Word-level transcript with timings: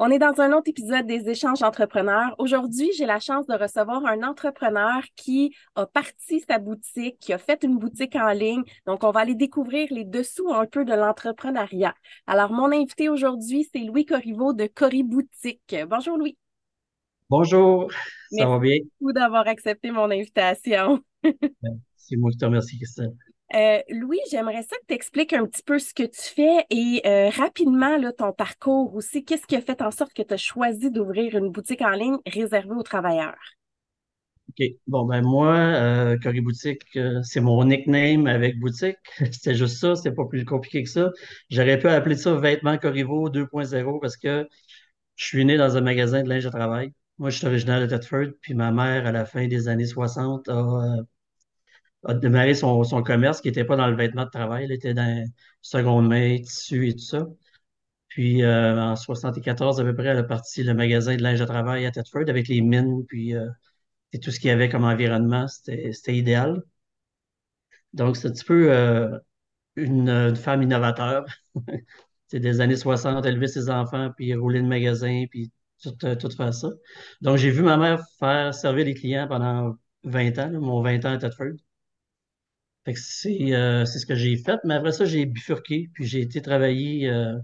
On 0.00 0.12
est 0.12 0.20
dans 0.20 0.40
un 0.40 0.52
autre 0.52 0.68
épisode 0.68 1.06
des 1.06 1.28
échanges 1.28 1.64
entrepreneurs. 1.64 2.36
Aujourd'hui, 2.38 2.88
j'ai 2.96 3.04
la 3.04 3.18
chance 3.18 3.48
de 3.48 3.54
recevoir 3.54 4.06
un 4.06 4.22
entrepreneur 4.22 5.02
qui 5.16 5.56
a 5.74 5.86
parti 5.86 6.38
sa 6.48 6.60
boutique, 6.60 7.18
qui 7.18 7.32
a 7.32 7.38
fait 7.38 7.64
une 7.64 7.78
boutique 7.78 8.14
en 8.14 8.30
ligne. 8.30 8.62
Donc, 8.86 9.02
on 9.02 9.10
va 9.10 9.18
aller 9.18 9.34
découvrir 9.34 9.88
les 9.90 10.04
dessous 10.04 10.52
un 10.54 10.66
peu 10.66 10.84
de 10.84 10.94
l'entrepreneuriat. 10.94 11.96
Alors, 12.28 12.52
mon 12.52 12.70
invité 12.70 13.08
aujourd'hui, 13.08 13.68
c'est 13.72 13.80
Louis 13.80 14.06
Corriveau 14.06 14.52
de 14.52 14.68
Corri 14.72 15.02
Boutique. 15.02 15.74
Bonjour 15.88 16.16
Louis. 16.16 16.38
Bonjour, 17.28 17.90
ça 17.90 17.98
Merci 18.30 18.52
va 18.52 18.58
bien? 18.60 18.76
beaucoup 19.00 19.12
d'avoir 19.12 19.48
accepté 19.48 19.90
mon 19.90 20.08
invitation. 20.12 21.02
C'est 21.96 22.16
moi 22.16 22.30
qui 22.30 22.38
te 22.38 22.44
remercie, 22.44 22.78
Christelle. 22.78 23.16
Euh, 23.54 23.78
Louis, 23.88 24.20
j'aimerais 24.30 24.62
ça 24.62 24.76
que 24.76 24.86
tu 24.88 24.94
expliques 24.94 25.32
un 25.32 25.46
petit 25.46 25.62
peu 25.62 25.78
ce 25.78 25.94
que 25.94 26.02
tu 26.02 26.20
fais 26.20 26.66
et 26.68 27.00
euh, 27.06 27.30
rapidement 27.30 27.98
ton 28.12 28.32
parcours 28.32 28.94
aussi. 28.94 29.24
Qu'est-ce 29.24 29.46
qui 29.46 29.56
a 29.56 29.62
fait 29.62 29.80
en 29.80 29.90
sorte 29.90 30.12
que 30.12 30.22
tu 30.22 30.34
as 30.34 30.38
choisi 30.38 30.90
d'ouvrir 30.90 31.34
une 31.34 31.50
boutique 31.50 31.80
en 31.80 31.90
ligne 31.90 32.18
réservée 32.26 32.74
aux 32.74 32.82
travailleurs? 32.82 33.38
OK. 34.50 34.66
Bon, 34.86 35.04
ben 35.06 35.22
moi, 35.22 35.54
euh, 35.56 36.18
Corrie 36.22 36.40
Boutique, 36.40 36.82
euh, 36.96 37.22
c'est 37.22 37.40
mon 37.40 37.64
nickname 37.64 38.26
avec 38.26 38.58
boutique. 38.58 38.96
C'était 39.32 39.54
juste 39.54 39.78
ça, 39.78 39.94
c'était 39.94 40.14
pas 40.14 40.24
plus 40.26 40.44
compliqué 40.44 40.82
que 40.82 40.88
ça. 40.90 41.10
J'aurais 41.50 41.78
pu 41.78 41.88
appeler 41.88 42.16
ça 42.16 42.34
Vêtements 42.34 42.78
Corriveau 42.78 43.30
2.0 43.30 44.00
parce 44.00 44.16
que 44.16 44.46
je 45.16 45.24
suis 45.26 45.44
né 45.44 45.56
dans 45.56 45.76
un 45.76 45.80
magasin 45.80 46.22
de 46.22 46.28
linge 46.28 46.44
de 46.44 46.50
travail. 46.50 46.92
Moi, 47.18 47.30
je 47.30 47.38
suis 47.38 47.46
originaire 47.46 47.80
de 47.80 47.86
Thetford, 47.86 48.28
puis 48.40 48.54
ma 48.54 48.70
mère, 48.72 49.06
à 49.06 49.12
la 49.12 49.24
fin 49.24 49.46
des 49.48 49.68
années 49.68 49.86
60, 49.86 50.48
a, 50.48 50.96
a 52.04 52.14
démarré 52.14 52.54
son, 52.54 52.84
son 52.84 53.02
commerce 53.02 53.40
qui 53.40 53.48
n'était 53.48 53.64
pas 53.64 53.76
dans 53.76 53.88
le 53.88 53.96
vêtement 53.96 54.24
de 54.24 54.30
travail, 54.30 54.64
elle 54.64 54.72
était 54.72 54.94
dans 54.94 55.24
seconde 55.62 56.08
main, 56.08 56.38
tissu 56.38 56.88
et 56.88 56.92
tout 56.94 56.98
ça. 57.00 57.26
Puis 58.08 58.42
euh, 58.42 58.80
en 58.80 58.96
74 58.96 59.80
à 59.80 59.84
peu 59.84 59.94
près, 59.94 60.06
elle 60.08 60.18
a 60.18 60.24
parti 60.24 60.62
le 60.64 60.74
magasin 60.74 61.16
de 61.16 61.22
linge 61.22 61.40
de 61.40 61.44
travail 61.46 61.86
à 61.86 61.92
Thetford 61.92 62.28
avec 62.28 62.48
les 62.48 62.60
mines, 62.62 63.04
puis 63.06 63.34
euh, 63.36 63.48
et 64.12 64.20
tout 64.20 64.30
ce 64.32 64.40
qu'il 64.40 64.48
y 64.48 64.52
avait 64.52 64.68
comme 64.70 64.84
environnement, 64.84 65.48
c'était 65.48 66.16
idéal. 66.16 66.62
Donc 67.92 68.16
c'est 68.16 68.28
un 68.28 68.32
petit 68.32 68.44
peu 68.44 68.72
euh, 68.72 69.18
une, 69.76 70.08
une 70.10 70.36
femme 70.36 70.62
innovateur. 70.62 71.26
C'est 72.28 72.40
des 72.40 72.60
années 72.60 72.76
60, 72.76 73.26
élever 73.26 73.48
ses 73.48 73.70
enfants, 73.70 74.10
puis 74.16 74.34
rouler 74.34 74.60
le 74.60 74.66
magasin, 74.68 75.26
puis 75.30 75.52
tout, 75.82 75.94
euh, 76.04 76.16
tout 76.16 76.30
faire 76.30 76.54
ça. 76.54 76.70
Donc 77.22 77.38
j'ai 77.38 77.50
vu 77.50 77.62
ma 77.62 77.76
mère 77.78 78.02
faire 78.20 78.54
servir 78.54 78.86
les 78.86 78.94
clients 78.94 79.28
pendant 79.28 79.76
20 80.04 80.38
ans, 80.38 80.50
là, 80.50 80.60
mon 80.60 80.82
20 80.82 81.04
ans 81.06 81.12
à 81.14 81.18
Thetford. 81.18 81.54
C'est 82.96 83.54
euh, 83.54 83.84
c'est 83.84 83.98
ce 83.98 84.06
que 84.06 84.14
j'ai 84.14 84.36
fait, 84.36 84.58
mais 84.64 84.74
après 84.74 84.92
ça, 84.92 85.04
j'ai 85.04 85.26
bifurqué, 85.26 85.90
puis 85.94 86.06
j'ai 86.06 86.20
été 86.20 86.40
travailler 86.42 87.08
euh, 87.08 87.36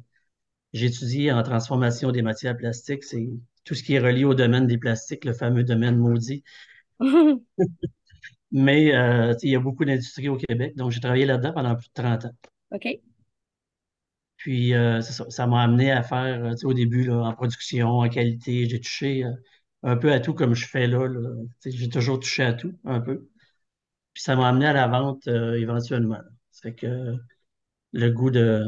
J'ai 0.75 0.87
étudié 0.87 1.33
en 1.33 1.43
transformation 1.43 2.13
des 2.13 2.23
matières 2.23 2.57
plastiques. 2.57 3.05
C'est 3.05 3.29
tout 3.65 3.75
ce 3.75 3.83
qui 3.85 3.95
est 3.95 4.01
relié 4.01 4.25
au 4.25 4.35
domaine 4.35 4.67
des 4.67 4.79
plastiques, 4.79 5.25
le 5.27 5.35
fameux 5.35 5.65
domaine 5.65 5.97
maudit. 5.99 6.45
Mais 8.53 8.95
euh, 8.95 9.35
il 9.43 9.51
y 9.51 9.57
a 9.57 9.61
beaucoup 9.61 9.85
d'industries 9.85 10.29
au 10.29 10.37
Québec, 10.37 10.77
donc 10.77 10.93
j'ai 10.93 11.01
travaillé 11.01 11.27
là-dedans 11.27 11.53
pendant 11.53 11.75
plus 11.77 11.89
de 11.89 11.93
30 12.03 12.25
ans. 12.27 12.35
OK. 12.71 13.01
Puis 14.37 14.73
ça, 14.73 15.25
ça 15.31 15.47
m'a 15.47 15.63
amené 15.63 15.91
à 15.91 16.03
faire, 16.03 16.51
tu 16.53 16.59
sais, 16.59 16.67
au 16.67 16.75
début, 16.75 17.05
là, 17.05 17.17
en 17.23 17.33
production, 17.35 17.89
en 18.01 18.09
qualité, 18.09 18.69
j'ai 18.69 18.81
touché 18.81 19.25
un 19.83 19.97
peu 19.97 20.13
à 20.13 20.21
tout 20.21 20.35
comme 20.35 20.55
je 20.55 20.67
fais 20.67 20.87
là. 20.87 21.09
J'ai 21.65 21.89
toujours 21.89 22.21
touché 22.21 22.43
à 22.45 22.53
tout, 22.53 22.75
un 22.85 23.01
peu. 23.01 23.29
Puis 24.15 24.23
ça 24.23 24.37
m'a 24.37 24.49
amené 24.49 24.67
à 24.67 24.73
la 24.73 24.89
vente 24.89 25.27
euh, 25.29 25.55
éventuellement. 25.61 26.21
Ça 26.51 26.63
fait 26.71 26.75
que 26.75 27.17
le 27.93 28.11
goût 28.11 28.31
de, 28.31 28.65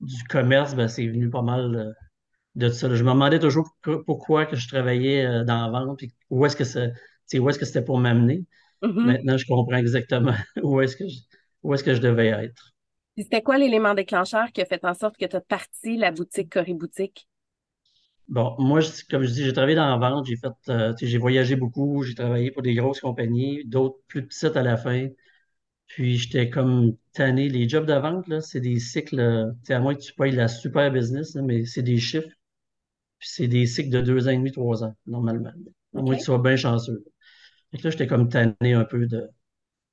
du 0.00 0.22
commerce, 0.24 0.74
ben, 0.74 0.88
c'est 0.88 1.06
venu 1.08 1.30
pas 1.30 1.42
mal. 1.42 1.74
euh, 1.76 1.92
de 2.56 2.68
ça. 2.70 2.88
là. 2.88 2.96
Je 2.96 3.04
me 3.04 3.10
demandais 3.12 3.38
toujours 3.40 3.68
pour- 3.82 4.04
pourquoi 4.04 4.46
que 4.46 4.56
je 4.56 4.68
travaillais 4.68 5.26
euh, 5.26 5.44
dans 5.44 5.70
la 5.70 5.80
vente, 5.86 5.98
puis 5.98 6.14
où 6.30 6.46
est-ce 6.46 6.56
que 6.56 6.64
sais, 6.64 6.92
où 7.38 7.50
est-ce 7.50 7.58
que 7.58 7.66
c'était 7.66 7.82
pour 7.84 7.98
m'amener. 7.98 8.44
Mhm. 8.82 9.06
Maintenant, 9.06 9.38
je 9.38 9.46
comprends 9.46 9.76
exactement 9.78 10.34
où 10.62 10.80
est-ce 10.82 10.96
que 10.96 11.08
je, 11.08 11.18
où 11.64 11.74
est-ce 11.74 11.84
que 11.84 11.94
je 11.94 12.00
devais 12.02 12.28
être. 12.28 12.74
C'était 13.16 13.40
quoi 13.42 13.56
l'élément 13.56 13.94
déclencheur 13.94 14.50
qui 14.50 14.60
a 14.62 14.66
fait 14.66 14.84
en 14.84 14.94
sorte 14.94 15.16
que 15.16 15.24
tu 15.26 15.36
as 15.36 15.40
parti 15.40 15.96
la 15.96 16.10
boutique 16.10 16.50
Corée 16.50 16.74
Boutique? 16.74 17.28
Bon, 18.30 18.54
moi, 18.60 18.80
je- 18.80 19.04
comme 19.10 19.24
je 19.24 19.30
dis, 19.32 19.44
j'ai 19.44 19.52
travaillé 19.52 19.74
dans 19.76 19.88
la 19.90 19.96
vente, 19.98 20.26
j'ai 20.26 20.36
fait, 20.36 20.52
euh, 20.68 20.94
tu 20.94 21.06
sais, 21.06 21.10
j'ai 21.12 21.18
voyagé 21.18 21.56
beaucoup, 21.56 22.04
j'ai 22.04 22.14
travaillé 22.14 22.50
pour 22.52 22.62
des 22.62 22.74
grosses 22.76 23.00
compagnies, 23.00 23.64
d'autres 23.66 23.98
plus 24.08 24.26
petites 24.26 24.56
à 24.56 24.62
la 24.62 24.76
fin. 24.76 25.08
Puis 25.88 26.18
j'étais 26.18 26.50
comme 26.50 26.96
tanné. 27.14 27.48
Les 27.50 27.68
jobs 27.68 27.86
de 27.86 27.94
vente, 27.94 28.28
là, 28.28 28.40
c'est 28.42 28.60
des 28.60 28.80
cycles, 28.80 29.20
euh, 29.20 29.52
tu 29.62 29.68
sais, 29.68 29.74
à 29.74 29.80
moins 29.80 29.94
que 29.94 30.00
tu 30.02 30.14
payes 30.14 30.32
la 30.32 30.48
super 30.48 30.92
business, 30.92 31.34
là, 31.34 31.42
mais 31.42 31.66
c'est 31.66 31.82
des 31.82 31.98
chiffres, 31.98 32.28
puis 33.18 33.28
c'est 33.32 33.48
des 33.48 33.66
cycles 33.66 33.90
de 33.90 34.00
deux 34.02 34.28
ans 34.28 34.32
et 34.32 34.36
demi, 34.38 34.52
trois 34.52 34.84
ans, 34.84 34.96
normalement. 35.06 35.52
À 35.96 36.02
moins 36.02 36.14
que 36.14 36.20
tu 36.20 36.24
OK. 36.24 36.26
sois 36.26 36.38
bien 36.40 36.56
chanceux. 36.56 37.04
Fait 37.72 37.78
que 37.78 37.84
là, 37.84 37.90
j'étais 37.90 38.06
comme 38.08 38.28
tanné 38.30 38.74
un 38.74 38.84
peu 38.84 39.06
de, 39.06 39.28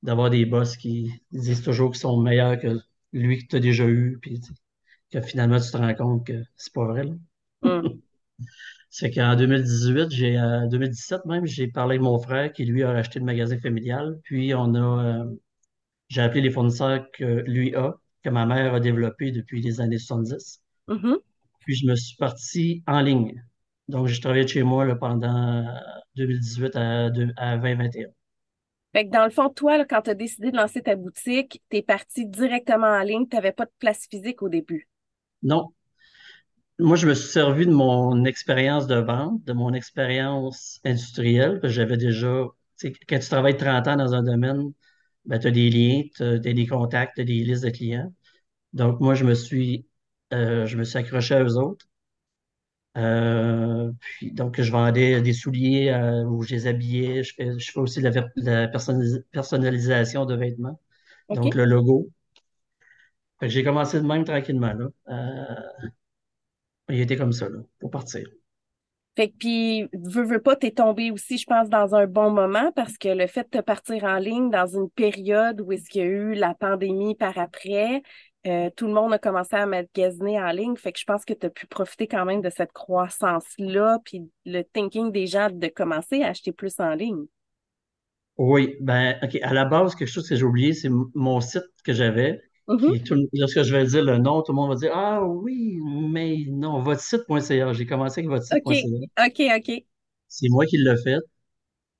d'avoir 0.03 0.29
des 0.31 0.45
boss 0.45 0.77
qui 0.77 1.11
disent 1.31 1.63
toujours 1.63 1.91
qu'ils 1.91 2.01
sont 2.01 2.21
meilleurs 2.21 2.59
que 2.59 2.77
lui 3.13 3.39
que 3.43 3.47
tu 3.49 3.57
as 3.57 3.61
déjà 3.61 3.85
eu, 3.87 4.19
puis 4.21 4.39
tu 4.41 4.47
sais, 4.53 4.53
que 5.11 5.21
finalement 5.21 5.59
tu 5.61 5.71
te 5.71 5.77
rends 5.77 5.95
compte 5.95 6.27
que 6.27 6.43
c'est 6.57 6.73
pas 6.73 6.85
vrai. 6.87 7.05
Là. 7.05 7.13
Mm. 7.61 7.99
C'est 8.89 9.11
qu'en 9.11 9.35
2018, 9.35 10.09
j'ai, 10.11 10.37
euh, 10.39 10.67
2017 10.67 11.25
même, 11.25 11.45
j'ai 11.45 11.67
parlé 11.67 11.93
avec 11.95 12.01
mon 12.01 12.19
frère 12.19 12.51
qui 12.53 12.65
lui 12.65 12.83
a 12.83 12.91
acheté 12.91 13.19
le 13.19 13.25
magasin 13.25 13.59
familial, 13.59 14.19
puis 14.23 14.53
on 14.55 14.73
a, 14.75 15.23
euh, 15.23 15.35
j'ai 16.09 16.21
appelé 16.21 16.41
les 16.41 16.51
fournisseurs 16.51 17.11
que 17.13 17.25
lui 17.47 17.75
a, 17.75 17.95
que 18.23 18.29
ma 18.31 18.45
mère 18.47 18.73
a 18.75 18.79
développé 18.81 19.31
depuis 19.31 19.61
les 19.61 19.81
années 19.81 19.99
70, 19.99 20.61
Mhm. 20.87 21.17
puis 21.61 21.75
je 21.75 21.87
me 21.87 21.95
suis 21.95 22.17
parti 22.17 22.83
en 22.87 23.01
ligne. 23.01 23.43
Donc, 23.89 24.07
j'ai 24.07 24.21
travaillé 24.21 24.43
de 24.45 24.49
chez 24.49 24.63
moi 24.63 24.85
là, 24.85 24.95
pendant 24.95 25.65
2018 26.15 26.75
à, 26.77 27.09
deux- 27.11 27.33
à 27.37 27.57
2021. 27.57 28.09
Fait 28.93 29.05
que 29.05 29.11
dans 29.11 29.23
le 29.23 29.29
fond, 29.31 29.49
toi, 29.49 29.77
là, 29.77 29.85
quand 29.85 30.01
tu 30.01 30.09
as 30.09 30.13
décidé 30.13 30.51
de 30.51 30.57
lancer 30.57 30.81
ta 30.81 30.97
boutique, 30.97 31.61
tu 31.69 31.77
es 31.77 31.81
parti 31.81 32.25
directement 32.25 32.87
en 32.87 33.01
ligne, 33.01 33.25
tu 33.27 33.35
n'avais 33.37 33.53
pas 33.53 33.63
de 33.65 33.71
place 33.79 34.07
physique 34.09 34.41
au 34.41 34.49
début? 34.49 34.89
Non, 35.41 35.73
Moi, 36.79 36.95
je 36.95 37.07
me 37.07 37.13
suis 37.15 37.29
servi 37.29 37.65
de 37.65 37.71
mon 37.71 38.23
expérience 38.25 38.85
de 38.87 38.95
vente, 38.95 39.43
de 39.45 39.53
mon 39.53 39.73
expérience 39.73 40.79
industrielle, 40.85 41.59
parce 41.59 41.73
que 41.73 41.75
j'avais 41.75 41.97
déjà, 41.97 42.45
tu 42.79 42.89
sais, 42.89 42.93
quand 43.09 43.19
tu 43.19 43.27
travailles 43.29 43.57
30 43.57 43.87
ans 43.87 43.95
dans 43.95 44.13
un 44.13 44.21
domaine, 44.23 44.71
ben, 45.25 45.39
tu 45.39 45.47
as 45.47 45.51
des 45.51 45.69
liens, 45.71 46.03
tu 46.15 46.23
as, 46.23 46.39
des 46.39 46.67
contacts, 46.67 47.15
tu 47.15 47.21
as 47.21 47.25
des 47.25 47.43
listes 47.43 47.63
de 47.65 47.71
clients. 47.71 48.13
Donc, 48.73 49.01
moi, 49.01 49.15
je 49.15 49.25
me 49.25 49.35
suis, 49.35 49.87
euh, 50.33 50.65
je 50.67 50.77
me 50.77 50.83
suis 50.85 50.97
accroché 50.99 51.35
à 51.35 51.43
eux 51.43 51.57
autres. 51.57 51.87
Euh, 52.97 53.91
puis, 53.99 54.31
donc, 54.31 54.59
je 54.59 54.71
vendais 54.71 55.21
des 55.21 55.33
souliers 55.33 55.89
euh, 55.89 56.23
où 56.25 56.41
je 56.43 56.55
les 56.55 56.67
habillais. 56.67 57.23
Je 57.23 57.33
fais, 57.35 57.59
je 57.59 57.71
fais 57.71 57.79
aussi 57.79 58.01
de 58.01 58.09
la, 58.09 58.21
de 58.37 59.21
personnalisation 59.31 60.25
de 60.25 60.35
vêtements, 60.35 60.79
donc 61.33 61.55
le 61.55 61.65
logo. 61.65 62.09
J'ai 63.41 63.63
commencé 63.63 63.99
de 64.01 64.05
même 64.07 64.23
tranquillement, 64.25 64.73
là. 64.73 64.89
Il 66.89 66.99
était 66.99 67.17
comme 67.17 67.33
ça, 67.33 67.49
là, 67.49 67.59
pour 67.79 67.91
partir. 67.91 68.27
Fait 69.15 69.29
que 69.29 69.37
puis, 69.37 69.89
veux, 69.93 70.23
veux 70.23 70.41
pas, 70.41 70.55
t'es 70.55 70.69
tombé 70.69 71.09
aussi, 71.09 71.39
je 71.39 71.45
pense, 71.45 71.69
dans 71.69 71.95
un 71.95 72.05
bon 72.05 72.29
moment 72.29 72.71
parce 72.73 72.99
que 72.99 73.09
le 73.09 73.25
fait 73.25 73.51
de 73.51 73.57
te 73.57 73.63
partir 73.63 74.03
en 74.03 74.17
ligne 74.17 74.51
dans 74.51 74.67
une 74.67 74.91
période 74.91 75.59
où 75.59 75.71
est-ce 75.71 75.89
qu'il 75.89 76.01
y 76.01 76.05
a 76.05 76.07
eu 76.07 76.33
la 76.35 76.53
pandémie 76.53 77.15
par 77.15 77.35
après, 77.39 78.03
euh, 78.45 78.69
tout 78.77 78.85
le 78.85 78.93
monde 78.93 79.11
a 79.13 79.17
commencé 79.17 79.55
à 79.55 79.65
magasiner 79.65 80.39
en 80.39 80.51
ligne. 80.51 80.75
Fait 80.77 80.91
que 80.91 80.99
je 80.99 81.03
pense 81.05 81.25
que 81.25 81.33
tu 81.33 81.47
as 81.47 81.49
pu 81.49 81.65
profiter 81.65 82.07
quand 82.07 82.25
même 82.25 82.41
de 82.41 82.51
cette 82.51 82.71
croissance-là, 82.71 83.99
puis 84.05 84.29
le 84.45 84.61
thinking 84.61 85.11
des 85.11 85.25
gens 85.25 85.49
de 85.49 85.67
commencer 85.67 86.21
à 86.21 86.27
acheter 86.27 86.51
plus 86.51 86.79
en 86.79 86.93
ligne. 86.93 87.25
Oui, 88.37 88.75
ben, 88.79 89.17
OK. 89.23 89.39
À 89.41 89.53
la 89.53 89.65
base, 89.65 89.95
quelque 89.95 90.07
chose 90.07 90.29
que 90.29 90.35
j'ai 90.35 90.43
oublié, 90.43 90.73
c'est 90.73 90.91
mon 90.91 91.41
site 91.41 91.63
que 91.83 91.91
j'avais, 91.91 92.39
Mhm. 92.67 92.93
tout, 93.05 93.15
lorsque 93.33 93.63
je 93.63 93.75
vais 93.75 93.85
dire 93.85 94.03
le 94.03 94.17
nom, 94.17 94.41
tout 94.43 94.51
le 94.51 94.55
monde 94.57 94.69
va 94.71 94.75
dire, 94.75 94.91
Ah 94.95 95.23
oui, 95.25 95.79
mais 95.83 96.45
non, 96.49 96.81
votre 96.81 97.01
site.ca. 97.01 97.73
J'ai 97.73 97.85
commencé 97.85 98.21
avec 98.21 98.29
votre 98.29 98.45
OK, 98.51 98.71
site.ca. 98.71 99.05
OK, 99.17 99.39
OK, 99.57 99.85
C'est 100.27 100.49
moi 100.49 100.65
qui 100.65 100.77
l'ai 100.77 100.95
fait. 101.03 101.17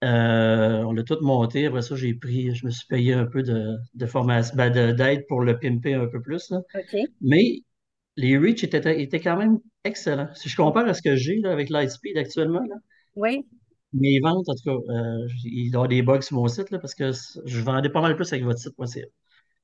Euh, 0.03 0.83
on 0.83 0.93
l'a 0.93 1.03
tout 1.03 1.17
monté. 1.21 1.67
Après 1.67 1.81
ça, 1.83 1.95
j'ai 1.95 2.13
pris, 2.15 2.55
je 2.55 2.65
me 2.65 2.71
suis 2.71 2.87
payé 2.87 3.13
un 3.13 3.25
peu 3.27 3.43
de, 3.43 3.77
de 3.95 4.05
formation, 4.07 4.55
ben, 4.57 4.71
de- 4.71 4.93
d'aide 4.93 5.25
pour 5.27 5.41
le 5.41 5.59
pimper 5.59 5.95
un 5.95 6.07
peu 6.07 6.21
plus, 6.21 6.49
là. 6.51 6.61
OK. 6.75 7.07
Mais 7.21 7.61
les 8.17 8.37
reach 8.37 8.63
étaient, 8.65 9.01
étaient 9.03 9.21
quand 9.21 9.37
même 9.37 9.59
excellents. 9.85 10.29
Si 10.35 10.49
je 10.49 10.57
compare 10.57 10.87
à 10.87 10.93
ce 10.95 11.01
que 11.03 11.15
j'ai 11.17 11.41
avec 11.45 11.69
Lightspeed 11.71 12.17
actuellement, 12.17 12.61
là, 12.61 12.75
Oui, 13.15 13.45
mes 13.93 14.19
ventes, 14.19 14.47
en 14.49 14.55
tout 14.55 14.63
cas, 14.65 14.93
euh, 14.93 15.27
il 15.45 15.65
y 15.67 15.67
avoir 15.69 15.87
des 15.87 16.01
bugs 16.01 16.21
sur 16.21 16.35
mon 16.37 16.47
site 16.47 16.71
là, 16.71 16.79
parce 16.79 16.95
que 16.95 17.11
je 17.45 17.61
vendais 17.61 17.89
pas 17.89 18.01
mal 18.01 18.15
plus 18.15 18.31
avec 18.33 18.43
votre 18.45 18.59
site.ca. 18.59 19.05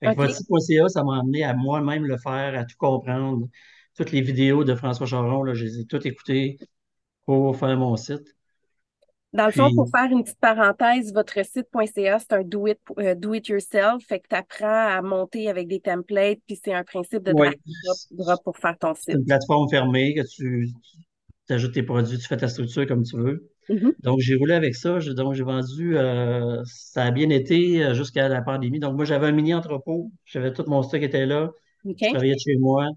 Fait 0.04 0.12
que 0.12 0.16
votre 0.16 0.34
OK. 0.34 0.38
site.ca, 0.38 0.90
ça 0.90 1.04
m'a 1.04 1.20
amené 1.20 1.44
à 1.44 1.54
moi-même 1.54 2.06
le 2.06 2.18
faire, 2.18 2.58
à 2.60 2.66
tout 2.66 2.76
comprendre. 2.78 3.48
Toutes 3.96 4.12
les 4.12 4.22
vidéos 4.22 4.64
de 4.64 4.76
François 4.76 5.06
Charon, 5.06 5.44
là, 5.44 5.54
je 5.54 5.66
les 5.66 5.80
ai 5.80 5.86
toutes 5.86 6.06
écoutées 6.06 6.58
pour 7.26 7.56
faire 7.58 7.78
mon 7.78 7.96
site. 7.96 8.36
Dans 9.34 9.46
le 9.48 9.52
fond, 9.52 9.74
pour 9.74 9.90
faire 9.90 10.12
une 10.12 10.24
petite 10.24 10.40
parenthèse, 10.40 11.12
votre 11.12 11.44
site.ca, 11.44 12.20
c'est 12.20 12.34
un 12.34 12.44
do 12.44 12.68
it, 12.68 12.80
euh, 13.00 13.16
do 13.16 13.34
it 13.34 13.48
yourself. 13.48 14.06
Fait 14.06 14.20
que 14.20 14.28
tu 14.30 14.36
apprends 14.36 14.88
à 14.98 15.02
monter 15.02 15.50
avec 15.50 15.68
des 15.68 15.80
templates, 15.80 16.40
puis 16.46 16.60
c'est 16.64 16.74
un 16.74 16.84
principe 16.84 17.24
de 17.24 17.34
drag 17.34 17.56
drop 17.66 17.98
drop 18.12 18.44
pour 18.44 18.58
faire 18.58 18.78
ton 18.78 18.94
c'est 19.06 19.14
site. 19.14 19.16
une 19.16 19.26
plateforme 19.26 19.70
fermée 19.70 20.14
que 20.14 20.22
tu, 20.22 20.70
tu 21.48 21.54
ajoutes 21.54 21.74
tes 21.74 21.84
produits, 21.84 22.18
tu 22.18 22.28
fais 22.28 22.38
ta 22.38 22.48
structure 22.48 22.88
comme 22.88 23.04
tu 23.04 23.18
veux. 23.18 23.50
Mhm. 23.70 23.94
Donc, 24.00 24.20
j'ai 24.22 24.36
roulé 24.36 24.54
avec 24.54 24.76
ça. 24.76 25.00
Je- 25.00 25.12
donc, 25.12 25.34
j'ai 25.36 25.44
vendu, 25.44 25.98
euh, 25.98 26.62
ça 26.66 27.06
a 27.06 27.12
bien 27.12 27.30
été 27.30 27.84
euh, 27.84 27.94
jusqu'à 27.94 28.30
la 28.30 28.42
pandémie. 28.42 28.80
Donc, 28.80 28.96
moi, 28.96 29.06
j'avais 29.06 29.28
un 29.28 29.32
mini 29.34 29.54
entrepôt. 29.54 30.12
J'avais 30.26 30.54
tout 30.54 30.64
mon 30.68 30.84
stock 30.84 31.00
qui 31.00 31.06
était 31.06 31.26
là. 31.26 31.52
Je 32.02 32.08
OK. 32.08 32.10
travaillais 32.10 32.36
de 32.36 32.40
chez 32.40 32.58
moi. 32.58 32.88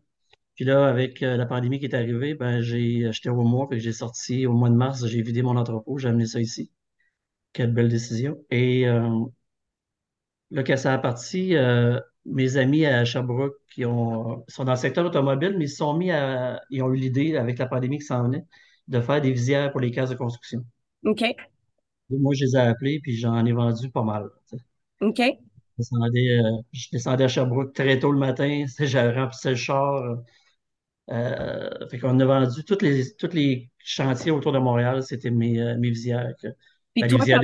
Puis 0.54 0.64
là, 0.64 0.88
avec 0.88 1.22
euh, 1.22 1.36
la 1.36 1.46
pandémie 1.46 1.78
qui 1.80 1.86
est 1.86 1.94
arrivée, 1.94 2.34
ben, 2.34 2.60
j'ai 2.62 3.06
acheté 3.06 3.30
au 3.30 3.42
mois, 3.44 3.68
puis 3.68 3.80
j'ai 3.80 3.92
sorti 3.92 4.46
au 4.46 4.52
mois 4.54 4.70
de 4.70 4.74
mars, 4.76 5.06
j'ai 5.06 5.22
vidé 5.22 5.42
mon 5.42 5.56
entrepôt, 5.56 5.98
j'ai 5.98 6.08
amené 6.08 6.26
ça 6.26 6.40
ici. 6.40 6.70
Quelle 7.52 7.72
belle 7.72 7.88
décision. 7.88 8.38
Et 8.50 8.88
euh, 8.88 9.10
là, 10.50 10.62
quand 10.62 10.76
ça 10.76 10.94
a 10.94 10.98
parti, 10.98 11.56
euh, 11.56 12.00
mes 12.26 12.56
amis 12.56 12.86
à 12.86 13.04
Sherbrooke 13.04 13.54
qui 13.74 13.84
ont, 13.84 14.44
sont 14.48 14.64
dans 14.64 14.72
le 14.72 14.78
secteur 14.78 15.06
automobile, 15.06 15.54
mais 15.58 15.66
ils 15.66 15.68
sont 15.70 15.94
mis 15.96 16.10
à, 16.10 16.60
ils 16.70 16.82
ont 16.82 16.92
eu 16.92 16.96
l'idée, 16.96 17.36
avec 17.36 17.58
la 17.58 17.66
pandémie 17.66 17.98
qui 17.98 18.04
s'en 18.06 18.24
venait, 18.24 18.44
de 18.88 19.00
faire 19.00 19.20
des 19.20 19.32
visières 19.32 19.70
pour 19.72 19.80
les 19.80 19.90
cases 19.90 20.10
de 20.10 20.14
construction. 20.16 20.64
OK. 21.04 21.36
Et 22.10 22.18
moi, 22.18 22.34
je 22.34 22.44
les 22.44 22.56
ai 22.56 22.58
appelés, 22.58 22.98
puis 23.00 23.16
j'en 23.16 23.44
ai 23.46 23.52
vendu 23.52 23.90
pas 23.90 24.02
mal. 24.02 24.28
OK. 25.00 25.38
Je 25.78 25.82
descendais, 25.84 26.38
euh, 26.38 26.62
je 26.72 26.88
descendais 26.92 27.24
à 27.24 27.28
Sherbrooke 27.28 27.74
très 27.74 27.98
tôt 27.98 28.12
le 28.12 28.18
matin, 28.18 28.64
j'avais 28.80 29.18
rempli 29.18 29.38
le 29.50 29.54
char. 29.54 30.18
Euh, 31.10 31.88
fait 31.88 31.98
qu'on 31.98 32.18
a 32.20 32.24
vendu 32.24 32.64
tous 32.64 32.78
les, 32.82 33.14
tous 33.16 33.28
les 33.32 33.70
chantiers 33.78 34.32
autour 34.32 34.52
de 34.52 34.58
Montréal, 34.58 35.02
c'était 35.04 35.30
mes, 35.30 35.60
euh, 35.60 35.76
mes 35.78 35.90
visières. 35.90 36.34
que- 36.42 36.48
Puis 36.96 37.08
toi, 37.08 37.18
quand 37.18 37.40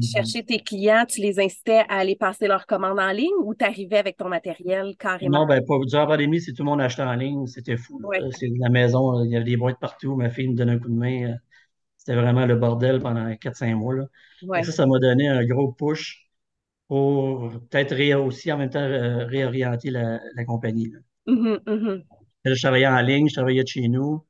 tu 0.00 0.06
chercher 0.12 0.44
tes 0.44 0.58
clients, 0.58 1.04
tu 1.08 1.20
les 1.22 1.40
incitais 1.40 1.84
à 1.88 1.96
aller 2.00 2.16
passer 2.16 2.46
leurs 2.46 2.66
commandes 2.66 2.98
en 3.00 3.10
ligne 3.10 3.32
ou 3.44 3.54
tu 3.54 3.64
arrivais 3.64 3.96
avec 3.96 4.16
ton 4.18 4.28
matériel 4.28 4.94
carrément? 4.98 5.40
Non, 5.40 5.46
ben, 5.46 5.64
pas, 5.64 5.74
durant 5.86 6.02
la 6.02 6.06
pandémie, 6.06 6.40
c'est 6.40 6.52
tout 6.52 6.62
le 6.62 6.70
monde 6.70 6.80
achetait 6.80 7.02
en 7.02 7.14
ligne, 7.14 7.46
c'était 7.46 7.76
fou. 7.76 7.98
Là. 8.00 8.20
C'est 8.38 8.50
la 8.58 8.68
maison, 8.68 9.24
il 9.24 9.30
y 9.30 9.36
avait 9.36 9.44
des 9.44 9.56
boîtes 9.56 9.80
partout, 9.80 10.16
ma 10.16 10.28
fille 10.28 10.48
me 10.48 10.54
donnait 10.54 10.72
un 10.72 10.78
coup 10.78 10.88
de 10.88 10.94
main. 10.94 11.32
euh, 11.32 11.34
C'était 11.96 12.14
vraiment 12.14 12.46
le 12.46 12.56
bordel 12.56 13.00
pendant 13.00 13.34
quatre 13.36 13.56
cinq 13.56 13.74
mois. 13.76 13.94
Là. 13.94 14.04
Ça, 14.40 14.46
Ouais. 14.48 14.62
ça 14.64 14.86
m'a 14.86 14.98
donné 14.98 15.28
un 15.28 15.44
gros 15.46 15.72
push 15.72 16.28
pour 16.88 17.50
peut-être 17.70 18.14
aussi 18.20 18.52
en 18.52 18.58
même 18.58 18.70
temps 18.70 18.86
réorienter 19.28 19.90
la, 19.90 20.20
la 20.34 20.44
compagnie. 20.44 20.90
là. 20.90 20.98
Mhm, 21.26 21.60
mhm. 21.66 22.04
Là, 22.44 22.54
je 22.54 22.60
travaillais 22.62 22.86
en 22.86 23.00
ligne, 23.00 23.28
je 23.28 23.34
travaillais 23.34 23.62
de 23.62 23.68
chez 23.68 23.88
nous. 23.88 24.24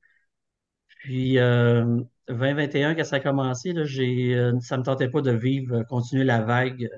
Puis 1.00 1.38
euh, 1.38 2.02
2021, 2.35 2.94
quand 2.94 3.05
ça 3.05 3.17
a 3.17 3.21
commencé, 3.21 3.73
là, 3.73 3.82
euh, 3.82 4.59
ça 4.61 4.77
me 4.79 4.82
tentait 4.82 5.09
pas 5.09 5.21
de 5.23 5.32
vivre, 5.32 5.77
euh, 5.77 5.85
continuer 5.85 6.25
la 6.25 6.41
vague, 6.43 6.88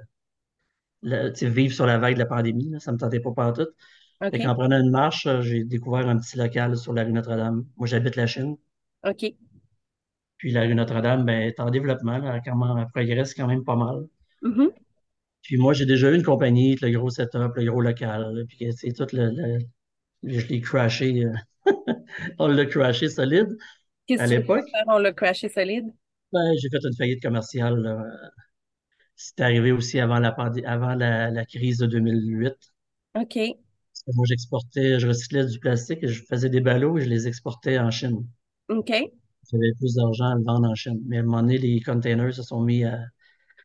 la- 1.02 1.30
vivre 1.30 1.74
sur 1.74 1.86
la 1.86 1.98
vague 1.98 2.14
de 2.14 2.18
la 2.20 2.26
pandémie. 2.26 2.70
Là, 2.70 2.78
ça 2.80 2.92
me 2.92 2.98
tentait 2.98 3.20
pas 3.20 3.32
partout. 3.32 3.66
Fait 4.30 4.38
OK. 4.38 4.42
qu'en 4.42 4.54
prenant 4.54 4.80
une 4.80 4.90
marche, 4.90 5.26
euh, 5.26 5.42
j'ai 5.42 5.64
découvert 5.64 6.08
un 6.08 6.18
petit 6.18 6.36
local 6.38 6.76
sur 6.76 6.92
la 6.92 7.04
rue 7.04 7.12
Notre-Dame. 7.12 7.64
Moi, 7.76 7.86
j'habite 7.86 8.16
la 8.16 8.26
Chine. 8.26 8.56
OK. 9.04 9.34
Puis 10.36 10.52
la 10.52 10.62
rue 10.62 10.74
Notre-Dame, 10.74 11.24
ben, 11.24 11.42
est 11.42 11.60
en 11.60 11.70
développement, 11.70 12.18
là, 12.18 12.40
comment 12.44 12.76
elle 12.78 12.86
progresse 12.92 13.34
quand 13.34 13.46
même 13.46 13.64
pas 13.64 13.76
mal. 13.76 14.06
Mhm. 14.42 14.70
Puis 15.42 15.56
moi, 15.56 15.72
j'ai 15.72 15.86
déjà 15.86 16.10
eu 16.10 16.14
une 16.14 16.22
compagnie, 16.22 16.76
le 16.80 16.90
gros 16.90 17.10
setup, 17.10 17.56
le 17.56 17.64
gros 17.64 17.80
local, 17.80 18.32
là, 18.34 18.42
puis 18.48 18.68
tout 18.94 19.06
le, 19.12 19.30
le- 19.30 19.58
je 20.24 20.46
l'ai 20.46 20.60
crashé, 20.60 21.24
on 22.38 22.48
l'a 22.48 22.66
crashé 22.66 23.08
solide. 23.08 23.48
Qu'est-ce 24.06 24.22
À 24.22 24.26
que 24.26 24.36
l'époque, 24.36 24.66
on 24.88 24.98
l'a 24.98 25.12
crashé 25.12 25.48
solide? 25.48 25.92
ben, 26.32 26.54
j'ai 26.60 26.68
fait 26.70 26.78
une 26.84 26.94
faillite 26.96 27.22
commerciale. 27.22 27.76
là. 27.80 28.04
C'est 29.16 29.40
arrivé 29.40 29.72
aussi 29.72 30.00
avant 30.00 30.18
la, 30.18 30.28
avant 30.66 30.94
la, 30.94 31.30
la 31.30 31.44
crise 31.46 31.78
de 31.78 31.86
2008. 31.86 32.56
OK. 33.14 33.56
Parce 33.94 34.02
que 34.04 34.10
moi, 34.16 34.26
j'exportais, 34.28 35.00
je 35.00 35.08
recyclais 35.08 35.46
du 35.46 35.58
plastique 35.58 36.02
et 36.02 36.08
je 36.08 36.22
faisais 36.24 36.50
des 36.50 36.60
ballots 36.60 36.98
et 36.98 37.00
je 37.00 37.08
les 37.08 37.26
exportais 37.26 37.78
en 37.78 37.90
Chine. 37.90 38.26
OK. 38.68 39.12
J'avais 39.50 39.72
plus 39.74 39.94
d'argent 39.94 40.26
à 40.30 40.34
le 40.36 40.42
vendre 40.42 40.68
en 40.68 40.74
Chine. 40.74 41.00
Mais 41.06 41.18
à 41.18 41.20
un 41.20 41.22
moment 41.24 41.42
donné, 41.42 41.58
les 41.58 41.80
containers 41.80 42.34
se 42.34 42.42
sont 42.42 42.60
mis 42.62 42.84
à, 42.84 42.98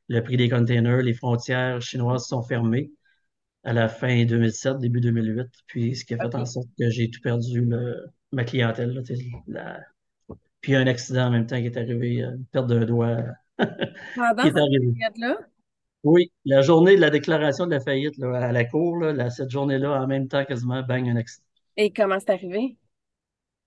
le 0.09 0.21
prix 0.23 0.37
des 0.37 0.49
containers, 0.49 1.01
les 1.03 1.13
frontières 1.13 1.81
chinoises 1.81 2.23
se 2.23 2.29
sont 2.29 2.43
fermées 2.43 2.91
à 3.63 3.73
la 3.73 3.89
fin 3.89 4.25
2007, 4.25 4.79
début 4.79 5.01
2008. 5.01 5.49
Puis, 5.67 5.95
ce 5.95 6.05
qui 6.05 6.13
a 6.15 6.19
fait 6.19 6.35
en 6.35 6.45
sorte 6.45 6.67
que 6.79 6.89
j'ai 6.91 7.09
tout 7.11 7.21
perdu, 7.21 7.61
le- 7.65 8.07
ma 8.33 8.43
clientèle. 8.45 8.91
là, 8.93 9.01
la- 9.47 9.81
Puis, 10.61 10.71
il 10.73 10.75
y 10.75 10.77
a 10.77 10.81
un 10.81 10.87
accident 10.87 11.27
en 11.27 11.31
même 11.31 11.47
temps 11.47 11.57
qui 11.59 11.67
est 11.67 11.77
arrivé, 11.77 12.21
une 12.21 12.45
perte 12.51 12.67
d'un 12.67 12.85
doigt 12.85 13.17
qui 13.59 13.65
Pendant 14.15 14.49
cette 14.51 14.57
arrivé. 14.57 14.95
période-là? 14.97 15.37
Oui, 16.03 16.31
la 16.45 16.61
journée 16.63 16.95
de 16.95 17.01
la 17.01 17.09
déclaration 17.11 17.65
de 17.67 17.71
la 17.71 17.79
faillite 17.79 18.17
là, 18.17 18.35
à 18.47 18.51
la 18.51 18.65
cour, 18.65 18.97
là, 18.97 19.29
cette 19.29 19.51
journée-là, 19.51 20.01
en 20.01 20.07
même 20.07 20.27
temps, 20.27 20.43
quasiment, 20.45 20.81
bang, 20.83 21.07
un 21.09 21.15
accident. 21.17 21.45
Et 21.77 21.93
comment 21.93 22.19
c'est 22.19 22.29
arrivé? 22.31 22.77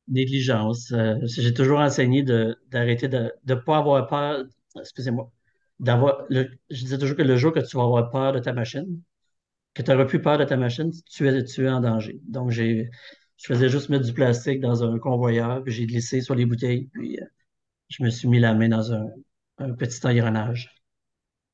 Négligence. 0.08 0.90
Euh, 0.92 1.14
j'ai 1.22 1.54
toujours 1.54 1.78
enseigné 1.78 2.22
de, 2.25 2.58
d'arrêter 2.70 3.06
de 3.08 3.32
ne 3.46 3.54
pas 3.54 3.78
avoir 3.78 4.06
peur, 4.08 4.44
excusez-moi, 4.78 5.31
d'avoir, 5.78 6.26
je 6.31 6.44
disais 6.70 6.98
toujours 6.98 7.16
que 7.16 7.22
le 7.22 7.37
jour 7.37 7.52
que 7.52 7.60
tu 7.60 7.76
vas 7.76 7.84
avoir 7.84 8.10
peur 8.10 8.32
de 8.32 8.40
ta 8.40 8.52
machine, 8.52 9.02
que 9.75 9.82
tu 9.82 9.90
n'auras 9.90 10.06
plus 10.06 10.22
peur 10.22 10.38
de 10.38 10.44
ta 10.44 10.56
machine, 10.56 10.92
tu 11.10 11.28
es, 11.28 11.44
tu 11.44 11.66
es 11.66 11.70
en 11.70 11.81
danger. 11.81 12.20
Donc, 12.28 12.50
j'ai, 12.50 12.90
je 13.42 13.46
faisais 13.46 13.69
juste 13.69 13.88
mettre 13.88 14.04
du 14.04 14.12
plastique 14.12 14.60
dans 14.60 14.84
un 14.84 14.98
convoyeur, 14.98 15.62
puis 15.62 15.72
j'ai 15.72 15.87
glissé 15.87 16.20
sur 16.20 16.34
les 16.34 16.44
bouteilles, 16.44 16.88
puis 16.92 17.19
euh, 17.19 17.25
je 17.88 18.02
me 18.02 18.10
suis 18.10 18.28
mis 18.28 18.38
la 18.38 18.54
main 18.54 18.69
dans 18.69 18.92
un, 18.92 19.06
un 19.58 19.72
petit 19.72 20.06
engrenage. 20.06 20.75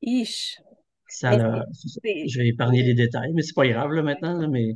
Iche. 0.03 0.61
Ça, 1.09 1.37
là, 1.37 1.65
je 1.73 2.39
vais 2.39 2.49
épargner 2.49 2.83
les 2.83 2.95
détails, 2.95 3.33
mais 3.35 3.43
c'est 3.43 3.55
pas 3.55 3.67
grave 3.69 3.93
là, 3.93 4.03
maintenant, 4.03 4.37
là, 4.37 4.49
mais 4.49 4.75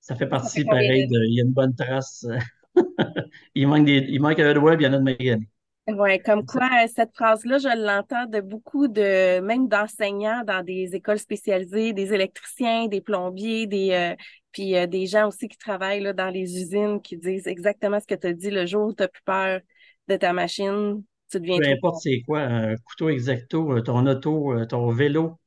ça 0.00 0.16
fait 0.16 0.24
ça 0.24 0.26
fait 0.26 0.28
partie 0.28 0.64
pareil 0.64 1.06
de, 1.06 1.24
il 1.28 1.34
y 1.34 1.40
a 1.40 1.44
une 1.44 1.52
bonne 1.52 1.74
trace. 1.74 2.26
il 3.54 3.68
manque 3.68 3.86
des, 3.86 4.04
il 4.08 4.20
manque 4.20 4.40
un 4.40 4.52
doigt, 4.52 4.74
il 4.74 4.82
y 4.82 4.86
en 4.86 4.92
a 4.92 4.98
de 4.98 5.02
magané. 5.02 5.48
Ouais, 5.88 6.18
comme 6.18 6.44
quoi, 6.44 6.68
euh, 6.84 6.88
cette 6.94 7.14
phrase-là, 7.14 7.58
je 7.58 7.84
l'entends 7.84 8.26
de 8.26 8.40
beaucoup 8.40 8.86
de, 8.86 9.40
même 9.40 9.66
d'enseignants 9.68 10.44
dans 10.44 10.64
des 10.64 10.94
écoles 10.94 11.18
spécialisées, 11.18 11.92
des 11.92 12.12
électriciens, 12.12 12.86
des 12.86 13.00
plombiers, 13.00 13.66
des, 13.66 13.90
euh, 13.92 14.14
puis 14.52 14.76
euh, 14.76 14.86
des 14.86 15.06
gens 15.06 15.28
aussi 15.28 15.48
qui 15.48 15.58
travaillent 15.58 16.02
là, 16.02 16.12
dans 16.12 16.30
les 16.30 16.56
usines 16.56 17.00
qui 17.00 17.16
disent 17.16 17.46
exactement 17.46 18.00
ce 18.00 18.06
que 18.06 18.14
tu 18.14 18.26
as 18.26 18.32
dit 18.32 18.50
le 18.50 18.66
jour 18.66 18.88
où 18.88 18.94
tu 18.94 19.02
as 19.02 19.08
plus 19.08 19.22
peur 19.24 19.60
de 20.08 20.16
ta 20.16 20.32
machine, 20.32 21.02
tu 21.30 21.40
deviens 21.40 21.58
Peu 21.58 21.68
importe 21.68 22.00
c'est 22.02 22.22
quoi, 22.26 22.40
un 22.40 22.76
couteau 22.76 23.08
exacto, 23.08 23.72
euh, 23.72 23.80
ton 23.80 24.06
auto, 24.06 24.52
euh, 24.52 24.66
ton 24.66 24.90
vélo, 24.90 25.38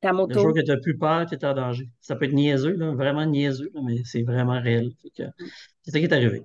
ta 0.00 0.12
le 0.12 0.34
jour 0.34 0.48
moto. 0.48 0.52
que 0.52 0.60
tu 0.60 0.66
n'as 0.66 0.76
plus 0.78 0.98
peur, 0.98 1.26
tu 1.26 1.34
es 1.34 1.44
en 1.44 1.54
danger. 1.54 1.88
Ça 2.00 2.16
peut 2.16 2.24
être 2.24 2.32
niaiseux, 2.32 2.72
là, 2.76 2.92
vraiment 2.92 3.26
niaiseux, 3.26 3.70
mais 3.84 4.02
c'est 4.04 4.22
vraiment 4.22 4.60
réel. 4.60 4.92
Que 5.16 5.24
C'est 5.82 5.90
ça 5.90 5.98
qui 5.98 6.04
est 6.04 6.12
arrivé. 6.12 6.42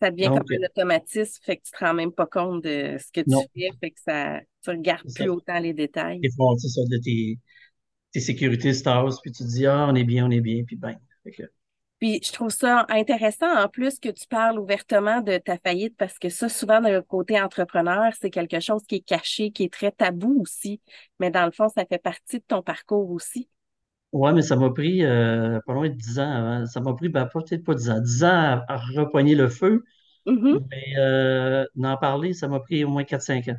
Ça 0.00 0.10
devient 0.10 0.28
comme 0.28 0.38
Donc, 0.38 0.50
euh, 0.52 0.56
un 0.62 0.64
automatisme, 0.64 1.42
fait 1.44 1.56
que 1.58 1.62
tu 1.62 1.72
te 1.72 1.84
rends 1.84 1.92
même 1.92 2.12
pas 2.12 2.26
compte 2.26 2.64
de 2.64 2.96
ce 2.98 3.12
que 3.12 3.20
tu 3.20 3.30
non, 3.30 3.42
fais, 3.54 3.70
fait 3.80 3.90
que 3.90 4.00
ça, 4.00 4.40
tu 4.62 4.70
regardes 4.70 5.02
c'est 5.06 5.18
ça. 5.18 5.24
plus 5.24 5.30
autant 5.30 5.58
les 5.58 5.74
détails. 5.74 6.20
Sais, 6.22 6.68
ça, 6.68 6.80
de 6.88 6.96
tes, 7.02 7.38
tes 8.12 8.20
sécurités 8.20 8.72
tassent, 8.82 9.20
puis 9.20 9.30
tu 9.32 9.44
te 9.44 9.48
dis, 9.48 9.66
ah, 9.66 9.86
on 9.90 9.94
est 9.94 10.04
bien, 10.04 10.26
on 10.26 10.30
est 10.30 10.40
bien, 10.40 10.64
puis 10.64 10.76
bang. 10.76 10.96
Puis 11.98 12.20
je 12.24 12.32
trouve 12.32 12.50
ça 12.50 12.86
intéressant 12.88 13.54
en 13.62 13.68
plus 13.68 13.98
que 14.00 14.08
tu 14.08 14.26
parles 14.26 14.58
ouvertement 14.58 15.20
de 15.20 15.36
ta 15.38 15.58
faillite 15.58 15.96
parce 15.98 16.18
que 16.18 16.30
ça, 16.30 16.48
souvent, 16.48 16.80
de 16.80 17.00
côté 17.00 17.40
entrepreneur, 17.40 18.12
c'est 18.18 18.30
quelque 18.30 18.60
chose 18.60 18.82
qui 18.86 18.96
est 18.96 19.00
caché, 19.00 19.50
qui 19.52 19.64
est 19.64 19.72
très 19.72 19.92
tabou 19.92 20.40
aussi. 20.40 20.80
Mais 21.18 21.30
dans 21.30 21.44
le 21.44 21.52
fond, 21.52 21.68
ça 21.68 21.84
fait 21.84 21.98
partie 22.02 22.38
de 22.38 22.44
ton 22.46 22.62
parcours 22.62 23.10
aussi. 23.10 23.48
ouais, 24.12 24.32
mais 24.32 24.42
ça 24.42 24.56
m'a 24.56 24.70
pris 24.70 25.04
euh, 25.04 25.60
pas 25.66 25.72
loin 25.74 25.88
de 25.88 25.94
10 25.94 26.18
ans 26.18 26.30
avant. 26.30 26.66
Ça 26.66 26.80
m'a 26.80 26.94
pris, 26.94 27.08
ben, 27.08 27.26
pas- 27.26 27.40
peut-être 27.42 27.64
pas 27.64 27.74
10 27.74 27.90
ans, 27.90 28.00
10 28.00 28.24
ans 28.24 28.28
à, 28.28 28.64
à 28.68 28.76
repogner 28.96 29.34
le 29.34 29.48
feu, 29.48 29.84
Mhm. 30.26 30.60
mais 30.70 30.98
euh, 30.98 31.64
d'en 31.76 31.96
parler, 31.98 32.32
ça 32.34 32.48
m'a 32.48 32.60
pris 32.60 32.84
au 32.84 32.88
moins 32.90 33.04
quatre 33.04 33.22
cinq 33.22 33.48
ans. 33.48 33.56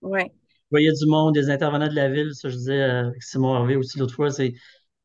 Ouais. 0.00 0.32
Je 0.66 0.68
voyais 0.70 0.92
du 0.92 1.06
monde, 1.06 1.34
des 1.34 1.48
intervenants 1.50 1.88
de 1.88 1.94
la 1.94 2.08
ville, 2.08 2.34
ça 2.34 2.48
je 2.48 2.56
disais 2.56 2.82
euh, 2.82 3.08
avec 3.08 3.22
Simon 3.22 3.54
Harvey 3.54 3.76
aussi 3.76 3.98
l'autre 3.98 4.14
fois, 4.14 4.30
c'est 4.30 4.54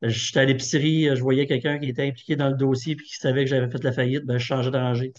j'étais 0.04 0.40
à 0.42 0.46
l'épicerie, 0.46 1.10
euh, 1.10 1.16
je 1.16 1.22
voyais 1.22 1.46
quelqu'un 1.48 1.80
qui 1.80 1.90
était 1.90 2.08
impliqué 2.08 2.36
dans 2.36 2.50
le 2.50 2.56
dossier 2.56 2.96
puis 2.96 3.08
qui 3.08 3.16
savait 3.18 3.44
que 3.46 3.50
j'avais 3.50 3.70
fait 3.70 3.84
la 3.84 3.92
faillite, 3.94 4.26
ben 4.26 4.38
je 4.38 4.46
changeais 4.46 4.72
de 4.72 4.78
rangée. 4.78 5.14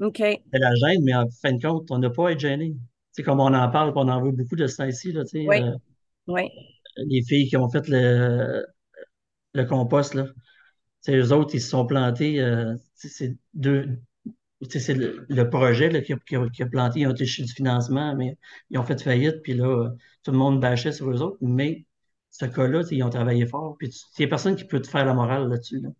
OK. 0.00 0.42
C'était 0.44 0.58
la 0.60 0.74
gêne, 0.76 1.02
mais 1.02 1.14
en 1.14 1.28
fin 1.42 1.52
de 1.52 1.60
compte, 1.62 1.90
on 1.90 1.98
n'a 1.98 2.08
pas 2.10 2.28
à 2.28 2.32
être 2.32 2.38
gêné. 2.40 2.76
C'est 3.12 3.22
comme 3.24 3.40
on 3.40 3.52
en 3.54 3.70
parle, 3.70 3.92
on 3.96 4.08
en 4.08 4.20
voit 4.20 4.32
beaucoup 4.32 4.56
de 4.56 4.66
ça 4.66 4.86
ici, 4.88 5.12
là, 5.12 5.22
Oui. 5.44 5.60
euh, 5.60 5.76
Oui. 6.26 6.50
les 6.96 7.22
filles 7.24 7.48
qui 7.48 7.56
ont 7.56 7.68
fait 7.70 7.88
le, 7.88 8.64
le 9.54 9.64
compost, 9.64 10.14
là. 10.14 10.26
Tu 11.04 11.12
sais, 11.12 11.16
eux 11.18 11.32
autres, 11.32 11.54
ils 11.54 11.62
se 11.62 11.70
sont 11.70 11.86
plantés, 11.86 12.40
euh, 12.40 12.74
c'est 12.96 13.36
deux, 13.54 14.00
c'est 14.70 14.94
le, 14.94 15.26
le 15.28 15.50
projet 15.50 15.90
là, 15.90 16.00
qui 16.02 16.14
a, 16.14 16.18
qui 16.26 16.36
a- 16.36 16.48
qui 16.50 16.62
a 16.62 16.66
planté, 16.66 17.00
ils 17.00 17.06
ont 17.08 17.12
été 17.12 17.26
chercher 17.26 17.44
du 17.44 17.54
financement, 17.54 18.16
mais 18.16 18.38
ils 18.70 18.78
ont 18.78 18.84
fait 18.84 19.02
faillite, 19.02 19.42
puis 19.42 19.54
là, 19.54 19.90
tout 20.24 20.32
le 20.32 20.38
monde 20.38 20.60
bâchait 20.60 20.92
sur 20.92 21.10
eux 21.10 21.22
autres, 21.22 21.38
mais 21.42 21.86
ce 22.32 22.46
cas-là, 22.46 22.82
ils 22.90 23.02
ont 23.04 23.10
travaillé 23.10 23.46
fort, 23.46 23.76
puis 23.78 23.88
il 23.88 24.22
n'y 24.22 24.24
a 24.24 24.28
personne 24.28 24.56
qui 24.56 24.64
peut 24.64 24.80
te 24.80 24.88
faire 24.88 25.04
la 25.04 25.14
morale 25.14 25.48
là-dessus. 25.48 25.80
là. 25.80 25.90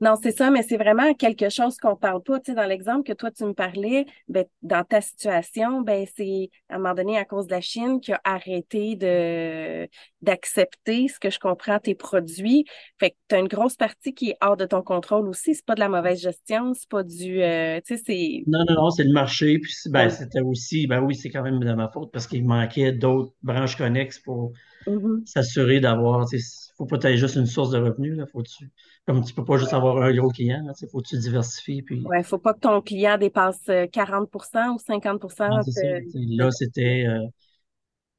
Non, 0.00 0.14
c'est 0.22 0.30
ça, 0.30 0.52
mais 0.52 0.62
c'est 0.62 0.76
vraiment 0.76 1.12
quelque 1.14 1.48
chose 1.48 1.76
qu'on 1.76 1.96
parle 1.96 2.22
pas. 2.22 2.38
Tu 2.38 2.52
sais, 2.52 2.54
dans 2.54 2.66
l'exemple 2.66 3.02
que 3.02 3.12
toi, 3.12 3.32
tu 3.32 3.44
me 3.44 3.52
parlais, 3.52 4.06
ben, 4.28 4.44
dans 4.62 4.84
ta 4.84 5.00
situation, 5.00 5.80
ben, 5.80 6.06
c'est 6.16 6.50
à 6.68 6.76
un 6.76 6.78
moment 6.78 6.94
donné 6.94 7.18
à 7.18 7.24
cause 7.24 7.46
de 7.48 7.50
la 7.50 7.60
Chine 7.60 8.00
qui 8.00 8.12
a 8.12 8.20
arrêté 8.22 8.94
de 8.94 9.88
d'accepter 10.22 11.08
ce 11.08 11.18
que 11.18 11.30
je 11.30 11.40
comprends 11.40 11.80
tes 11.80 11.96
produits. 11.96 12.64
Fait 13.00 13.10
que 13.10 13.16
tu 13.28 13.34
as 13.34 13.38
une 13.40 13.48
grosse 13.48 13.74
partie 13.74 14.14
qui 14.14 14.30
est 14.30 14.36
hors 14.40 14.56
de 14.56 14.66
ton 14.66 14.82
contrôle 14.82 15.28
aussi. 15.28 15.56
C'est 15.56 15.66
pas 15.66 15.74
de 15.74 15.80
la 15.80 15.88
mauvaise 15.88 16.20
gestion, 16.20 16.74
c'est 16.74 16.88
pas 16.88 17.02
du 17.02 17.42
euh, 17.42 17.80
tu 17.84 17.96
sais, 17.96 18.02
c'est 18.06 18.44
Non, 18.46 18.60
non, 18.68 18.74
non, 18.82 18.90
c'est 18.90 19.04
le 19.04 19.12
marché. 19.12 19.58
Puis 19.58 19.74
ben, 19.86 20.04
ouais. 20.04 20.10
c'était 20.10 20.42
aussi, 20.42 20.86
ben 20.86 21.00
oui, 21.00 21.16
c'est 21.16 21.30
quand 21.30 21.42
même 21.42 21.58
de 21.58 21.72
ma 21.72 21.88
faute 21.88 22.12
parce 22.12 22.28
qu'il 22.28 22.46
manquait 22.46 22.92
d'autres 22.92 23.32
branches 23.42 23.76
connexes 23.76 24.20
pour 24.20 24.52
Mhm. 24.88 25.22
s'assurer 25.26 25.80
d'avoir, 25.80 26.26
tu 26.28 26.38
sais, 26.38 26.72
faut 26.76 26.86
pas 26.86 26.98
que 26.98 27.16
juste 27.16 27.36
une 27.36 27.46
source 27.46 27.70
de 27.70 27.78
revenus, 27.78 28.16
là. 28.16 28.26
Faut 28.26 28.42
tu, 28.42 28.70
comme 29.06 29.24
tu 29.24 29.34
peux 29.34 29.44
pas 29.44 29.58
juste 29.58 29.72
avoir 29.72 30.02
un 30.02 30.14
gros 30.14 30.30
client, 30.30 30.64
sais, 30.74 30.86
faut 30.90 31.00
que 31.00 31.08
tu 31.08 31.18
diversifies. 31.18 31.82
Puis, 31.82 32.02
Ouais, 32.04 32.22
faut 32.22 32.38
pas 32.38 32.54
que 32.54 32.60
ton 32.60 32.80
client 32.80 33.18
dépasse 33.18 33.68
euh, 33.68 33.86
40% 33.86 34.74
ou 34.74 34.78
50 34.78 35.22
non, 35.22 35.30
ça. 35.30 35.82
de, 35.82 36.00
de 36.12 36.38
là, 36.38 36.50
c'était, 36.50 37.06
euh, 37.06 37.26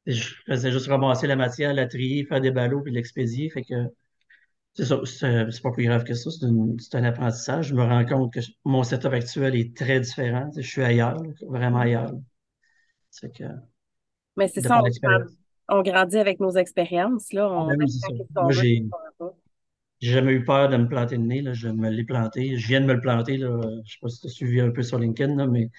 je 0.05 0.33
faisais 0.45 0.71
juste 0.71 0.88
ramasser 0.88 1.27
la 1.27 1.35
matière, 1.35 1.73
la 1.73 1.88
trier, 1.88 2.25
faire 2.25 2.41
des 2.41 2.51
ballots 2.51 2.81
puis 2.81 2.91
l'expédier. 2.91 3.49
Fait 3.49 3.63
que, 3.63 3.75
c'est 4.73 4.85
ça, 4.85 4.99
c'est 5.05 5.61
pas 5.61 5.71
plus 5.71 5.85
grave 5.85 6.03
que 6.03 6.13
ça. 6.13 6.29
C'est 6.31 6.95
un 6.95 7.03
apprentissage. 7.03 7.67
Je 7.67 7.75
me 7.75 7.83
rends 7.83 8.05
compte 8.05 8.33
que 8.33 8.39
mon 8.65 8.83
setup 8.83 9.13
actuel 9.13 9.55
est 9.55 9.75
très 9.75 9.99
différent. 9.99 10.49
Je 10.55 10.61
suis 10.61 10.83
ailleurs, 10.83 11.21
vraiment 11.47 11.79
ton... 11.79 11.83
ailleurs. 11.83 12.11
C'est 13.09 13.35
que, 13.35 13.43
Mais 14.38 14.47
c'est 14.47 14.61
ça, 14.61 14.79
on, 14.79 14.83
l'expérience. 14.85 15.38
On 15.69 15.81
grandit 15.81 16.17
avec 16.17 16.39
nos 16.39 16.51
expériences, 16.51 17.31
là. 17.33 17.47
Ah, 17.49 17.63
On 17.63 17.67
ben 17.67 17.88
ce 17.88 18.05
qu'on 18.07 18.43
Moi, 18.43 18.51
j'ai, 18.51 18.83
jamais 20.01 20.33
eu 20.33 20.43
peur 20.45 20.69
de 20.69 20.77
me 20.77 20.88
planter 20.88 21.17
le 21.17 21.23
nez, 21.23 21.41
là. 21.41 21.53
Je 21.53 21.67
me 21.69 21.89
l'ai 21.89 22.03
planté. 22.03 22.57
Je 22.57 22.67
viens 22.67 22.81
de 22.81 22.85
me 22.85 22.93
le 22.93 23.01
planter, 23.01 23.38
là. 23.38 23.59
Je 23.85 23.91
sais 23.93 23.97
pas 24.01 24.09
si 24.09 24.21
tu 24.21 24.27
as 24.27 24.29
suivi 24.29 24.59
un 24.61 24.71
peu 24.71 24.83
sur 24.83 24.99
LinkedIn, 24.99 25.35
là, 25.35 25.47
mais 25.47 25.69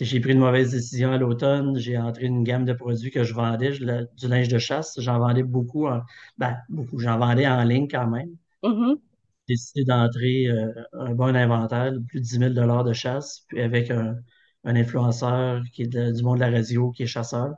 j'ai 0.00 0.20
pris 0.20 0.32
une 0.32 0.40
mauvaise 0.40 0.72
décision 0.72 1.12
à 1.12 1.18
l'automne. 1.18 1.78
J'ai 1.78 1.98
entré 1.98 2.26
une 2.26 2.44
gamme 2.44 2.64
de 2.64 2.72
produits 2.74 3.10
que 3.10 3.24
je 3.24 3.34
vendais, 3.34 3.72
je 3.72 3.84
la- 3.84 4.04
du 4.04 4.28
linge 4.28 4.48
de 4.48 4.58
chasse. 4.58 4.98
J'en 5.00 5.18
vendais 5.18 5.42
beaucoup 5.42 5.86
en, 5.88 6.02
ben, 6.38 6.56
beaucoup. 6.68 6.98
J'en 6.98 7.18
vendais 7.18 7.46
en 7.48 7.62
ligne 7.64 7.88
quand 7.88 8.06
même. 8.08 8.36
Mhm. 8.62 9.00
J'ai 9.48 9.54
décidé 9.54 9.84
d'entrer 9.84 10.46
euh, 10.48 10.72
un 10.92 11.14
bon 11.14 11.34
inventaire, 11.34 11.92
plus 12.08 12.20
de 12.20 12.24
dix 12.24 12.38
mille 12.38 12.54
dollars 12.54 12.84
de 12.84 12.92
chasse, 12.92 13.44
puis 13.48 13.60
avec 13.60 13.90
un, 13.90 14.16
un 14.64 14.76
influenceur 14.76 15.62
qui 15.72 15.82
est 15.82 15.86
de- 15.86 16.12
du 16.12 16.22
monde 16.22 16.36
de 16.36 16.40
la 16.40 16.50
radio, 16.50 16.90
qui 16.90 17.04
est 17.04 17.06
chasseur. 17.06 17.54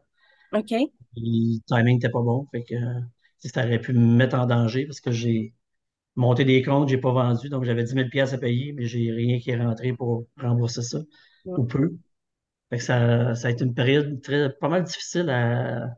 OK. 0.52 0.92
Puis, 1.19 1.63
le 1.69 1.77
timing 1.77 1.97
n'était 1.97 2.11
pas 2.11 2.23
bon. 2.23 2.47
Fait 2.53 2.63
que, 2.63 2.75
euh, 2.75 3.01
ça 3.39 3.65
aurait 3.65 3.81
pu 3.81 3.93
me 3.93 4.17
mettre 4.17 4.37
en 4.37 4.47
danger 4.47 4.87
parce 4.87 5.01
que 5.01 5.11
j'ai 5.11 5.55
monté 6.17 6.45
des 6.45 6.63
comptes, 6.63 6.89
j'ai 6.89 6.99
pas 6.99 7.13
vendu, 7.13 7.49
donc 7.49 7.65
j'avais 7.65 7.85
dix 7.85 7.95
mille 7.95 8.11
pièces 8.11 8.33
à 8.33 8.39
payer, 8.39 8.73
mais 8.73 8.87
j'ai 8.87 9.13
rien 9.13 9.39
qui 9.39 9.51
est 9.51 9.57
rentré 9.57 9.93
pour 9.93 10.27
rembourser 10.41 10.83
ça, 10.83 10.99
ou 11.45 11.65
peu. 11.65 11.95
Fait 12.71 12.79
que 12.79 12.83
ça, 12.83 13.35
ça 13.35 13.49
a 13.49 13.51
été 13.51 13.65
une 13.65 13.75
période 13.75 14.21
très, 14.21 14.51
pas 14.61 14.69
mal 14.69 14.83
difficile 14.85 15.31
à... 15.31 15.97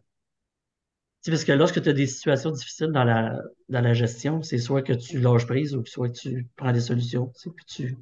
Parce 1.27 1.45
que 1.45 1.53
lorsque 1.53 1.83
tu 1.83 1.89
as 1.89 1.93
des 1.93 2.07
situations 2.07 2.51
difficiles 2.51 2.93
dans 2.93 3.05
la, 3.05 3.39
dans 3.69 3.81
la 3.81 3.93
gestion, 3.93 4.43
c'est 4.43 4.59
soit 4.59 4.83
que 4.83 4.93
tu 4.93 5.21
lâches 5.21 5.47
prise 5.47 5.75
ou 5.75 5.85
soit 5.85 6.09
que 6.09 6.19
tu 6.19 6.49
prends 6.57 6.73
des 6.73 6.81
solutions, 6.81 7.33
puis 7.57 7.65
tu, 7.67 7.97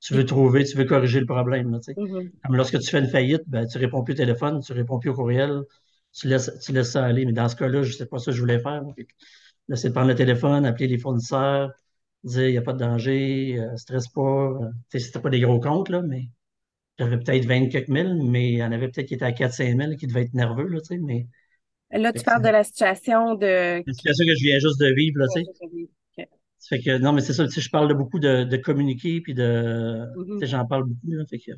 tu 0.00 0.14
veux 0.14 0.24
trouver, 0.24 0.64
tu 0.64 0.76
veux 0.76 0.84
corriger 0.84 1.20
le 1.20 1.26
problème, 1.26 1.70
là, 1.70 1.78
mhm. 1.96 2.30
Comme 2.44 2.56
lorsque 2.56 2.78
tu 2.78 2.90
fais 2.90 2.98
une 2.98 3.08
faillite, 3.08 3.42
ben, 3.46 3.66
tu 3.66 3.78
réponds 3.78 4.02
plus 4.02 4.14
au 4.14 4.16
téléphone, 4.16 4.60
tu 4.60 4.72
réponds 4.72 4.98
plus 4.98 5.10
au 5.10 5.14
courriel, 5.14 5.62
tu 6.12 6.28
laisses, 6.28 6.50
tu 6.64 6.72
laisses 6.72 6.92
ça 6.92 7.04
aller. 7.04 7.24
Mais 7.26 7.32
dans 7.32 7.48
ce 7.48 7.56
cas-là, 7.56 7.82
je 7.82 7.92
sais 7.92 8.06
pas 8.06 8.18
ça 8.18 8.26
que 8.32 8.36
je 8.36 8.40
voulais 8.40 8.60
faire. 8.60 8.82
Là, 9.68 9.76
c'est 9.76 9.88
de 9.90 9.94
prendre 9.94 10.08
le 10.08 10.14
téléphone, 10.14 10.66
appeler 10.66 10.88
les 10.88 10.98
fournisseurs, 10.98 11.72
dire 12.24 12.48
il 12.48 12.52
n'y 12.52 12.58
a 12.58 12.62
pas 12.62 12.72
de 12.74 12.78
danger, 12.78 13.58
euh, 13.60 13.76
stresse 13.76 14.08
pas. 14.08 14.22
Euh, 14.22 14.70
tu 14.90 14.98
sais, 15.00 15.06
c'était 15.06 15.20
pas 15.20 15.30
des 15.30 15.40
gros 15.40 15.60
comptes, 15.60 15.88
là, 15.90 16.02
mais 16.02 16.28
j'avais 16.98 17.18
peut-être 17.18 17.46
20 17.46 17.68
quelques 17.68 17.88
mille, 17.88 18.22
mais 18.24 18.52
il 18.52 18.58
y 18.58 18.64
en 18.64 18.72
avait 18.72 18.88
peut-être 18.90 19.08
qui 19.08 19.14
étaient 19.14 19.26
à 19.26 19.32
4-5 19.32 19.76
000 19.76 19.96
qui 19.98 20.06
devaient 20.08 20.22
être 20.24 20.34
nerveux, 20.34 20.68
là, 20.68 20.80
tu 20.80 20.86
sais, 20.88 20.98
mais 20.98 21.28
Là, 21.92 22.12
tu 22.12 22.24
parles 22.24 22.42
de 22.42 22.48
la 22.48 22.64
situation 22.64 23.34
de... 23.34 23.84
une 23.86 23.94
situation 23.94 24.24
que 24.26 24.34
je 24.34 24.42
viens 24.42 24.58
juste 24.58 24.80
de 24.80 24.92
vivre, 24.92 25.20
là, 25.20 25.28
tu 25.28 25.40
sais. 25.44 25.48
OK. 26.18 26.26
Ça 26.58 26.76
fait 26.76 26.82
que, 26.82 26.98
non, 26.98 27.12
mais 27.12 27.20
c'est 27.22 27.32
ça, 27.32 27.44
tu 27.46 27.52
sais, 27.52 27.60
je 27.60 27.70
parle 27.70 27.88
de 27.88 27.94
beaucoup 27.94 28.18
de, 28.18 28.44
de 28.44 28.56
communiquer, 28.56 29.20
puis 29.20 29.34
de, 29.34 30.06
tu 30.14 30.14
Mhm. 30.14 30.46
sais, 30.46 30.50
j'en 30.52 30.66
parle 30.66 30.84
beaucoup, 30.84 31.10
là, 31.12 31.24
fait 31.28 31.38
que, 31.38 31.52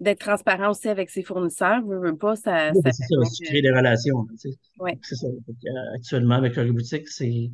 D'être 0.00 0.20
transparent 0.20 0.70
aussi 0.70 0.88
avec 0.88 1.10
ses 1.10 1.22
fournisseurs, 1.22 1.82
veux, 1.84 1.98
veux 1.98 2.16
pas, 2.16 2.36
ça, 2.36 2.72
oui, 2.72 2.80
ça 2.82 2.92
c'est 2.92 3.04
ça, 3.04 3.44
crées 3.46 3.62
des 3.62 3.70
relations, 3.70 4.26
tu 4.26 4.36
sais. 4.50 4.58
Ouais. 4.78 4.98
C'est 5.02 5.16
ça. 5.16 5.26
Euh, 5.26 5.94
actuellement, 5.96 6.36
avec 6.36 6.54
Curry 6.54 6.72
Boutique, 6.72 7.08
c'est, 7.08 7.50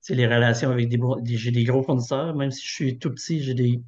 c'est 0.00 0.14
les 0.14 0.26
relations 0.26 0.70
avec 0.70 0.88
des, 0.88 0.98
j'ai 1.36 1.50
des 1.50 1.64
gros 1.64 1.82
fournisseurs, 1.82 2.34
même 2.34 2.50
si 2.50 2.66
je 2.66 2.72
suis 2.72 2.98
tout 2.98 3.10
petit, 3.10 3.42
j'ai 3.42 3.54
des, 3.54 3.82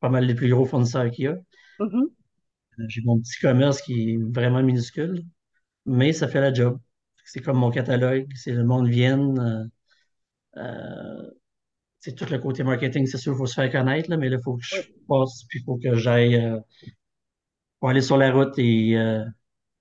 pas 0.00 0.08
mal 0.08 0.26
les 0.26 0.34
plus 0.34 0.48
gros 0.48 0.64
fournisseurs 0.64 1.10
qu'il 1.10 1.24
y 1.26 1.28
a. 1.28 1.36
Mhm. 1.78 2.16
Euh, 2.78 2.84
J'ai 2.88 3.02
mon 3.02 3.18
petit 3.20 3.38
commerce 3.40 3.82
qui 3.82 4.12
est 4.12 4.18
vraiment 4.18 4.62
minuscule, 4.62 5.22
mais 5.86 6.12
ça 6.12 6.28
fait 6.28 6.40
la 6.40 6.52
job. 6.52 6.78
C'est 7.24 7.40
comme 7.40 7.58
mon 7.58 7.70
catalogue, 7.70 8.28
c'est 8.34 8.52
le 8.52 8.64
monde 8.64 8.88
vienne. 8.88 9.38
euh, 9.38 9.64
euh, 10.60 11.30
c'est 12.00 12.14
tout 12.14 12.26
le 12.30 12.38
côté 12.38 12.62
marketing, 12.64 13.06
c'est 13.06 13.18
sûr, 13.18 13.32
il 13.34 13.38
faut 13.38 13.46
se 13.46 13.54
faire 13.54 13.70
connaître, 13.70 14.10
là, 14.10 14.16
mais 14.16 14.28
là, 14.28 14.36
il 14.38 14.42
faut 14.42 14.56
que 14.56 14.62
je 14.64 14.82
passe, 15.08 15.44
puis 15.48 15.60
il 15.60 15.64
faut 15.64 15.78
que 15.78 15.94
j'aille 15.96 16.36
euh, 16.36 16.58
pour 17.80 17.90
aller 17.90 18.02
sur 18.02 18.16
la 18.16 18.32
route 18.32 18.58
et, 18.58 18.96
euh, 18.96 19.24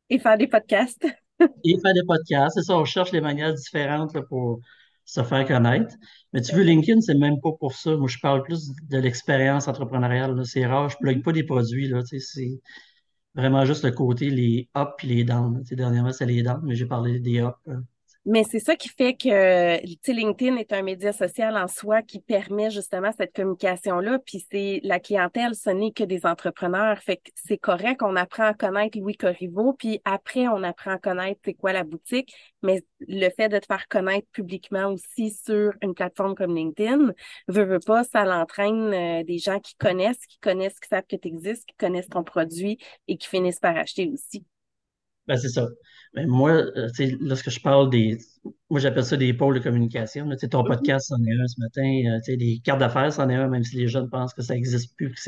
Et 0.10 0.20
faire 0.20 0.38
des 0.38 0.48
podcasts. 0.48 1.06
et 1.64 1.78
faire 1.82 1.94
des 1.94 2.04
podcasts. 2.08 2.56
C'est 2.56 2.64
ça, 2.64 2.78
on 2.78 2.86
cherche 2.86 3.12
les 3.12 3.22
manières 3.22 3.54
différentes 3.54 4.14
là, 4.14 4.22
pour 4.30 4.60
se 5.06 5.24
faire 5.24 5.46
connaître. 5.48 5.96
Mais 6.34 6.42
tu 6.42 6.56
veux, 6.56 6.64
LinkedIn, 6.64 7.02
c'est 7.02 7.16
même 7.16 7.40
pas 7.42 7.52
pour 7.60 7.74
ça. 7.74 7.96
Moi, 7.96 8.08
je 8.08 8.18
parle 8.20 8.44
plus 8.44 8.72
de 8.90 8.98
l'expérience 8.98 9.68
entrepreneuriale. 9.68 10.46
C'est 10.46 10.66
rare, 10.66 10.90
je 10.90 10.98
plug 10.98 11.24
pas 11.24 11.32
des 11.32 11.44
produits. 11.44 11.88
Là, 11.88 12.02
c'est 12.06 12.60
vraiment 13.36 13.66
juste 13.66 13.84
le 13.86 13.92
côté, 13.92 14.30
les 14.30 14.70
ups 14.78 15.04
et 15.04 15.08
les 15.08 15.24
downs. 15.24 15.64
Dernièrement, 15.72 16.14
c'est 16.14 16.26
les 16.26 16.44
downs, 16.44 16.62
mais 16.64 16.76
j'ai 16.76 16.86
parlé 16.88 17.20
des 17.20 17.40
ups. 17.42 17.54
hein. 17.68 17.84
Mais 18.28 18.44
c'est 18.44 18.60
ça 18.60 18.76
qui 18.76 18.90
fait 18.90 19.14
que, 19.16 20.12
LinkedIn 20.12 20.56
est 20.58 20.74
un 20.74 20.82
média 20.82 21.14
social 21.14 21.56
en 21.58 21.68
soi 21.68 22.02
qui 22.02 22.20
permet 22.20 22.72
justement 22.72 23.12
cette 23.16 23.36
communication-là. 23.36 24.18
Puis 24.26 24.44
c'est 24.52 24.80
la 24.84 25.00
clientèle, 25.00 25.54
ce 25.54 25.70
n'est 25.70 25.92
que 25.92 26.04
des 26.04 26.26
entrepreneurs. 26.26 26.98
Fait 27.04 27.18
que 27.18 27.30
c'est 27.36 27.60
correct, 27.60 28.02
on 28.02 28.16
apprend 28.16 28.46
à 28.46 28.54
connaître 28.56 28.98
Louis 28.98 29.16
Corriveau, 29.16 29.74
puis 29.74 30.02
après, 30.06 30.48
on 30.48 30.64
apprend 30.64 30.92
à 30.92 30.98
connaître 30.98 31.40
c'est 31.46 31.54
quoi 31.54 31.72
la 31.72 31.84
boutique. 31.84 32.34
Mais 32.64 32.84
le 33.00 33.30
fait 33.30 33.48
de 33.48 33.60
te 33.60 33.68
faire 33.68 33.88
connaître 33.88 34.28
publiquement 34.32 34.88
aussi 34.92 35.30
sur 35.30 35.74
une 35.84 35.94
plateforme 35.94 36.34
comme 36.34 36.56
LinkedIn, 36.56 37.12
veut, 37.48 37.66
veut 37.66 37.80
pas, 37.80 38.04
ça 38.06 38.26
l'entraîne 38.26 38.92
euh, 38.94 39.24
des 39.24 39.38
gens 39.38 39.60
qui 39.60 39.76
connaissent, 39.76 40.26
qui 40.26 40.40
connaissent, 40.40 40.80
qui 40.80 40.90
savent 40.90 41.06
que 41.08 41.16
tu 41.16 41.28
existes, 41.28 41.66
qui 41.68 41.76
connaissent 41.76 42.10
ton 42.10 42.24
produit 42.24 42.80
et 43.08 43.18
qui 43.18 43.28
finissent 43.28 43.60
par 43.60 43.78
acheter 43.78 44.10
aussi. 44.12 44.46
Ben, 45.28 45.38
c'est 45.38 45.50
ça. 45.50 45.68
Mais 46.14 46.26
moi, 46.26 46.52
euh, 46.52 46.88
lorsque 47.20 47.50
je 47.50 47.60
parle 47.60 47.90
des. 47.90 48.18
Moi, 48.70 48.80
j'appelle 48.80 49.04
ça 49.06 49.18
des 49.18 49.34
pôles 49.34 49.56
de 49.56 49.60
communication. 49.64 50.26
là. 50.28 50.36
Ton 50.38 50.62
Mhm. 50.64 50.68
podcast, 50.68 51.08
c'en 51.10 51.18
est 51.24 51.34
un 51.34 51.48
ce 51.48 51.60
matin. 51.60 51.82
euh, 51.84 52.20
tu 52.24 52.32
sais, 52.32 52.38
des 52.38 52.60
cartes 52.64 52.80
d'affaires, 52.80 53.12
c'en 53.12 53.28
est 53.30 53.36
un, 53.36 53.48
même 53.48 53.64
si 53.64 53.76
les 53.78 53.88
jeunes 53.88 54.10
pensent 54.10 54.34
que 54.34 54.42
ça 54.44 54.54
n'existe 54.54 54.96
plus, 54.96 55.12
que 55.12 55.20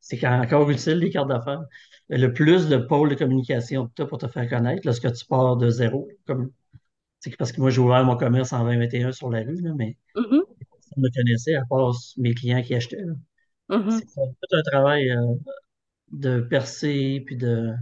c'est 0.00 0.26
encore 0.26 0.68
utile, 0.70 0.98
les 0.98 1.10
cartes 1.10 1.28
d'affaires. 1.28 1.62
Mais 2.10 2.18
Le 2.18 2.32
plus 2.32 2.68
de 2.68 2.76
pôles 2.76 3.08
de 3.10 3.14
communication 3.14 3.86
que 3.88 3.92
tu 3.96 4.02
as 4.02 4.06
pour 4.06 4.18
te 4.18 4.28
faire 4.28 4.48
connaître, 4.48 4.82
lorsque 4.84 5.10
tu 5.12 5.24
pars 5.26 5.56
de 5.56 5.70
zéro, 5.70 6.06
comme 6.26 6.50
c'est 7.20 7.34
parce 7.36 7.50
que 7.52 7.60
moi, 7.60 7.70
j'ai 7.70 7.80
ouvert 7.80 8.04
mon 8.04 8.16
commerce 8.16 8.52
en 8.52 8.62
2021 8.64 9.12
sur 9.12 9.30
la 9.30 9.40
rue, 9.40 9.60
là, 9.62 9.72
mais 9.76 9.96
Mhm. 10.14 10.42
personne 10.70 10.94
ne 10.98 11.02
me 11.02 11.10
connaissait, 11.14 11.54
à 11.54 11.62
part 11.68 11.92
mes 12.18 12.34
clients 12.34 12.62
qui 12.62 12.74
achetaient. 12.74 13.02
Mhm. 13.70 13.90
C'est 13.90 14.04
tout 14.06 14.56
un 14.56 14.62
travail 14.62 15.10
euh, 15.10 15.34
de 16.12 16.40
percer, 16.40 17.22
puis 17.26 17.36
de. 17.36 17.72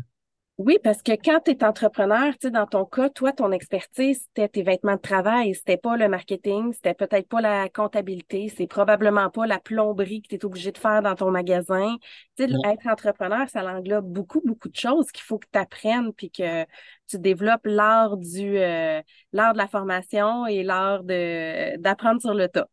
Oui, 0.57 0.79
parce 0.85 1.03
que 1.03 1.11
quand 1.13 1.41
tu 1.45 1.51
es 1.51 1.65
entrepreneur, 1.65 2.33
tu 2.35 2.47
sais, 2.47 2.51
dans 2.53 2.67
ton 2.67 2.85
cas, 2.85 3.11
toi, 3.11 3.33
ton 3.33 3.51
expertise, 3.51 4.21
c'était 4.29 4.49
tes 4.49 4.63
vêtements 4.63 4.95
de 4.95 5.01
travail, 5.01 5.53
c'était 5.57 5.77
pas 5.77 5.97
le 5.97 6.09
marketing, 6.09 6.73
c'était 6.73 6.95
peut-être 6.95 7.29
pas 7.29 7.41
la 7.41 7.69
comptabilité, 7.69 8.49
c'est 8.57 8.69
probablement 8.69 9.31
pas 9.31 9.49
la 9.49 9.59
plomberie 9.59 10.23
que 10.23 10.29
tu 10.29 10.37
es 10.37 10.45
obligé 10.45 10.71
de 10.71 10.79
faire 10.79 11.03
dans 11.03 11.17
ton 11.17 11.33
magasin. 11.33 11.97
Tu 12.37 12.45
sais, 12.45 12.57
être 12.63 12.87
entrepreneur, 12.87 13.49
ça 13.49 13.65
englobe 13.67 14.07
beaucoup, 14.07 14.41
beaucoup 14.45 14.69
de 14.69 14.77
choses 14.77 15.11
qu'il 15.11 15.25
faut 15.25 15.39
que 15.41 15.49
tu 15.53 15.59
apprennes 15.59 16.13
puis 16.13 16.31
que 16.31 16.63
tu 17.09 17.19
développes 17.19 17.67
l'art 17.67 18.17
du 18.17 18.57
euh, 18.59 19.03
l'art 19.33 19.55
de 19.55 19.59
la 19.59 19.67
formation 19.67 20.47
et 20.47 20.63
l'art 20.63 21.03
de 21.03 21.77
d'apprendre 21.79 22.21
sur 22.21 22.33
le 22.35 22.49
tas. 22.49 22.69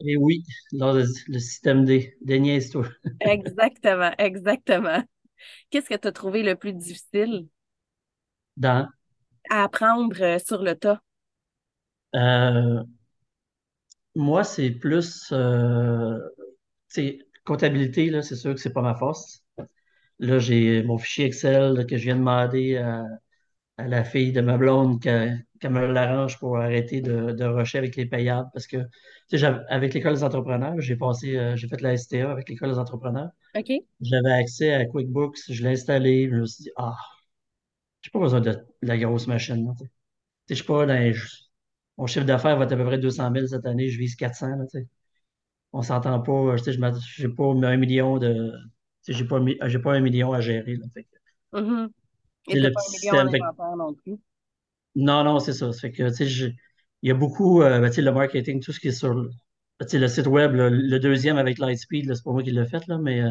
Et 0.00 0.16
oui, 0.16 0.42
là, 0.72 0.92
le, 0.94 1.04
le 1.28 1.38
système 1.38 1.84
D, 1.84 2.16
déniaise-toi. 2.22 2.86
Exactement, 3.20 4.14
exactement. 4.18 5.02
Qu'est-ce 5.70 5.88
que 5.88 5.94
tu 5.96 6.08
as 6.08 6.12
trouvé 6.12 6.42
le 6.42 6.56
plus 6.56 6.72
difficile? 6.72 7.48
Dans, 8.56 8.88
à 9.50 9.64
apprendre 9.64 10.22
euh, 10.22 10.38
sur 10.38 10.62
le 10.62 10.76
tas? 10.76 11.00
euh, 12.14 12.84
moi, 14.14 14.42
c'est 14.44 14.70
plus, 14.70 15.28
euh, 15.32 16.18
comptabilité, 17.44 18.10
là, 18.10 18.22
c'est 18.22 18.36
sûr 18.36 18.54
que 18.54 18.60
c'est 18.60 18.72
pas 18.72 18.82
ma 18.82 18.94
force. 18.94 19.44
Là, 20.20 20.38
j'ai 20.38 20.82
mon 20.84 20.98
fichier 20.98 21.26
Excel 21.26 21.74
là, 21.74 21.84
que 21.84 21.96
je 21.98 22.04
viens 22.04 22.14
de 22.16 22.20
demander 22.20 22.76
à, 22.78 23.04
à 23.78 23.88
la 23.88 24.04
fille 24.04 24.32
de 24.32 24.40
ma 24.40 24.56
blonde 24.58 25.00
qu'elle 25.02 25.44
me 25.70 25.86
l'arrange 25.92 26.38
pour 26.38 26.58
arrêter 26.58 27.00
de, 27.00 27.32
de 27.32 27.44
rusher 27.44 27.78
avec 27.78 27.96
les 27.96 28.06
payables. 28.06 28.48
Parce 28.52 28.66
que, 28.66 28.78
tu 29.28 29.38
sais, 29.38 29.46
avec 29.68 29.94
l'école 29.94 30.14
des 30.14 30.24
entrepreneurs, 30.24 30.80
j'ai 30.80 30.96
passé, 30.96 31.36
euh, 31.36 31.56
j'ai 31.56 31.68
fait 31.68 31.80
la 31.82 31.94
STA 31.94 32.30
avec 32.32 32.48
l'école 32.48 32.70
des 32.72 32.78
entrepreneurs. 32.78 33.30
OK? 33.54 33.86
J'avais 34.02 34.32
accès 34.32 34.72
à 34.74 34.86
QuickBooks, 34.86 35.38
je 35.50 35.62
l'ai 35.64 35.70
installé, 35.72 36.28
je 36.30 36.36
me 36.36 36.46
suis 36.46 36.64
dit, 36.64 36.70
ah, 36.76 36.96
j'ai 38.02 38.10
pas 38.10 38.18
besoin 38.20 38.40
de, 38.40 38.50
de 38.52 38.58
la 38.82 38.98
grosse 38.98 39.26
machine. 39.26 39.72
tu 39.78 39.84
sais. 39.84 39.90
Je 40.50 40.54
suis 40.56 40.64
pas 40.64 40.86
dans 40.86 40.94
les- 40.94 41.14
mon 41.98 42.06
chiffre 42.06 42.26
d'affaires 42.26 42.56
va 42.58 42.64
être 42.64 42.72
à 42.72 42.76
peu 42.76 42.84
près 42.86 42.98
200 42.98 43.30
000 43.30 43.48
cette 43.48 43.66
année, 43.66 43.88
je 43.90 43.98
vise 43.98 44.16
400, 44.16 44.48
là, 44.50 44.64
tu 44.70 44.80
sais. 44.80 44.88
On 45.72 45.82
s'entend 45.82 46.20
pas, 46.22 46.56
tu 46.58 46.64
sais, 46.64 46.72
je 46.74 46.80
j'ai 47.16 47.28
pas 47.30 47.44
un 47.44 47.76
million 47.78 48.18
de, 48.18 48.52
tu 49.04 49.12
sais, 49.12 49.18
j'ai 49.18 49.26
pas, 49.26 49.40
pas 49.84 49.94
un 49.94 50.00
million 50.00 50.32
à 50.34 50.40
gérer, 50.42 50.76
là. 50.76 50.86
Fait. 50.94 51.06
Et 52.48 52.60
le 52.60 52.72
pas 52.72 52.80
système, 52.80 53.30
fait 53.30 53.40
non 53.76 53.94
plus. 53.94 54.18
Non, 54.94 55.24
non, 55.24 55.40
c'est 55.40 55.52
ça. 55.52 55.72
Fait 55.72 55.92
que, 55.92 56.08
tu 56.08 56.14
sais, 56.14 56.26
je- 56.26 56.46
il 57.02 57.08
y 57.08 57.10
a 57.10 57.14
beaucoup, 57.14 57.62
euh, 57.62 57.80
ben, 57.80 57.88
tu 57.88 57.96
sais, 57.96 58.02
le 58.02 58.12
marketing, 58.12 58.60
tout 58.62 58.72
ce 58.72 58.80
qui 58.80 58.88
est 58.88 58.92
sur 58.92 59.12
le, 59.14 59.28
ben, 59.78 59.86
tu 59.86 59.90
sais, 59.90 59.98
le 59.98 60.08
site 60.08 60.26
web, 60.26 60.54
là, 60.54 60.70
le 60.70 60.98
deuxième 60.98 61.36
avec 61.38 61.58
Lightspeed, 61.58 62.14
c'est 62.14 62.22
pas 62.24 62.32
moi 62.32 62.42
qui 62.42 62.50
l'ai 62.52 62.66
fait, 62.66 62.86
là, 62.86 62.98
mais 62.98 63.20
euh, 63.20 63.30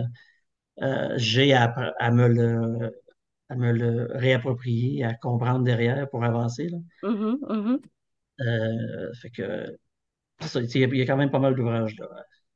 euh, 0.84 1.14
j'ai 1.18 1.54
à, 1.54 1.66
à 2.00 2.12
me 2.12 2.28
le, 2.30 2.92
à 3.50 3.56
me 3.56 3.72
le 3.74 4.08
réapproprier, 4.14 5.04
à 5.06 5.14
comprendre 5.16 5.64
derrière 5.66 6.10
pour 6.10 6.24
avancer, 6.26 6.70
là. 6.70 6.78
Mhm, 7.02 7.40
mhm. 7.50 7.90
Euh, 8.42 9.14
fait 9.22 9.30
que, 9.32 9.78
il 10.56 10.98
y, 10.98 11.02
a 11.04 11.06
quand 11.06 11.18
même 11.18 11.32
pas 11.32 11.40
mal 11.40 11.56
d'ouvrages. 11.56 11.96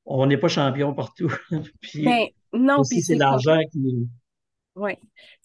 On 0.05 0.25
n'est 0.27 0.37
pas 0.37 0.47
champion 0.49 0.93
partout. 0.95 1.31
Puis 1.81 2.07
Ben, 2.07 2.29
non, 2.53 2.83
aussi, 2.83 3.01
c'est 3.03 3.15
l'argent 3.15 3.59
qui. 3.71 4.09
Oui. 4.75 4.97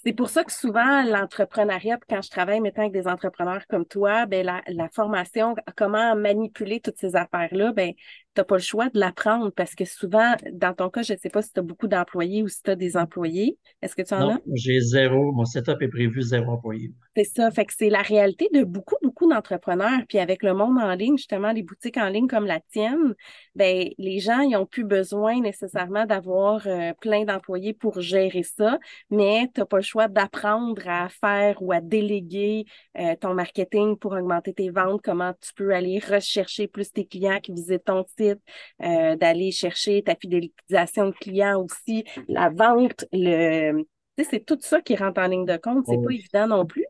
C'est 0.05 0.13
pour 0.13 0.29
ça 0.29 0.45
que 0.45 0.53
souvent, 0.53 1.03
l'entrepreneuriat, 1.05 1.99
quand 2.09 2.21
je 2.21 2.31
travaille 2.31 2.61
maintenant 2.61 2.83
avec 2.83 2.93
des 2.93 3.09
entrepreneurs 3.09 3.67
comme 3.69 3.87
toi, 3.87 4.27
ben 4.27 4.45
la, 4.45 4.63
la 4.69 4.89
formation, 4.91 5.55
comment 5.77 6.15
manipuler 6.15 6.81
toutes 6.81 6.99
ces 6.99 7.17
affaires-là, 7.17 7.73
ben, 7.73 7.93
t'as 8.35 8.45
pas 8.45 8.57
le 8.57 8.63
choix 8.63 8.91
de 8.91 8.99
l'apprendre 8.99 9.51
parce 9.51 9.75
que 9.75 9.85
souvent, 9.85 10.35
dans 10.53 10.75
ton 10.75 10.91
cas, 10.91 11.03
je 11.03 11.13
ne 11.13 11.19
sais 11.19 11.31
pas 11.31 11.41
si 11.41 11.53
tu 11.53 11.61
as 11.61 11.63
beaucoup 11.63 11.87
d'employés 11.87 12.43
ou 12.43 12.49
si 12.49 12.63
tu 12.63 12.71
as 12.71 12.77
des 12.77 12.97
employés. 12.97 13.57
Est-ce 13.81 13.95
que 13.95 14.03
tu 14.03 14.13
en 14.13 14.29
as? 14.29 14.35
Non, 14.35 14.41
j'ai 14.53 14.81
zéro. 14.81 15.33
Mon 15.33 15.45
setup 15.45 15.81
est 15.81 15.89
prévu 15.89 16.21
zéro 16.21 16.53
employé. 16.53 16.93
C'est 17.17 17.25
ça. 17.25 17.51
Fait 17.51 17.65
que 17.65 17.73
c'est 17.77 17.91
la 17.91 18.03
réalité 18.03 18.49
de 18.53 18.65
beaucoup, 18.65 18.97
beaucoup 19.03 19.29
d'entrepreneurs. 19.29 20.01
Puis 20.09 20.19
avec 20.19 20.43
le 20.43 20.53
monde 20.53 20.79
en 20.79 20.95
ligne, 20.95 21.17
justement, 21.17 21.53
les 21.53 21.63
boutiques 21.63 21.97
en 21.97 22.09
ligne 22.09 22.27
comme 22.27 22.47
la 22.47 22.61
tienne, 22.61 23.15
ben, 23.55 23.89
les 23.99 24.19
gens, 24.19 24.41
ils 24.41 24.57
ont 24.57 24.67
plus 24.67 24.85
besoin 24.85 25.41
nécessairement 25.41 26.05
d'avoir 26.05 26.67
euh, 26.67 26.93
plein 27.01 27.25
d'employés 27.25 27.73
pour 27.73 28.01
gérer 28.01 28.43
ça, 28.43 28.79
mais 29.11 29.49
tu 29.55 29.61
n'as 29.61 29.67
pas 29.67 29.77
le 29.77 29.83
choix 29.83 29.94
d'apprendre 30.09 30.83
à 30.87 31.09
faire 31.09 31.63
ou 31.63 31.73
à 31.73 31.81
déléguer 31.81 32.65
euh, 32.99 33.15
ton 33.21 33.35
marketing 33.35 33.97
pour 33.97 34.13
augmenter 34.13 34.53
tes 34.53 34.71
ventes, 34.71 35.01
comment 35.03 35.33
tu 35.41 35.53
peux 35.55 35.75
aller 35.75 35.99
rechercher 35.99 36.69
plus 36.69 36.93
tes 36.93 37.07
clients 37.07 37.41
qui 37.41 37.53
visitent 37.53 37.85
ton 37.85 38.05
site, 38.19 38.41
euh, 38.83 39.17
d'aller 39.17 39.51
chercher 39.51 40.03
ta 40.03 40.15
fidélisation 40.17 41.07
de 41.09 41.13
clients 41.13 41.63
aussi, 41.63 42.05
la 42.29 42.51
vente, 42.51 43.05
le 43.13 43.85
c'est 44.23 44.45
tout 44.47 44.59
ça 44.61 44.81
qui 44.81 44.95
rentre 44.95 45.21
en 45.21 45.27
ligne 45.27 45.45
de 45.45 45.57
compte. 45.57 45.87
C'est 45.89 45.97
pas 45.97 46.03
Oh, 46.07 46.11
évident 46.11 46.47
non 46.47 46.67
plus. 46.67 46.87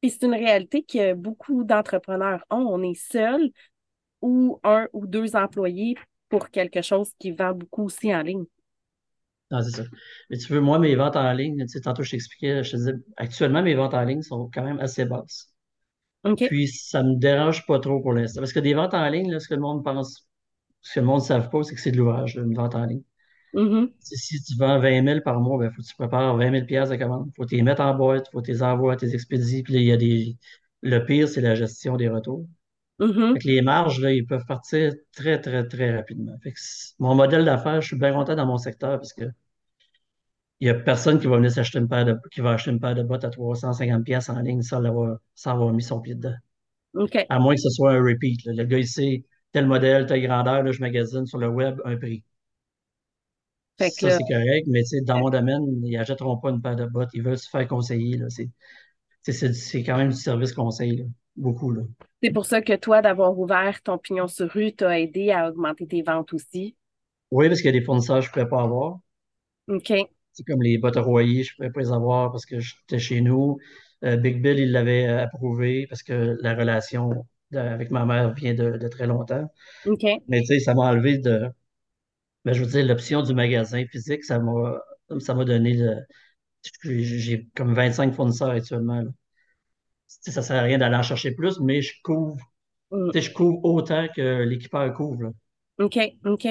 Puis 0.00 0.10
c'est 0.10 0.24
une 0.26 0.34
réalité 0.34 0.82
que 0.82 1.14
beaucoup 1.14 1.64
d'entrepreneurs 1.64 2.44
ont. 2.50 2.66
On 2.68 2.82
est 2.82 2.94
seul 2.94 3.50
ou 4.20 4.60
un 4.64 4.86
ou 4.92 5.06
deux 5.06 5.34
employés 5.34 5.96
pour 6.28 6.50
quelque 6.50 6.82
chose 6.82 7.12
qui 7.18 7.30
vend 7.32 7.52
beaucoup 7.52 7.84
aussi 7.84 8.14
en 8.14 8.22
ligne. 8.22 8.44
Non, 9.50 9.62
c'est 9.62 9.70
ça. 9.70 9.84
Mais 10.30 10.36
tu 10.38 10.52
veux, 10.52 10.60
moi, 10.60 10.78
mes 10.78 10.94
ventes 10.94 11.16
en 11.16 11.32
ligne, 11.32 11.62
tu 11.62 11.68
sais, 11.68 11.80
tantôt 11.80 12.02
je 12.02 12.10
t'expliquais, 12.10 12.62
je 12.62 12.72
te 12.72 12.76
disais, 12.76 12.92
actuellement, 13.16 13.62
mes 13.62 13.74
ventes 13.74 13.94
en 13.94 14.04
ligne 14.04 14.22
sont 14.22 14.50
quand 14.52 14.62
même 14.62 14.78
assez 14.80 15.06
basses. 15.06 15.54
OK? 16.24 16.42
Puis, 16.44 16.68
ça 16.68 17.02
me 17.02 17.16
dérange 17.16 17.66
pas 17.66 17.80
trop 17.80 18.00
pour 18.02 18.12
l'instant. 18.14 18.40
Parce 18.40 18.52
que 18.52 18.60
des 18.60 18.74
ventes 18.74 18.94
en 18.94 19.08
ligne, 19.08 19.30
là, 19.32 19.40
ce 19.40 19.48
que 19.48 19.54
le 19.54 19.60
monde 19.60 19.84
pense, 19.84 20.28
ce 20.82 20.94
que 20.96 21.00
le 21.00 21.06
monde 21.06 21.20
ne 21.22 21.26
savent 21.26 21.50
pas, 21.50 21.62
c'est 21.64 21.74
que 21.76 21.80
c'est 21.82 21.92
de 21.92 21.98
l'ouvrage, 21.98 22.36
une 22.36 22.54
vente 22.54 22.74
en 22.76 22.86
ligne. 22.86 23.02
Mhm, 23.52 23.92
Si, 24.00 24.42
tu 24.42 24.56
vends 24.56 24.78
20 24.80 25.02
000 25.02 25.22
par 25.22 25.40
mois, 25.40 25.58
ben, 25.58 25.70
faut 25.72 25.82
que 25.82 25.86
tu 25.86 25.94
prépares 25.94 26.36
20 26.36 26.50
000 26.50 26.66
piastres 26.66 26.94
de 26.96 27.00
commande. 27.02 27.30
Faut 27.36 27.44
que 27.44 27.48
tu 27.50 27.56
les 27.56 27.62
mettes 27.62 27.80
en 27.80 27.94
boîte, 27.94 28.28
faut 28.32 28.40
que 28.40 28.46
tu 28.46 28.52
les 28.52 28.62
envoies 28.62 28.96
tes 28.96 29.14
expédies. 29.14 29.62
Puis 29.62 29.74
là, 29.74 29.80
il 29.80 29.86
y 29.86 29.92
a 29.92 29.96
des... 29.96 30.36
Le 30.82 31.04
pire, 31.04 31.28
c'est 31.28 31.40
la 31.40 31.54
gestion 31.54 31.96
des 31.96 32.08
retours. 32.08 32.46
Mhm. 32.98 33.34
Fait 33.34 33.38
que 33.40 33.48
les 33.48 33.62
marges, 33.62 34.00
là, 34.00 34.12
ils 34.12 34.26
peuvent 34.26 34.44
partir 34.46 34.92
très, 35.12 35.40
très, 35.40 35.66
très 35.66 35.96
rapidement. 35.96 36.36
Fait 36.42 36.52
que 36.52 36.58
mon 36.98 37.14
modèle 37.14 37.44
d'affaires, 37.44 37.80
je 37.80 37.88
suis 37.88 37.98
bien 37.98 38.12
content 38.12 38.34
dans 38.34 38.46
mon 38.46 38.58
secteur 38.58 38.98
parce 38.98 39.12
que 39.12 39.24
il 40.60 40.64
n'y 40.66 40.70
a 40.70 40.74
personne 40.74 41.20
qui 41.20 41.26
va 41.26 41.36
venir 41.36 41.52
s'acheter 41.52 41.78
une 41.78 41.88
paire 41.88 42.04
de, 42.04 42.16
qui 42.32 42.40
va 42.40 42.50
acheter 42.50 42.70
une 42.70 42.80
paire 42.80 42.94
de 42.94 43.02
bottes 43.02 43.24
à 43.24 43.30
350 43.30 44.04
pièces 44.04 44.28
en 44.28 44.40
ligne 44.40 44.62
sans 44.62 44.82
avoir 44.82 45.72
mis 45.72 45.82
son 45.82 46.00
pied 46.00 46.14
dedans. 46.14 46.34
À 47.28 47.38
moins 47.38 47.54
que 47.54 47.60
ce 47.60 47.70
soit 47.70 47.92
un 47.92 48.02
repeat. 48.02 48.44
là. 48.44 48.52
Le 48.54 48.64
gars, 48.64 48.78
il 48.78 48.88
sait 48.88 49.24
tel 49.52 49.66
modèle, 49.66 50.06
telle 50.06 50.22
grandeur, 50.22 50.62
là, 50.62 50.72
je 50.72 50.80
magasine 50.80 51.26
sur 51.26 51.38
le 51.38 51.48
web 51.48 51.80
un 51.84 51.96
prix. 51.96 52.24
Fait 53.78 53.90
que 53.90 53.96
Ça, 54.00 54.10
c'est 54.10 54.24
correct, 54.24 54.66
mais 54.66 54.82
tu 54.82 54.88
sais, 54.88 55.00
dans 55.02 55.18
mon 55.20 55.30
domaine, 55.30 55.62
ils 55.84 55.92
n'achèteront 55.92 56.38
pas 56.38 56.50
une 56.50 56.60
paire 56.60 56.74
de 56.74 56.86
bottes. 56.86 57.10
Ils 57.14 57.22
veulent 57.22 57.38
se 57.38 57.48
faire 57.48 57.66
conseiller. 57.68 58.18
c'est 59.22 59.82
quand 59.84 59.96
même 59.96 60.10
du 60.10 60.16
service 60.16 60.52
conseil, 60.52 60.96
là. 60.96 61.04
Beaucoup, 61.38 61.70
là. 61.72 61.82
c'est 62.22 62.30
pour 62.32 62.46
ça 62.46 62.62
que 62.62 62.74
toi, 62.76 63.02
d'avoir 63.02 63.38
ouvert 63.38 63.82
ton 63.82 63.98
pignon 63.98 64.28
sur 64.28 64.48
rue, 64.50 64.72
t'a 64.74 64.98
aidé 65.00 65.30
à 65.30 65.48
augmenter 65.48 65.86
tes 65.86 66.02
ventes 66.02 66.32
aussi. 66.32 66.76
Oui, 67.30 67.48
parce 67.48 67.60
qu'il 67.60 67.74
y 67.74 67.76
a 67.76 67.78
des 67.80 67.84
fournisseurs 67.84 68.18
que 68.18 68.24
je 68.24 68.28
ne 68.28 68.32
pouvais 68.32 68.48
pas 68.48 68.62
avoir. 68.62 68.98
OK. 69.68 70.08
C'est 70.32 70.44
comme 70.44 70.62
les 70.62 70.78
bottes 70.78 70.94
je 70.94 71.00
ne 71.00 71.56
pouvais 71.56 71.70
pas 71.70 71.80
les 71.80 71.92
avoir 71.92 72.30
parce 72.30 72.46
que 72.46 72.60
j'étais 72.60 72.98
chez 72.98 73.20
nous. 73.20 73.58
Euh, 74.04 74.16
Big 74.16 74.40
Bill, 74.40 74.58
il 74.58 74.70
l'avait 74.72 75.06
euh, 75.08 75.22
approuvé 75.24 75.86
parce 75.88 76.02
que 76.02 76.36
la 76.40 76.54
relation 76.54 77.26
de- 77.50 77.58
avec 77.58 77.90
ma 77.90 78.04
mère 78.04 78.32
vient 78.34 78.54
de, 78.54 78.76
de 78.78 78.88
très 78.88 79.06
longtemps. 79.06 79.50
OK. 79.84 80.22
Mais 80.28 80.40
tu 80.42 80.46
sais, 80.48 80.60
ça 80.60 80.74
m'a 80.74 80.90
enlevé 80.90 81.18
de, 81.18 81.48
ben, 82.44 82.52
je 82.54 82.62
veux 82.64 82.70
dire, 82.70 82.86
l'option 82.86 83.22
du 83.22 83.34
magasin 83.34 83.84
physique, 83.86 84.24
ça 84.24 84.38
m'a, 84.38 84.80
ça 85.20 85.34
m'a 85.34 85.44
donné 85.44 85.74
le, 85.74 85.96
j'ai 86.84 87.02
j'ai 87.04 87.48
comme 87.56 87.74
25 87.74 88.14
fournisseurs 88.14 88.50
actuellement. 88.50 89.02
là. 89.02 89.10
Tu 90.24 90.32
ça 90.32 90.42
sert 90.42 90.56
à 90.56 90.62
rien 90.62 90.78
d'aller 90.78 90.96
en 90.96 91.02
chercher 91.02 91.32
plus, 91.32 91.60
mais 91.60 91.82
je 91.82 91.94
couvre, 92.02 92.36
Mm. 92.90 93.10
tu 93.12 93.20
je 93.22 93.32
couvre 93.32 93.64
autant 93.64 94.06
que 94.14 94.42
l'équipeur 94.44 94.92
couvre. 94.94 95.24
là. 95.24 95.30
OK. 95.78 95.98
OK. 96.24 96.46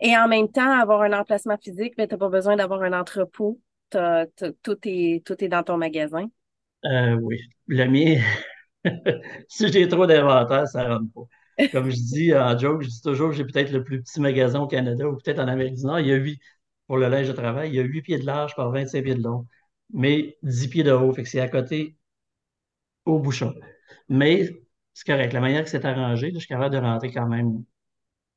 Et 0.00 0.16
en 0.16 0.28
même 0.28 0.50
temps, 0.50 0.70
avoir 0.80 1.02
un 1.02 1.12
emplacement 1.12 1.56
physique, 1.58 1.94
ben, 1.96 2.08
t'as 2.08 2.16
pas 2.16 2.28
besoin 2.28 2.56
d'avoir 2.56 2.82
un 2.82 2.92
entrepôt. 2.98 3.60
Tout 3.90 4.78
est, 4.88 5.24
tout 5.24 5.44
est 5.44 5.48
dans 5.48 5.62
ton 5.62 5.76
magasin. 5.76 6.26
Euh, 6.84 7.14
oui. 7.14 7.38
Le 7.66 7.84
mien, 7.86 8.20
si 9.48 9.70
j'ai 9.72 9.88
trop 9.88 10.06
d'inventaire, 10.06 10.66
ça 10.68 10.88
rentre 10.88 11.12
pas. 11.14 11.22
Comme 11.70 11.90
je 11.90 11.96
dis 11.96 12.34
en 12.34 12.58
joke, 12.58 12.82
je 12.82 12.88
dis 12.88 13.02
toujours 13.02 13.30
que 13.30 13.36
j'ai 13.36 13.44
peut-être 13.44 13.70
le 13.72 13.84
plus 13.84 14.02
petit 14.02 14.20
magasin 14.20 14.60
au 14.60 14.66
Canada 14.66 15.08
ou 15.08 15.16
peut-être 15.16 15.38
en 15.38 15.48
Amérique 15.48 15.76
du 15.76 15.84
Nord. 15.86 16.00
Il 16.00 16.08
y 16.08 16.12
a 16.12 16.16
huit, 16.16 16.40
pour 16.86 16.96
le 16.98 17.08
linge 17.08 17.28
de 17.28 17.32
travail, 17.32 17.70
il 17.70 17.76
y 17.76 17.80
a 17.80 17.82
8 17.82 18.02
pieds 18.02 18.18
de 18.18 18.26
large 18.26 18.54
par 18.56 18.70
25 18.72 19.04
pieds 19.04 19.14
de 19.14 19.22
long, 19.22 19.46
mais 19.92 20.36
10 20.42 20.68
pieds 20.68 20.82
de 20.82 20.92
haut. 20.92 21.12
Fait 21.12 21.22
que 21.22 21.28
c'est 21.28 21.40
à 21.40 21.48
côté 21.48 21.96
au 23.04 23.18
bouchon. 23.20 23.54
Mais 24.08 24.50
c'est 24.94 25.06
correct. 25.06 25.32
La 25.32 25.40
manière 25.40 25.64
que 25.64 25.70
c'est 25.70 25.84
arrangé, 25.84 26.28
là, 26.28 26.34
je 26.34 26.38
suis 26.40 26.48
capable 26.48 26.74
de 26.74 26.80
rentrer 26.80 27.12
quand 27.12 27.28
même 27.28 27.64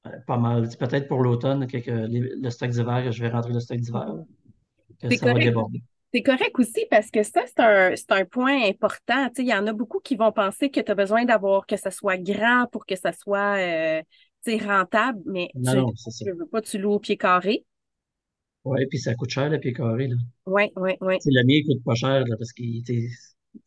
euh, 0.07 0.11
pas 0.27 0.37
mal. 0.37 0.69
Peut-être 0.79 1.07
pour 1.07 1.23
l'automne, 1.23 1.67
les- 2.07 2.35
le 2.41 2.49
stock 2.51 2.71
d'hiver, 2.71 3.03
que 3.05 3.11
je 3.11 3.21
vais 3.23 3.29
rentrer 3.29 3.53
le 3.53 3.59
stock 3.61 3.79
d'hiver, 3.79 4.15
que 5.01 5.07
C'est 5.09 5.19
correct. 5.19 5.59
correct 6.23 6.59
aussi 6.59 6.85
parce 6.89 7.11
que 7.11 7.23
ça, 7.23 7.41
c'est 7.47 7.59
un, 7.59 7.93
un 8.09 8.25
point 8.25 8.63
important. 8.69 9.29
Tu 9.35 9.41
il 9.43 9.47
y 9.49 9.53
en 9.53 9.67
a 9.67 9.73
beaucoup 9.73 9.99
qui 9.99 10.15
vont 10.15 10.31
penser 10.31 10.71
que 10.71 10.79
tu 10.79 10.91
as 10.91 10.95
besoin 10.95 11.25
d'avoir 11.25 11.65
que 11.65 11.77
ça 11.77 11.91
soit 11.91 12.17
grand 12.17 12.67
pour 12.71 12.85
que 12.85 12.95
ça 12.95 13.11
soit 13.13 13.57
euh, 13.59 14.01
tu 14.45 14.57
rentable, 14.65 15.21
mais 15.25 15.55
Non, 15.55 15.73
tu 15.73 15.77
non, 15.79 15.93
ne 16.25 16.33
veux 16.33 16.47
pas, 16.47 16.61
tu 16.61 16.77
loues 16.77 16.93
au 16.93 16.99
pied 16.99 17.17
carré. 17.17 17.65
Ouais, 18.65 18.85
puis 18.87 18.99
ça 18.99 19.15
coûte 19.15 19.29
cher, 19.29 19.49
le 19.49 19.59
pied 19.61 19.71
carré. 19.73 20.09
Oui, 20.45 20.71
oui, 20.75 20.97
oui. 21.01 21.19
Tu 21.21 21.29
le 21.31 21.43
mien, 21.43 21.55
il 21.57 21.65
coûte 21.65 21.83
pas 21.83 21.95
cher, 21.95 22.25
là, 22.25 22.35
parce 22.37 22.53
que 22.53 22.63
tu 22.63 22.83
sais, 22.85 23.09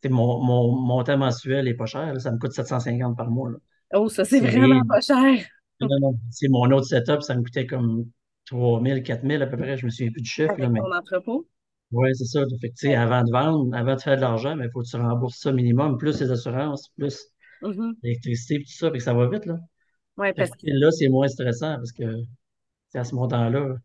mon, 0.09 0.43
mon 0.43 0.71
montant 0.75 1.17
mensuel 1.17 1.67
est 1.67 1.73
pas 1.75 1.85
cher, 1.85 2.13
là. 2.13 2.19
ça 2.19 2.31
me 2.31 2.37
coûte 2.39 2.53
750 2.53 3.17
par 3.17 3.29
mois, 3.29 3.49
là. 3.51 3.57
Oh, 3.93 4.07
ça, 4.09 4.23
c'est 4.25 4.39
vraiment 4.41 4.83
pas 4.87 5.01
cher 5.01 5.45
Non, 5.81 5.99
non. 5.99 6.19
C'est 6.31 6.47
mon 6.49 6.71
autre 6.71 6.87
setup, 6.87 7.21
ça 7.21 7.35
me 7.35 7.43
coûtait 7.43 7.65
comme 7.67 8.05
3000, 8.45 9.03
4000 9.03 9.41
à 9.41 9.47
peu 9.47 9.57
près, 9.57 9.77
je 9.77 9.85
me 9.85 9.89
souviens 9.91 10.11
plus 10.11 10.21
du 10.21 10.29
chiffre, 10.29 10.55
là, 10.57 10.67
avec 10.67 10.71
mais 10.71 10.79
ton 10.79 10.91
entrepôt? 10.95 11.47
ouais, 11.91 12.13
c'est 12.13 12.25
ça. 12.25 12.43
Fait 12.61 12.69
que, 12.71 12.87
avant 12.95 13.23
de 13.23 13.31
vendre, 13.31 13.75
avant 13.75 13.95
de 13.95 14.01
faire 14.01 14.15
de 14.15 14.21
l'argent, 14.21 14.57
il 14.59 14.69
faut 14.71 14.81
que 14.81 14.87
tu 14.87 14.95
rembourses 14.97 15.39
ça 15.39 15.51
minimum, 15.51 15.97
plus 15.97 16.19
les 16.21 16.31
assurances, 16.31 16.89
plus 16.97 17.19
Mhm. 17.61 18.01
l'électricité, 18.03 18.57
puis 18.59 18.65
tout 18.67 18.73
ça, 18.77 18.91
que 18.91 18.99
ça 18.99 19.13
va 19.13 19.29
vite, 19.29 19.45
là. 19.45 19.57
Ouais, 20.17 20.33
parce 20.33 20.51
que 20.51 20.57
là, 20.67 20.91
c'est 20.91 21.09
moins 21.09 21.27
stressant 21.27 21.75
parce 21.77 21.91
que 21.93 22.03
c'est 22.89 22.99
à 22.99 23.03
ce 23.05 23.15
montant-là. 23.15 23.77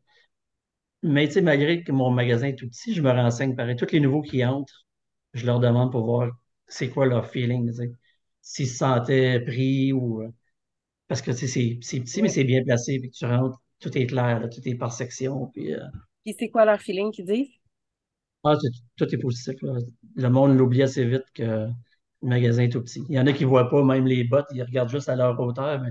Mais 1.02 1.26
tu 1.28 1.34
sais, 1.34 1.40
malgré 1.42 1.82
que 1.84 1.92
mon 1.92 2.10
magasin 2.10 2.48
est 2.48 2.56
tout 2.56 2.66
petit, 2.68 2.94
je 2.94 3.02
me 3.02 3.10
renseigne 3.10 3.54
pareil. 3.54 3.76
Tous 3.76 3.90
les 3.92 4.00
nouveaux 4.00 4.22
qui 4.22 4.44
entrent, 4.44 4.83
je 5.34 5.46
leur 5.46 5.60
demande 5.60 5.92
pour 5.92 6.04
voir 6.04 6.30
c'est 6.66 6.90
quoi 6.90 7.06
leur 7.06 7.26
feeling. 7.28 7.72
S'ils 8.42 8.68
se 8.68 8.76
sentaient 8.78 9.40
pris 9.40 9.92
ou. 9.92 10.22
euh, 10.22 10.28
Parce 11.08 11.22
que 11.22 11.32
c'est 11.32 11.48
petit, 11.80 12.22
mais 12.22 12.28
c'est 12.30 12.44
bien 12.44 12.64
placé. 12.64 13.00
Puis 13.00 13.10
que 13.12 13.16
tu 13.16 13.26
rentres, 13.26 13.60
tout 13.80 13.96
est 13.98 14.06
clair, 14.06 14.40
là, 14.40 14.48
tout 14.48 14.66
est 14.68 14.76
par 14.76 14.92
section. 14.92 15.48
Puis, 15.54 15.74
euh, 15.74 15.80
Puis 16.22 16.36
c'est 16.38 16.50
quoi 16.50 16.66
leur 16.66 16.82
feeling 16.82 17.10
qu'ils 17.12 17.24
disent? 17.24 17.58
ah, 18.44 18.54
tout 18.96 19.14
est 19.14 19.18
positif, 19.18 19.60
là. 19.62 19.74
Le 20.16 20.28
monde 20.28 20.56
l'oublie 20.58 20.82
assez 20.82 21.04
vite 21.04 21.24
que 21.34 21.42
Le 21.42 22.28
magasin 22.28 22.64
est 22.64 22.70
tout 22.70 22.82
petit. 22.82 23.04
Il 23.08 23.14
y 23.16 23.20
en 23.20 23.26
a 23.28 23.32
qui 23.32 23.44
ne 23.44 23.48
voient 23.50 23.70
pas 23.70 23.84
même 23.84 24.06
les 24.06 24.24
bottes, 24.24 24.46
ils 24.54 24.62
regardent 24.62 24.90
juste 24.90 25.08
à 25.10 25.16
leur 25.16 25.38
hauteur, 25.40 25.80
mais 25.82 25.90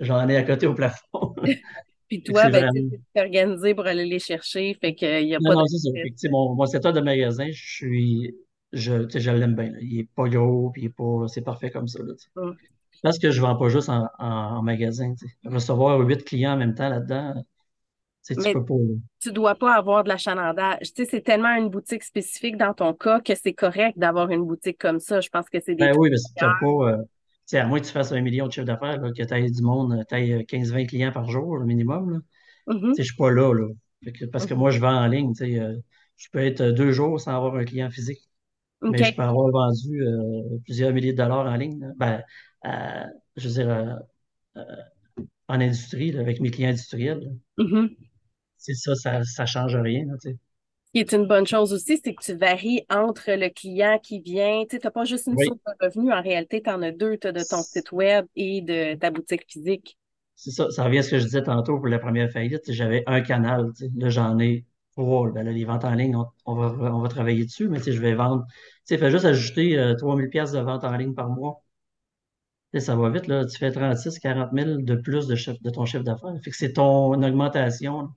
j'en 0.00 0.28
ai 0.28 0.36
à 0.38 0.44
côté 0.44 0.66
au 0.68 0.74
plafond. 0.74 1.34
Puis 2.08 2.22
toi, 2.22 2.50
ben, 2.50 2.62
vraiment. 2.62 2.90
tu 3.14 3.20
es 3.20 3.20
organisé 3.22 3.74
pour 3.74 3.86
aller 3.86 4.04
les 4.06 4.18
chercher, 4.18 4.74
fait 4.80 4.94
qu'il 4.94 5.26
n'y 5.26 5.34
a 5.34 5.40
Non, 5.40 5.52
pas 5.52 5.56
de 5.56 5.62
non, 5.62 5.66
c'est 5.66 5.78
ça. 5.78 5.90
Fait 6.02 6.10
que, 6.10 6.28
mon, 6.30 6.54
mon 6.54 6.66
setup 6.66 6.92
de 6.92 7.00
magasin, 7.00 7.46
je 7.50 7.74
suis. 7.76 8.34
Je, 8.74 9.30
l'aime 9.30 9.54
bien. 9.54 9.70
là. 9.70 9.78
Il 9.80 9.96
n'est 9.96 10.08
pas 10.14 10.28
gros, 10.28 10.70
puis 10.70 10.82
il 10.82 10.84
est 10.86 10.88
pas. 10.90 11.26
C'est 11.28 11.42
parfait 11.42 11.70
comme 11.70 11.88
ça. 11.88 12.02
Là. 12.02 12.14
Parce 13.02 13.18
que 13.18 13.30
je 13.30 13.40
ne 13.40 13.46
vends 13.46 13.56
pas 13.56 13.68
juste 13.68 13.88
en, 13.88 14.08
en, 14.18 14.26
en 14.26 14.62
magasin. 14.62 15.14
Recevoir 15.44 15.98
huit 16.00 16.24
clients 16.24 16.52
en 16.52 16.56
même 16.56 16.74
temps 16.74 16.88
là-dedans, 16.88 17.34
tu 18.26 18.34
Mais 18.38 18.54
peux 18.54 18.64
pas. 18.64 18.74
là. 18.74 18.94
tu 19.20 19.32
dois 19.32 19.54
pas 19.54 19.74
avoir 19.74 20.04
de 20.04 20.08
l'achalandage. 20.08 20.92
Tu 20.94 21.04
sais, 21.04 21.10
c'est 21.10 21.20
tellement 21.20 21.54
une 21.56 21.68
boutique 21.68 22.02
spécifique 22.02 22.56
dans 22.56 22.72
ton 22.72 22.94
cas 22.94 23.20
que 23.20 23.34
c'est 23.34 23.52
correct 23.52 23.98
d'avoir 23.98 24.30
une 24.30 24.44
boutique 24.44 24.78
comme 24.78 24.98
ça. 24.98 25.20
Je 25.20 25.28
pense 25.28 25.48
que 25.50 25.60
c'est 25.60 25.74
des 25.74 25.84
Ben 25.84 25.94
oui, 25.98 26.10
parce 26.10 26.22
que 26.22 26.38
tu 26.38 26.64
pas. 26.64 26.90
euh, 26.92 27.58
à 27.60 27.66
moins 27.66 27.80
que 27.80 27.84
tu 27.84 27.92
fasses 27.92 28.12
un 28.12 28.22
million 28.22 28.46
de 28.46 28.52
chiffre 28.52 28.66
d'affaires, 28.66 28.98
que 29.00 29.22
tu 29.22 29.34
aies 29.34 29.50
du 29.50 29.62
monde, 29.62 30.02
tu 30.08 30.14
aies 30.14 30.44
15-20 30.44 30.86
clients 30.86 31.12
par 31.12 31.28
jour, 31.28 31.58
le 31.58 31.66
minimum. 31.66 32.22
Mhm, 32.66 32.94
sais, 32.94 33.02
je 33.02 33.08
suis 33.08 33.16
pas 33.16 33.30
là. 33.30 33.52
là. 33.52 33.68
Fait 34.02 34.12
que- 34.12 34.24
parce 34.24 34.46
que 34.46 34.54
mhm. 34.54 34.60
moi, 34.60 34.70
je 34.70 34.80
vends 34.80 34.96
en 34.96 35.06
ligne. 35.06 35.32
euh, 35.42 35.76
je 36.16 36.28
peux 36.32 36.38
être 36.38 36.62
deux 36.62 36.92
jours 36.92 37.20
sans 37.20 37.36
avoir 37.36 37.56
un 37.56 37.64
client 37.64 37.90
physique. 37.90 38.28
Mais 38.90 39.04
je 39.04 39.14
peux 39.14 39.22
avoir 39.22 39.50
vendu 39.50 40.02
euh, 40.02 40.58
plusieurs 40.64 40.92
milliers 40.92 41.12
de 41.12 41.18
dollars 41.18 41.46
en 41.46 41.56
ligne. 41.56 41.80
là. 41.80 41.92
Ben, 41.96 42.22
à- 42.62 43.06
je 43.36 43.48
veux 43.48 43.54
dire, 43.54 43.68
euh, 43.70 43.94
euh, 44.58 44.64
en 45.48 45.60
industrie, 45.60 46.12
là, 46.12 46.20
avec 46.20 46.40
mes 46.40 46.50
clients 46.50 46.70
industriels. 46.70 47.32
C'est 48.56 48.74
ça, 48.74 48.96
ça, 48.96 49.22
ça 49.22 49.46
change 49.46 49.76
rien. 49.76 50.06
là. 50.06 50.14
Ce 50.86 50.92
qui 50.92 51.00
est 51.00 51.12
une 51.12 51.26
bonne 51.26 51.46
chose 51.46 51.72
aussi, 51.74 52.00
c'est 52.02 52.14
que 52.14 52.22
tu 52.24 52.34
varies 52.34 52.86
entre 52.88 53.32
le 53.32 53.48
client 53.50 53.98
qui 53.98 54.20
vient. 54.20 54.64
Tu 54.68 54.78
t'as 54.78 54.90
pas 54.90 55.04
juste 55.04 55.26
une 55.26 55.36
Oui, 55.36 55.38
source 55.38 55.58
de 55.66 55.84
revenus. 55.86 56.12
En 56.12 56.22
réalité, 56.22 56.62
tu 56.62 56.70
en 56.70 56.80
as 56.82 56.92
deux. 56.92 57.16
Tu 57.18 57.26
as 57.26 57.32
de 57.32 57.42
ton 57.42 57.62
site 57.62 57.92
web 57.92 58.26
et 58.36 58.60
de 58.62 58.94
ta 58.94 59.10
boutique 59.10 59.44
physique. 59.50 59.98
c'est 60.36 60.50
ça. 60.50 60.70
Ça 60.70 60.84
revient 60.84 60.98
à 60.98 61.02
ce 61.02 61.10
que 61.10 61.18
je 61.18 61.24
disais 61.24 61.42
tantôt 61.42 61.76
pour 61.76 61.88
la 61.88 61.98
première 61.98 62.30
faillite. 62.30 62.70
J'avais 62.72 63.02
un 63.06 63.20
canal. 63.20 63.70
Là, 63.96 64.08
j'en 64.10 64.38
ai 64.38 64.64
trois. 64.96 65.30
Ben 65.32 65.44
là, 65.44 65.52
les 65.52 65.64
ventes 65.64 65.84
en 65.84 65.94
ligne, 65.94 66.16
on, 66.16 66.26
on 66.46 66.54
va, 66.56 66.94
on 66.94 67.00
va 67.00 67.08
travailler 67.08 67.44
dessus, 67.44 67.68
mais 67.68 67.80
je 67.80 68.00
vais 68.00 68.14
vendre. 68.14 68.44
Tu 68.48 68.54
sais, 68.86 68.98
fais 68.98 69.10
juste 69.10 69.24
ajouter 69.24 69.78
euh, 69.78 69.94
3000 69.96 70.28
pièces 70.30 70.52
de 70.52 70.60
vente 70.60 70.84
en 70.84 70.96
ligne 70.96 71.14
par 71.14 71.28
mois. 71.30 71.62
Ça 72.78 72.96
va 72.96 73.08
vite, 73.08 73.26
là. 73.28 73.46
Tu 73.46 73.56
fais 73.56 73.70
36, 73.70 74.18
40 74.18 74.52
000 74.52 74.82
de 74.82 74.96
plus 74.96 75.26
de, 75.28 75.36
chiffre- 75.36 75.62
de 75.62 75.70
ton 75.70 75.86
chiffre 75.86 76.02
d'affaires. 76.02 76.34
Fait 76.42 76.50
que 76.50 76.56
c'est 76.56 76.72
ton 76.74 77.22
augmentation. 77.22 78.10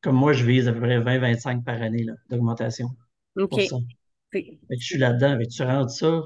comme 0.00 0.16
moi, 0.16 0.32
je 0.32 0.44
vise 0.44 0.68
à 0.68 0.72
peu 0.72 0.80
près 0.80 0.98
20-25 1.00 1.64
par 1.64 1.80
année 1.82 2.06
d'augmentation 2.30 2.88
pour 3.48 3.58
OK. 3.58 3.64
ça. 3.68 3.76
C'est- 4.32 4.38
Fait 4.68 4.76
que 4.76 4.80
je 4.80 4.84
suis 4.86 4.98
là-dedans. 4.98 5.38
Tu 5.50 5.62
rentres 5.62 5.90
ça, 5.90 6.22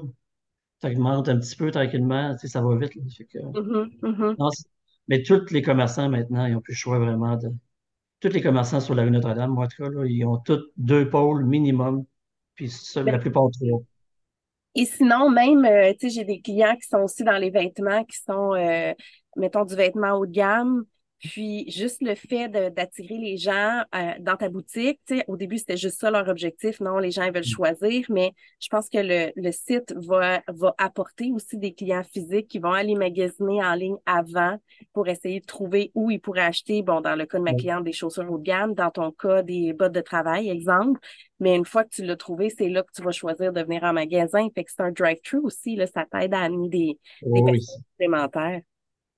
tu 0.81 0.87
augmentes 0.87 1.29
un 1.29 1.39
petit 1.39 1.55
peu 1.55 1.71
tranquillement, 1.71 2.37
ça 2.37 2.61
va 2.61 2.77
vite. 2.77 2.95
là. 2.95 3.03
Fait 3.17 3.25
que, 3.25 3.39
Mhm, 3.39 3.91
mhm. 4.03 4.35
non, 4.39 4.49
c'est- 4.51 4.67
mais 5.07 5.23
tous 5.23 5.51
les 5.51 5.61
commerçants 5.61 6.09
maintenant, 6.09 6.45
ils 6.45 6.53
n'ont 6.53 6.61
plus 6.61 6.73
le 6.73 6.77
choix 6.77 6.99
vraiment 6.99 7.35
de. 7.37 7.49
Tous 8.19 8.29
les 8.29 8.41
commerçants 8.41 8.79
sur 8.79 8.95
la 8.95 9.03
rue 9.03 9.11
Notre-Dame, 9.11 9.51
moi, 9.51 9.65
en 9.65 9.67
tout 9.67 9.83
cas, 9.83 9.89
là, 9.89 10.05
ils 10.05 10.25
ont 10.25 10.37
tous 10.37 10.61
deux 10.77 11.09
pôles 11.09 11.45
minimum, 11.45 12.05
puis 12.55 12.69
ça, 12.69 13.03
la 13.03 13.19
plupart 13.19 13.49
trois. 13.51 13.81
Et 14.73 14.85
sinon, 14.85 15.29
même, 15.29 15.63
euh, 15.65 15.93
tu 15.93 16.09
sais, 16.09 16.15
j'ai 16.15 16.25
des 16.25 16.41
clients 16.41 16.75
qui 16.75 16.87
sont 16.87 16.99
aussi 16.99 17.23
dans 17.23 17.37
les 17.37 17.49
vêtements, 17.49 18.03
qui 18.03 18.17
sont, 18.17 18.53
euh, 18.53 18.93
mettons, 19.37 19.63
du 19.63 19.75
vêtement 19.75 20.13
haut 20.13 20.25
de 20.25 20.31
gamme. 20.31 20.85
Puis, 21.19 21.71
juste 21.71 22.01
le 22.01 22.13
fait 22.13 22.49
de- 22.49 22.69
d'attirer 22.69 23.17
les 23.17 23.37
gens 23.37 23.81
euh, 23.95 24.11
dans 24.19 24.35
ta 24.37 24.47
boutique, 24.49 24.99
tu 25.07 25.17
sais, 25.17 25.25
au 25.27 25.37
début, 25.37 25.57
c'était 25.57 25.77
juste 25.77 25.99
ça 25.99 26.11
leur 26.11 26.27
objectif. 26.29 26.79
Non, 26.81 26.99
les 26.99 27.09
gens, 27.09 27.23
ils 27.23 27.33
veulent 27.33 27.43
choisir, 27.43 28.05
mais 28.09 28.33
je 28.61 28.67
pense 28.69 28.89
que 28.89 28.99
le, 28.99 29.31
le 29.35 29.51
site 29.51 29.93
va, 29.95 30.43
va 30.49 30.75
apporter 30.77 31.31
aussi 31.31 31.57
des 31.57 31.73
clients 31.73 32.03
physiques 32.03 32.47
qui 32.47 32.59
vont 32.59 32.73
aller 32.73 32.93
magasiner 32.95 33.63
en 33.63 33.73
ligne 33.73 33.95
avant 34.05 34.57
pour 34.93 35.07
essayer 35.07 35.39
de 35.39 35.45
trouver 35.45 35.91
où 35.95 36.11
ils 36.11 36.19
pourraient 36.19 36.41
acheter, 36.41 36.83
bon, 36.83 37.01
dans 37.01 37.15
le 37.15 37.25
cas 37.25 37.39
de 37.39 37.43
ma 37.43 37.55
cliente, 37.55 37.83
des 37.85 37.93
chaussures 37.93 38.29
haut 38.31 38.37
de 38.37 38.43
gamme, 38.43 38.75
dans 38.75 38.91
ton 38.91 39.11
cas, 39.11 39.41
des 39.41 39.73
bottes 39.73 39.93
de 39.93 40.01
travail, 40.01 40.49
exemple. 40.49 40.99
Mais 41.39 41.55
une 41.55 41.65
fois 41.65 41.83
que 41.83 41.89
tu 41.89 42.03
l'as 42.05 42.15
trouvé, 42.17 42.49
c'est 42.49 42.69
là 42.69 42.83
que 42.83 42.91
tu 42.93 43.01
vas 43.01 43.11
choisir 43.11 43.51
de 43.53 43.61
venir 43.61 43.83
en 43.83 43.93
magasin. 43.93 44.47
Fait 44.53 44.63
que 44.63 44.71
c'est 44.71 44.81
un 44.83 44.91
drive-thru 44.91 45.39
aussi, 45.39 45.75
là, 45.75 45.87
ça 45.87 46.05
t'aide 46.05 46.33
à 46.33 46.41
amener 46.41 46.69
des, 46.69 46.99
des 47.33 47.41
Oui, 47.41 47.41
personnes 47.43 47.81
supplémentaires. 47.91 48.61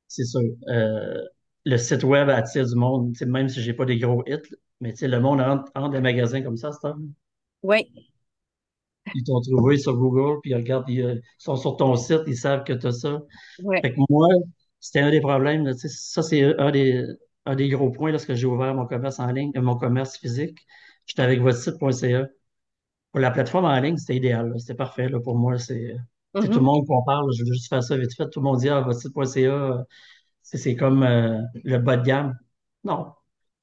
c'est 0.07 0.25
sûr. 0.25 0.41
Euh, 0.69 1.21
le 1.67 1.77
site 1.77 2.03
web 2.03 2.29
attire 2.29 2.65
du 2.67 2.75
monde, 2.75 3.15
même 3.27 3.49
si 3.49 3.61
j'ai 3.61 3.73
pas 3.73 3.85
des 3.85 3.99
gros 3.99 4.23
hits, 4.27 4.41
mais 4.81 4.93
le 5.01 5.19
monde 5.19 5.41
entre, 5.41 5.71
entre 5.75 5.91
des 5.91 6.01
magasins 6.01 6.41
comme 6.41 6.57
ça, 6.57 6.71
c'est 6.71 6.87
Oui, 7.61 8.07
Ils 9.13 9.23
t'ont 9.23 9.41
trouvé 9.41 9.77
sur 9.77 9.95
Google, 9.97 10.39
puis 10.41 10.51
ils 10.51 10.55
regardent, 10.55 10.89
ils, 10.89 11.01
euh, 11.01 11.15
sont 11.37 11.55
sur 11.55 11.77
ton 11.77 11.95
site, 11.95 12.21
ils 12.27 12.37
savent 12.37 12.63
que 12.63 12.73
tu 12.73 12.87
as 12.87 12.91
ça. 12.91 13.21
oui. 13.59 13.81
Fait 13.81 13.93
que 13.93 13.99
moi, 14.09 14.27
c'était 14.79 14.99
un 15.01 15.11
des 15.11 15.21
problèmes. 15.21 15.65
là, 15.65 15.73
ça, 15.75 16.23
c'est 16.23 16.43
un 16.59 16.71
des, 16.71 17.05
un 17.45 17.55
des 17.55 17.69
gros 17.69 17.91
points 17.91 18.11
lorsque 18.11 18.33
j'ai 18.35 18.47
ouvert 18.47 18.73
mon 18.75 18.85
commerce 18.87 19.19
en 19.19 19.31
ligne, 19.31 19.51
euh, 19.57 19.61
mon 19.61 19.77
commerce 19.77 20.17
physique. 20.17 20.59
J'étais 21.05 21.21
avec 21.23 21.41
votre 21.41 21.57
site.ca. 21.59 22.27
Pour 23.11 23.21
la 23.21 23.31
plateforme 23.31 23.65
en 23.65 23.79
ligne, 23.81 23.97
c'était 23.97 24.17
idéal. 24.17 24.53
C'était 24.59 24.75
parfait. 24.75 25.09
là, 25.09 25.19
pour 25.21 25.37
moi, 25.37 25.57
c'est 25.59 25.95
c'est 26.39 26.49
tout 26.49 26.59
le 26.59 26.65
Mhm. 26.65 26.67
monde 26.67 26.85
qu'on 26.87 27.03
parle. 27.03 27.31
Je 27.33 27.43
veux 27.45 27.53
juste 27.53 27.69
faire 27.69 27.83
ça 27.83 27.97
vite 27.97 28.15
fait. 28.15 28.29
Tout 28.29 28.39
le 28.41 28.45
monde 28.45 28.59
dit, 28.59 28.69
ah, 28.69 28.81
votre 28.81 28.99
site.ca, 29.01 29.51
euh, 29.51 29.83
c'est 30.47 30.57
c'est 30.57 30.75
comme 30.75 31.03
euh, 31.03 31.41
le 31.63 31.77
bas 31.79 31.97
de 31.97 32.05
gamme. 32.05 32.37
Non. 32.83 33.13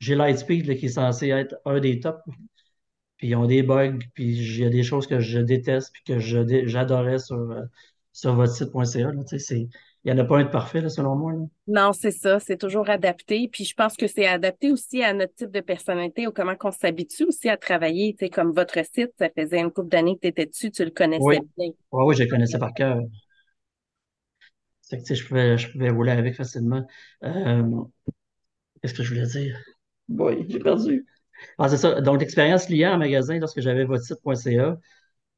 J'ai 0.00 0.14
Lightspeed 0.16 0.66
là, 0.66 0.74
qui 0.74 0.86
est 0.86 0.88
censé 0.90 1.28
être 1.28 1.56
un 1.64 1.80
des 1.80 2.00
tops. 2.00 2.20
Puis 3.16 3.28
ils 3.28 3.36
ont 3.36 3.46
des 3.46 3.62
bugs, 3.64 3.98
puis 4.14 4.26
il 4.36 4.58
y 4.60 4.64
a 4.64 4.70
des 4.70 4.82
choses 4.84 5.06
que 5.06 5.20
je 5.20 5.38
déteste, 5.40 5.92
puis 5.92 6.02
que 6.04 6.18
j'adorais 6.20 7.18
sur, 7.18 7.36
euh, 7.36 7.62
sur 8.12 8.34
votre 8.34 8.52
site.ca. 8.54 9.12
là, 9.12 9.22
tu 9.24 9.28
sais, 9.30 9.38
c'est- 9.38 9.68
Il 10.04 10.12
n'y 10.14 10.20
en 10.20 10.24
a 10.24 10.26
pas 10.26 10.38
un 10.38 10.44
de 10.44 10.50
parfait, 10.50 10.80
là, 10.82 10.90
selon 10.90 11.16
moi. 11.16 11.32
là. 11.32 11.40
Non, 11.66 11.94
c'est 11.94 12.10
ça, 12.10 12.40
c'est 12.40 12.58
toujours 12.58 12.90
adapté. 12.90 13.48
Puis 13.50 13.64
je 13.64 13.74
pense 13.74 13.96
que 13.96 14.06
c'est 14.06 14.26
adapté 14.26 14.70
aussi 14.70 15.02
à 15.02 15.14
notre 15.14 15.34
type 15.34 15.50
de 15.50 15.60
personnalité 15.60 16.26
ou 16.26 16.32
comment 16.32 16.56
qu'on 16.56 16.70
s'habitue 16.72 17.24
aussi 17.24 17.48
à 17.48 17.56
travailler. 17.56 18.12
Tu 18.14 18.26
sais, 18.26 18.30
comme 18.30 18.52
votre 18.52 18.78
site, 18.84 19.12
ça 19.18 19.30
faisait 19.30 19.60
une 19.60 19.70
couple 19.72 19.88
d'années 19.88 20.14
que 20.16 20.20
tu 20.20 20.28
étais 20.28 20.46
dessus, 20.46 20.70
tu 20.70 20.84
le 20.84 20.90
Oui, 21.16 21.36
connaissais 21.36 21.40
bien. 21.56 21.70
oui, 21.92 22.04
oui, 22.06 22.14
je 22.16 22.22
les 22.24 22.28
connaissais 22.28 22.58
par 22.58 22.72
cœur. 22.74 22.98
Que, 24.96 25.14
je 25.14 25.26
pouvais, 25.26 25.58
je 25.58 25.70
pouvais 25.72 25.90
rouler 25.90 26.12
avec 26.12 26.34
facilement. 26.36 26.86
Euh, 27.24 27.62
qu'est-ce 28.82 28.94
que 28.94 29.02
je 29.02 29.14
voulais 29.14 29.26
dire? 29.26 29.58
Oui, 30.08 30.44
j'ai 30.48 30.58
perdu. 30.58 31.06
Ah, 31.58 31.68
c'est 31.68 31.76
ça. 31.78 32.00
Donc, 32.00 32.20
l'expérience 32.20 32.66
client 32.66 32.94
en 32.94 32.98
magasin, 32.98 33.38
lorsque 33.38 33.60
j'avais 33.60 33.84
votre 33.84 34.04
site.ca, 34.04 34.78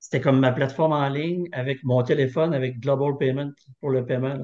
c'était 0.01 0.21
comme 0.21 0.41
ma 0.41 0.53
plateforme 0.53 0.93
en 0.93 1.09
ligne 1.09 1.49
avec 1.53 1.85
mon 1.85 2.03
téléphone, 2.03 2.55
avec 2.55 2.81
Global 2.81 3.17
Payment 3.19 3.53
pour 3.81 3.91
le 3.91 4.05
paiement. 4.07 4.39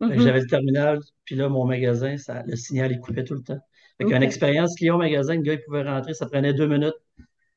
Mhm. 0.00 0.20
j'avais 0.20 0.40
le 0.40 0.46
terminal, 0.46 1.00
puis 1.24 1.36
là, 1.36 1.48
mon 1.48 1.66
magasin, 1.66 2.16
ça, 2.18 2.42
le 2.46 2.56
signal, 2.56 2.92
il 2.92 3.00
coupait 3.00 3.24
tout 3.24 3.34
le 3.34 3.42
temps. 3.42 3.60
Fait 3.98 4.06
qu'une 4.06 4.18
OK. 4.18 4.22
expérience 4.22 4.76
client 4.76 4.96
au 4.96 4.98
magasin, 4.98 5.36
le 5.36 5.42
gars, 5.42 5.54
il 5.54 5.62
pouvait 5.64 5.82
rentrer, 5.82 6.14
ça 6.14 6.26
prenait 6.26 6.54
deux 6.54 6.68
minutes. 6.68 6.94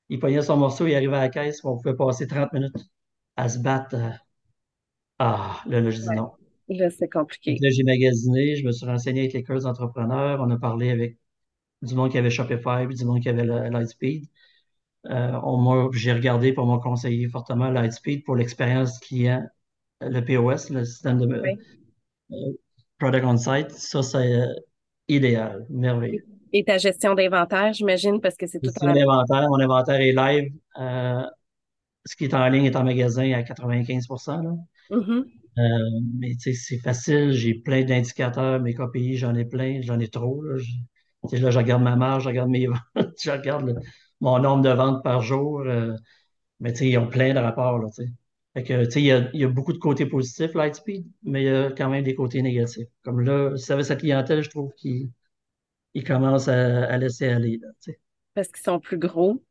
Il 0.10 0.20
pognait 0.20 0.42
son 0.44 0.58
morceau, 0.58 0.88
il 0.88 0.96
arrivait 0.96 1.18
à 1.18 1.22
la 1.22 1.30
caisse, 1.30 1.64
on 1.66 1.78
pouvait 1.78 1.96
passer 1.96 2.28
30 2.28 2.54
minutes 2.54 2.78
à 3.38 3.50
se 3.50 3.60
battre. 3.60 3.96
euh. 3.96 4.12
Ah, 5.20 5.64
là, 5.68 5.80
là, 5.82 5.90
je 5.90 6.00
dis 6.02 6.12
non. 6.12 6.32
Là, 6.70 6.90
c'est 6.90 7.10
compliqué. 7.10 7.58
là, 7.60 7.70
j'ai 7.70 7.84
magasiné, 7.84 8.56
je 8.56 8.66
me 8.66 8.72
suis 8.72 8.86
renseigné 8.86 9.22
avec 9.22 9.34
l'école 9.34 9.62
d'entrepreneurs, 9.62 10.40
on 10.42 10.50
a 10.50 10.58
parlé 10.58 10.90
avec 10.90 11.18
du 11.82 11.96
monde 11.96 12.12
qui 12.12 12.18
avait 12.18 12.30
Shopify, 12.30 12.86
puis 12.88 12.96
du 12.96 13.06
monde 13.06 13.22
qui 13.22 13.30
avait 13.30 13.46
Lightspeed. 13.46 14.26
Euh, 15.10 15.90
j'ai 15.94 16.14
regardé 16.14 16.54
pour 16.54 16.66
m'ont 16.66 16.80
conseillé 16.80 17.28
fortement 17.28 17.70
Lightspeed 17.72 18.24
pour 18.24 18.36
l'expérience 18.36 19.00
client, 19.00 19.44
le 20.00 20.22
POS, 20.22 20.70
le 20.70 20.86
système 20.86 21.20
de 21.20 21.28
euh. 21.28 22.54
Product 23.00 23.26
on 23.26 23.38
Site. 23.38 23.72
Ça, 23.72 24.04
c'est 24.04 24.34
euh, 24.34 24.54
idéal, 25.08 25.66
merveilleux. 25.70 26.24
Et 26.54 26.64
ta 26.64 26.78
gestion 26.78 27.16
d'inventaire, 27.16 27.74
j'imagine, 27.74 28.20
parce 28.22 28.36
que 28.36 28.46
c'est 28.46 28.60
tout 28.60 28.66
Gestion 28.66 28.90
en... 28.90 28.94
d'inventaire, 28.94 29.50
mon 29.50 29.60
inventaire 29.60 30.02
est 30.02 30.14
live. 30.14 30.54
Ce 32.06 32.16
qui 32.16 32.26
est 32.26 32.34
en 32.34 32.48
ligne 32.50 32.66
est 32.66 32.76
en 32.76 32.84
magasin 32.84 33.32
à 33.34 33.44
95 33.44 34.08
là. 34.28 34.54
Mhm. 34.90 35.32
Euh, 35.60 35.62
mais 36.18 36.34
c'est 36.40 36.78
facile, 36.80 37.32
j'ai 37.34 37.54
plein 37.56 37.84
d'indicateurs, 37.84 38.62
mes 38.62 38.74
KPI, 38.74 39.18
j'en 39.18 39.36
ai 39.36 39.44
plein, 39.46 39.82
j'en 39.82 40.00
ai 40.00 40.08
trop. 40.08 40.42
Là, 40.44 40.58
je, 40.58 41.38
là, 41.38 41.52
je 41.52 41.58
regarde 41.58 41.84
ma 41.84 41.96
marge, 41.98 42.24
je 42.24 42.30
regarde 42.30 42.50
mes 42.50 42.68
ventes, 42.96 43.14
je 43.22 43.32
regarde 43.32 43.66
le- 43.66 43.76
mon 44.22 44.40
nombre 44.40 44.64
de 44.64 44.70
ventes 44.70 45.04
par 45.04 45.22
jour. 45.22 45.62
euh, 45.62 45.96
mais 46.60 46.74
ils 46.74 46.98
ont 46.98 47.08
plein 47.08 47.34
de 47.34 47.40
rapports. 47.40 47.80
Là. 47.80 47.88
Fait 48.54 48.64
que, 48.64 48.98
il 49.00 49.06
y 49.06 49.12
a, 49.12 49.30
il 49.34 49.40
y 49.42 49.44
a 49.46 49.50
beaucoup 49.50 49.74
de 49.74 49.78
côtés 49.80 50.06
positifs, 50.06 50.54
Lightspeed, 50.54 51.06
mais 51.24 51.44
il 51.44 51.46
y 51.48 51.50
a 51.50 51.72
quand 51.72 51.90
même 51.90 52.04
des 52.04 52.16
côtés 52.16 52.42
négatifs. 52.42 52.88
Comme 53.04 53.22
là, 53.22 53.56
ça 53.58 53.74
avec 53.76 53.86
sa 53.86 53.96
clientèle, 53.98 54.44
je 54.44 54.50
trouve 54.50 54.74
qu'il 54.76 55.10
il 55.94 56.04
commence 56.04 56.48
à, 56.48 56.86
à 56.86 56.98
laisser 56.98 57.28
aller. 57.30 57.60
Là. 57.62 57.70
Parce 58.34 58.50
qu'ils 58.50 58.64
sont 58.64 58.80
plus 58.82 58.98
gros. 58.98 59.42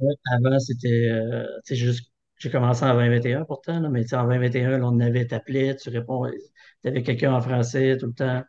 Ouais, 0.00 0.14
Avant, 0.32 0.58
c'était, 0.60 1.10
euh, 1.10 1.44
tu 1.64 1.74
sais, 1.74 1.76
juste, 1.76 2.12
j'ai 2.36 2.50
commencé 2.50 2.84
en 2.84 2.94
2021 2.94 3.44
pourtant, 3.44 3.80
là, 3.80 3.88
mais 3.88 4.02
tu 4.02 4.08
sais, 4.08 4.16
en 4.16 4.24
2021, 4.24 4.78
là, 4.78 4.86
on 4.86 5.00
avait 5.00 5.26
t'appelais, 5.26 5.74
tu 5.76 5.88
réponds, 5.90 6.24
tu 6.82 6.88
avais 6.88 7.02
quelqu'un 7.02 7.34
en 7.34 7.40
français 7.40 7.96
tout 7.98 8.06
le 8.06 8.12
temps. 8.12 8.42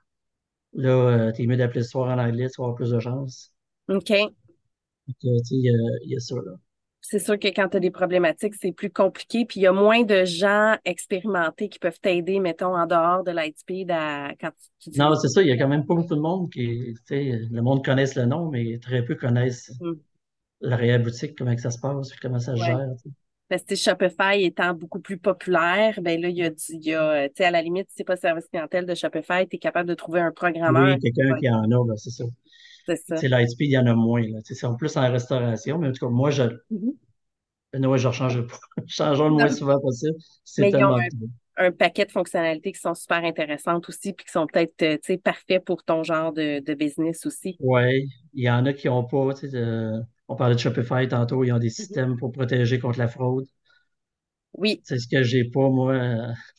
Là, 0.73 0.89
euh, 0.89 1.31
t'es 1.31 1.47
mieux 1.47 1.57
d'appeler 1.57 1.81
ce 1.81 1.89
soir 1.89 2.15
en 2.15 2.21
anglais, 2.21 2.47
tu 2.49 2.61
vas 2.61 2.65
avoir 2.65 2.75
plus 2.75 2.91
de 2.91 2.99
chance. 2.99 3.51
OK. 3.87 4.09
Donc, 4.09 5.15
euh, 5.25 5.37
tu 5.39 5.45
sais, 5.45 5.55
il 5.55 5.65
y 5.65 5.69
a, 5.69 5.97
il 6.03 6.11
y 6.11 6.15
a 6.15 6.19
ça, 6.19 6.35
là. 6.35 6.51
c'est 7.01 7.17
sûr 7.17 7.39
que 7.39 7.47
quand 7.47 7.69
tu 7.69 7.77
as 7.77 7.79
des 7.79 7.89
problématiques, 7.89 8.53
c'est 8.53 8.71
plus 8.71 8.91
compliqué. 8.91 9.45
Puis 9.45 9.61
il 9.61 9.63
y 9.63 9.67
a 9.67 9.71
moins 9.71 10.03
de 10.03 10.25
gens 10.25 10.77
expérimentés 10.85 11.67
qui 11.69 11.79
peuvent 11.79 11.99
t'aider, 11.99 12.39
mettons, 12.39 12.77
en 12.77 12.85
dehors 12.85 13.23
de 13.23 13.31
Lightspeed 13.31 13.89
à, 13.89 14.33
quand 14.39 14.51
tu, 14.79 14.91
dis. 14.91 14.99
Non, 14.99 15.15
c'est 15.15 15.29
ça, 15.29 15.41
il 15.41 15.47
y 15.47 15.51
a 15.51 15.57
quand 15.57 15.67
même 15.67 15.87
pas 15.87 15.95
beaucoup 15.95 16.15
de 16.15 16.21
monde 16.21 16.51
qui, 16.51 16.93
tu 16.93 17.01
sais, 17.05 17.39
le 17.49 17.61
monde 17.63 17.83
connaisse 17.83 18.13
le 18.13 18.25
nom, 18.25 18.51
mais 18.51 18.77
très 18.77 19.03
peu 19.03 19.15
connaissent 19.15 19.71
Mm. 19.81 19.93
La 20.61 20.75
réelle 20.77 21.03
boutique, 21.03 21.37
comment 21.37 21.55
que 21.55 21.61
ça 21.61 21.71
se 21.71 21.79
passe, 21.79 22.13
comment 22.21 22.39
ça 22.39 22.55
se 22.55 22.61
Ouais. 22.61 22.67
gère. 22.71 22.89
Parce 23.49 23.63
que 23.63 23.75
Shopify 23.75 24.43
étant 24.43 24.73
beaucoup 24.75 24.99
plus 25.01 25.17
populaire, 25.19 26.01
ben 26.01 26.21
là, 26.21 26.29
il 26.29 26.37
y 26.37 26.43
a 26.43 26.49
du, 26.51 26.57
il 26.69 26.85
y 26.85 26.95
a, 26.95 27.29
tu 27.29 27.35
sais, 27.37 27.45
à 27.45 27.51
la 27.51 27.61
limite, 27.61 27.89
si 27.89 27.97
c'est 27.97 28.03
pas 28.05 28.17
service 28.17 28.47
clientèle 28.49 28.85
de 28.87 28.95
Shopify, 28.95 29.47
tu 29.49 29.57
es 29.57 29.59
capable 29.59 29.89
de 29.89 29.95
trouver 29.95 30.21
un 30.21 30.31
programmeur. 30.33 30.97
Oui, 30.97 30.99
quelqu'un 30.99 31.33
Ouais, 31.33 31.39
qui 31.39 31.49
en 31.49 31.63
a, 31.69 31.85
ben, 31.85 31.97
c'est 31.97 32.11
ça. 32.11 32.23
c'est 32.85 32.97
ça. 32.97 33.23
sais, 33.23 33.27
Lightspeed, 33.29 33.69
il 33.69 33.73
y 33.73 33.77
en 33.79 33.87
a 33.87 33.95
moins, 33.95 34.21
là. 34.23 34.41
Tu 34.43 34.55
sais, 34.55 34.61
c'est 34.61 34.67
en 34.67 34.75
plus 34.75 34.97
en 34.97 35.11
restauration, 35.11 35.79
mais 35.79 35.89
en 35.89 35.93
tout 35.93 36.05
cas, 36.07 36.11
moi, 36.11 36.31
je, 36.31 36.43
Mhm. 36.69 36.99
non, 37.73 37.97
je 37.97 38.07
rechange 38.07 38.41
pas. 38.47 38.59
Changeons 38.87 39.29
le 39.29 39.35
moins 39.35 39.49
souvent 39.49 39.79
possible. 39.79 40.15
C'est 40.43 40.67
Mais 40.67 40.71
ils 40.71 40.83
ont 40.83 40.87
tellement 40.87 40.97
un, 41.57 41.67
un 41.67 41.71
paquet 41.71 42.05
de 42.05 42.11
fonctionnalités 42.11 42.71
qui 42.71 42.79
sont 42.79 42.93
super 42.93 43.23
intéressantes 43.23 43.87
aussi, 43.89 44.13
puis 44.13 44.25
qui 44.25 44.31
sont 44.31 44.47
peut-être, 44.47 44.81
euh, 44.83 44.95
tu 44.97 45.13
sais, 45.13 45.17
parfaits 45.17 45.63
pour 45.63 45.83
ton 45.83 46.03
genre 46.03 46.33
de, 46.33 46.59
de 46.59 46.73
business 46.73 47.25
aussi. 47.25 47.59
Ouais, 47.59 48.03
il 48.33 48.43
y 48.43 48.49
en 48.49 48.65
a 48.65 48.73
qui 48.73 48.87
n'ont 48.87 49.03
pas, 49.05 49.33
tu 49.33 49.41
sais, 49.41 49.49
de- 49.49 50.01
on 50.29 50.35
parlait 50.37 50.55
de 50.55 50.59
Shopify 50.61 51.07
tantôt, 51.09 51.43
ils 51.43 51.51
ont 51.53 51.59
des 51.59 51.69
Mhm. 51.77 51.99
systèmes 51.99 52.17
pour 52.17 52.31
protéger 52.31 52.79
contre 52.79 52.99
la 52.99 53.09
fraude. 53.09 53.47
Oui. 54.53 54.83
C'est 54.83 54.99
ce 54.99 55.07
que 55.07 55.23
j'ai 55.23 55.45
pas, 55.45 55.69
moi, 55.69 55.95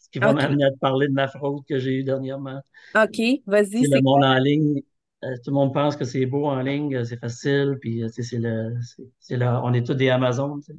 ce 0.00 0.09
qui 0.11 0.18
va 0.20 0.33
m'amener 0.33 0.64
à 0.64 0.70
te 0.70 0.78
parler 0.78 1.09
de 1.09 1.12
ma 1.12 1.28
fraude 1.28 1.64
que 1.68 1.78
j'ai 1.78 1.92
eue 1.98 2.04
dernièrement. 2.04 2.61
OK. 2.94 3.42
Vas-y, 3.46 3.83
C'est 3.83 3.88
le 3.88 4.00
quoi? 4.02 4.02
monde 4.02 4.24
en 4.24 4.38
ligne. 4.38 4.80
euh, 5.24 5.35
tout 5.44 5.50
le 5.50 5.54
monde 5.54 5.74
pense 5.74 5.96
que 5.96 6.04
c'est 6.04 6.24
beau 6.26 6.46
en 6.46 6.61
ligne, 6.62 6.94
euh, 6.96 7.04
c'est 7.04 7.18
facile, 7.18 7.76
puis 7.80 8.02
euh, 8.02 8.09
c'est 8.11 8.38
le, 8.38 8.74
c'est 9.18 9.42
on 9.44 9.72
est 9.74 9.85
tous 9.87 9.94
des 9.94 10.09
Amazon, 10.11 10.61
tu 10.61 10.72
sais. 10.72 10.78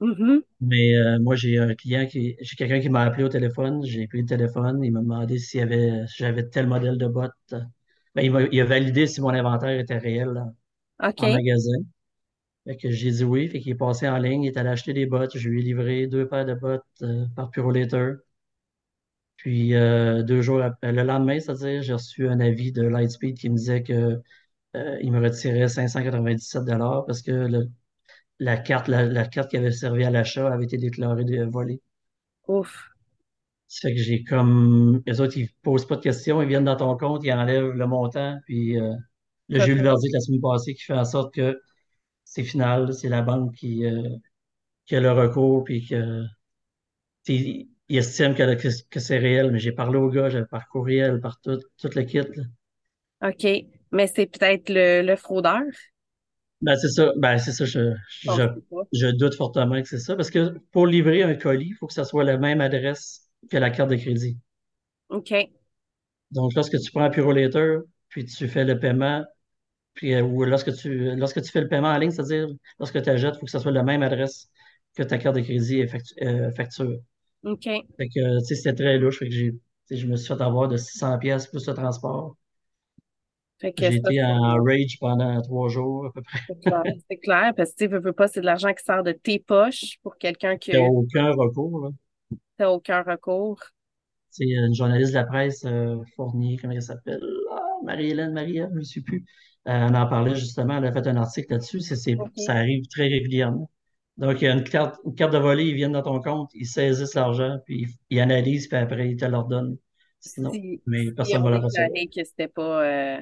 Mhm. 0.00 0.42
Mais 0.60 0.94
euh, 0.96 1.18
moi, 1.20 1.34
j'ai 1.36 1.58
un 1.58 1.74
client 1.74 2.06
qui, 2.06 2.36
j'ai 2.40 2.56
quelqu'un 2.56 2.80
qui 2.80 2.88
m'a 2.88 3.02
appelé 3.02 3.24
au 3.24 3.28
téléphone, 3.28 3.84
j'ai 3.84 4.06
pris 4.06 4.20
le 4.20 4.26
téléphone, 4.26 4.82
il 4.84 4.92
m'a 4.92 5.00
demandé 5.00 5.38
s'il 5.38 5.58
y 5.60 5.62
avait, 5.62 6.06
si 6.06 6.22
j'avais 6.22 6.48
tel 6.48 6.68
modèle 6.68 6.98
de 6.98 7.06
botte. 7.08 7.32
Ben, 8.14 8.22
il 8.24 8.30
m'a, 8.32 8.42
il 8.42 8.60
a 8.60 8.64
validé 8.64 9.06
si 9.06 9.20
mon 9.20 9.30
inventaire 9.30 9.78
était 9.80 9.98
réel 9.98 10.28
là, 10.28 10.46
en 11.18 11.28
OK. 11.28 11.30
magasin. 11.30 11.78
Fait 12.66 12.76
que 12.76 12.90
j'ai 12.90 13.10
dit 13.12 13.22
oui, 13.24 13.48
fait 13.48 13.60
qu'il 13.60 13.70
est 13.72 13.74
passé 13.76 14.08
en 14.08 14.18
ligne, 14.18 14.42
il 14.44 14.48
est 14.48 14.56
allé 14.56 14.68
acheter 14.70 14.92
des 14.92 15.06
bottes, 15.06 15.36
je 15.38 15.48
lui 15.48 15.60
ai 15.60 15.62
livré 15.62 16.06
deux 16.08 16.26
paires 16.28 16.44
de 16.46 16.54
bottes 16.54 16.82
euh, 17.02 17.24
par 17.36 17.50
Purolator. 17.50 18.16
Puis 19.36 19.74
euh, 19.74 20.22
deux 20.22 20.40
jours 20.42 20.62
après, 20.62 20.92
le 20.92 21.02
lendemain, 21.02 21.40
c'est-à-dire, 21.40 21.82
j'ai 21.82 21.92
reçu 21.94 22.28
un 22.28 22.38
avis 22.40 22.72
de 22.72 22.82
Lightspeed 22.82 23.36
qui 23.38 23.50
me 23.50 23.56
disait 23.56 23.82
que 23.82 24.20
euh, 24.76 24.98
il 25.02 25.12
me 25.12 25.20
retirait 25.22 25.68
597 25.68 26.64
dollars 26.66 27.06
parce 27.06 27.22
que 27.22 27.32
le- 27.32 27.70
la 28.40 28.56
carte, 28.58 28.88
la, 28.88 29.04
la 29.04 29.26
carte 29.26 29.50
qui 29.50 29.56
avait 29.58 29.72
servi 29.72 30.04
à 30.04 30.10
l'achat 30.10 30.52
avait 30.52 30.64
été 30.66 30.78
déclarée 30.78 31.24
de 31.24 31.44
volée. 31.44 31.82
Ouf. 32.48 32.88
Ça 33.68 33.88
fait 33.88 33.94
que 33.96 34.00
j'ai 34.02 34.24
comme 34.24 35.02
les 35.06 35.20
autres, 35.20 35.36
ils 35.38 35.48
posent 35.62 35.86
pas 35.86 35.96
de 35.96 36.02
questions, 36.02 36.42
ils 36.42 36.48
viennent 36.48 36.64
dans 36.64 36.76
ton 36.76 36.96
compte, 36.96 37.22
ils 37.24 37.32
enlèvent 37.32 37.70
le 37.72 37.86
montant, 37.86 38.38
puis 38.46 38.76
là, 39.48 39.58
j'ai 39.60 39.72
eu 39.72 39.76
le 39.76 39.82
verdict 39.82 40.14
la 40.14 40.20
semaine 40.20 40.40
passée 40.40 40.74
qui 40.74 40.82
fait 40.84 40.94
en 40.94 41.04
sorte 41.04 41.34
que 41.34 41.60
c'est 42.32 42.44
final, 42.44 42.94
c'est 42.94 43.10
la 43.10 43.20
banque 43.20 43.54
qui, 43.54 43.84
euh, 43.84 44.08
qui 44.86 44.96
a 44.96 45.00
le 45.00 45.12
recours, 45.12 45.64
puis 45.64 45.86
que 45.86 46.24
il 47.28 47.68
estime 47.88 48.34
que, 48.34 48.54
que, 48.54 48.68
que 48.88 49.00
c'est 49.00 49.18
réel, 49.18 49.50
mais 49.50 49.58
j'ai 49.58 49.72
parlé 49.72 49.98
au 49.98 50.08
gars, 50.08 50.30
par 50.50 50.66
courriel, 50.68 51.20
par 51.20 51.38
tout, 51.40 51.58
tout 51.78 51.90
le 51.94 52.02
kit. 52.04 52.18
là. 52.20 52.44
OK. 53.28 53.46
Mais 53.92 54.06
c'est 54.06 54.26
peut-être 54.26 54.70
le, 54.70 55.02
le 55.02 55.16
fraudeur? 55.16 55.60
Ben, 56.62 56.76
c'est 56.76 56.88
ça, 56.88 57.12
ben, 57.16 57.36
c'est 57.38 57.52
ça, 57.52 57.66
je, 57.66 57.92
je 58.92 59.06
doute 59.08 59.34
fortement 59.34 59.82
que 59.82 59.88
c'est 59.88 59.98
ça, 59.98 60.16
parce 60.16 60.30
que 60.30 60.56
pour 60.70 60.86
livrer 60.86 61.22
un 61.22 61.34
colis, 61.34 61.68
il 61.70 61.74
faut 61.74 61.86
que 61.86 61.92
ça 61.92 62.04
soit 62.04 62.24
la 62.24 62.38
même 62.38 62.60
adresse 62.62 63.28
que 63.50 63.58
la 63.58 63.70
carte 63.70 63.90
de 63.90 63.96
crédit. 63.96 64.38
OK. 65.08 65.52
Donc, 66.30 66.54
lorsque 66.54 66.78
tu 66.78 66.90
prends 66.92 67.02
un 67.04 67.10
Purolator, 67.10 67.82
puis 68.08 68.24
tu 68.24 68.48
fais 68.48 68.64
le 68.64 68.78
paiement, 68.78 69.24
puis, 69.94 70.14
euh, 70.14 70.22
ou 70.22 70.44
lorsque 70.44 70.74
tu, 70.76 71.14
lorsque 71.16 71.42
tu 71.42 71.50
fais 71.50 71.60
le 71.60 71.68
paiement 71.68 71.88
en 71.88 71.98
ligne, 71.98 72.10
c'est-à-dire, 72.10 72.48
lorsque 72.78 73.02
tu 73.02 73.10
achètes, 73.10 73.34
il 73.36 73.38
faut 73.40 73.46
que 73.46 73.50
ça 73.52 73.60
soit 73.60 73.72
la 73.72 73.82
même 73.82 74.02
adresse 74.02 74.50
que 74.96 75.02
ta 75.02 75.18
carte 75.18 75.36
de 75.36 75.40
crédit 75.42 75.80
et 75.80 75.86
factu- 75.86 76.14
euh, 76.24 76.50
facture. 76.52 76.98
OK. 77.44 77.86
Fait 77.96 78.08
que, 78.08 78.38
tu 78.40 78.44
sais, 78.46 78.54
c'était 78.56 78.74
très 78.74 78.98
louche, 78.98 79.18
fait 79.18 79.28
que 79.28 79.34
j'ai, 79.34 79.52
je 79.90 80.06
me 80.06 80.16
suis 80.16 80.28
fait 80.28 80.42
avoir 80.42 80.68
de 80.68 80.76
600 80.76 81.18
pièces 81.18 81.46
plus 81.46 81.66
le 81.66 81.72
transport. 81.74 82.36
J'ai 83.76 83.96
été 83.96 84.22
en 84.24 84.62
rage 84.64 84.96
pendant 84.98 85.42
trois 85.42 85.68
jours 85.68 86.06
à 86.06 86.12
peu 86.12 86.22
près. 86.22 86.40
c'est 87.08 87.18
clair. 87.18 87.52
Parce 87.56 87.70
que 87.72 87.76
tu 87.76 87.90
sais, 87.90 87.98
veux, 87.98 88.12
pas, 88.12 88.28
c'est 88.28 88.40
de 88.40 88.46
l'argent 88.46 88.72
qui 88.72 88.84
sort 88.84 89.02
de 89.02 89.12
tes 89.12 89.38
poches 89.38 89.98
pour 90.02 90.16
quelqu'un 90.18 90.56
qui 90.56 90.72
a 90.74 90.82
aucun 90.82 91.30
recours, 91.32 91.80
là. 91.84 91.90
t'as 92.56 92.68
aucun 92.70 93.02
recours. 93.02 93.60
C'est 94.30 94.46
une 94.46 94.74
journaliste 94.74 95.10
de 95.12 95.18
la 95.18 95.24
presse, 95.24 95.64
euh, 95.64 95.96
Fournier, 96.16 96.56
comment 96.60 96.72
elle 96.74 96.82
s'appelle? 96.82 97.20
Ah, 97.50 97.60
Marie-Hélène, 97.84 98.32
Maria, 98.32 98.68
je 98.72 98.78
ne 98.78 98.82
sais 98.84 99.00
plus. 99.02 99.24
Euh, 99.68 99.88
on 99.90 99.94
en 99.94 100.06
parlait 100.08 100.34
justement, 100.34 100.78
elle 100.78 100.86
a 100.86 100.92
fait 100.92 101.06
un 101.06 101.16
article 101.16 101.52
là-dessus. 101.52 101.80
C'est, 101.80 101.96
ça 101.96 102.52
arrive 102.54 102.86
très 102.88 103.04
régulièrement. 103.08 103.70
Donc, 104.16 104.42
il 104.42 104.44
y 104.44 104.48
a 104.48 104.52
une 104.52 104.64
carte, 104.64 104.96
une 105.04 105.14
carte 105.14 105.32
de 105.32 105.38
volée, 105.38 105.64
ils 105.64 105.74
viennent 105.74 105.92
dans 105.92 106.02
ton 106.02 106.20
compte, 106.20 106.50
ils 106.54 106.66
saisissent 106.66 107.14
l'argent, 107.14 107.58
puis 107.64 107.82
ils, 107.82 107.88
ils 108.10 108.20
analysent, 108.20 108.68
puis 108.68 108.76
après, 108.76 109.10
ils 109.10 109.16
te 109.16 109.24
le 109.24 109.38
redonnent. 109.38 109.76
Sinon, 110.20 110.50
Si, 110.52 110.80
mais 110.86 111.10
personne 111.12 111.38
ne 111.40 111.44
va 111.44 111.50
la 111.50 111.60
recevoir. 111.60 111.88
que 112.14 112.24
c'était 112.24 112.48
pas 112.48 112.84
euh, 112.84 113.20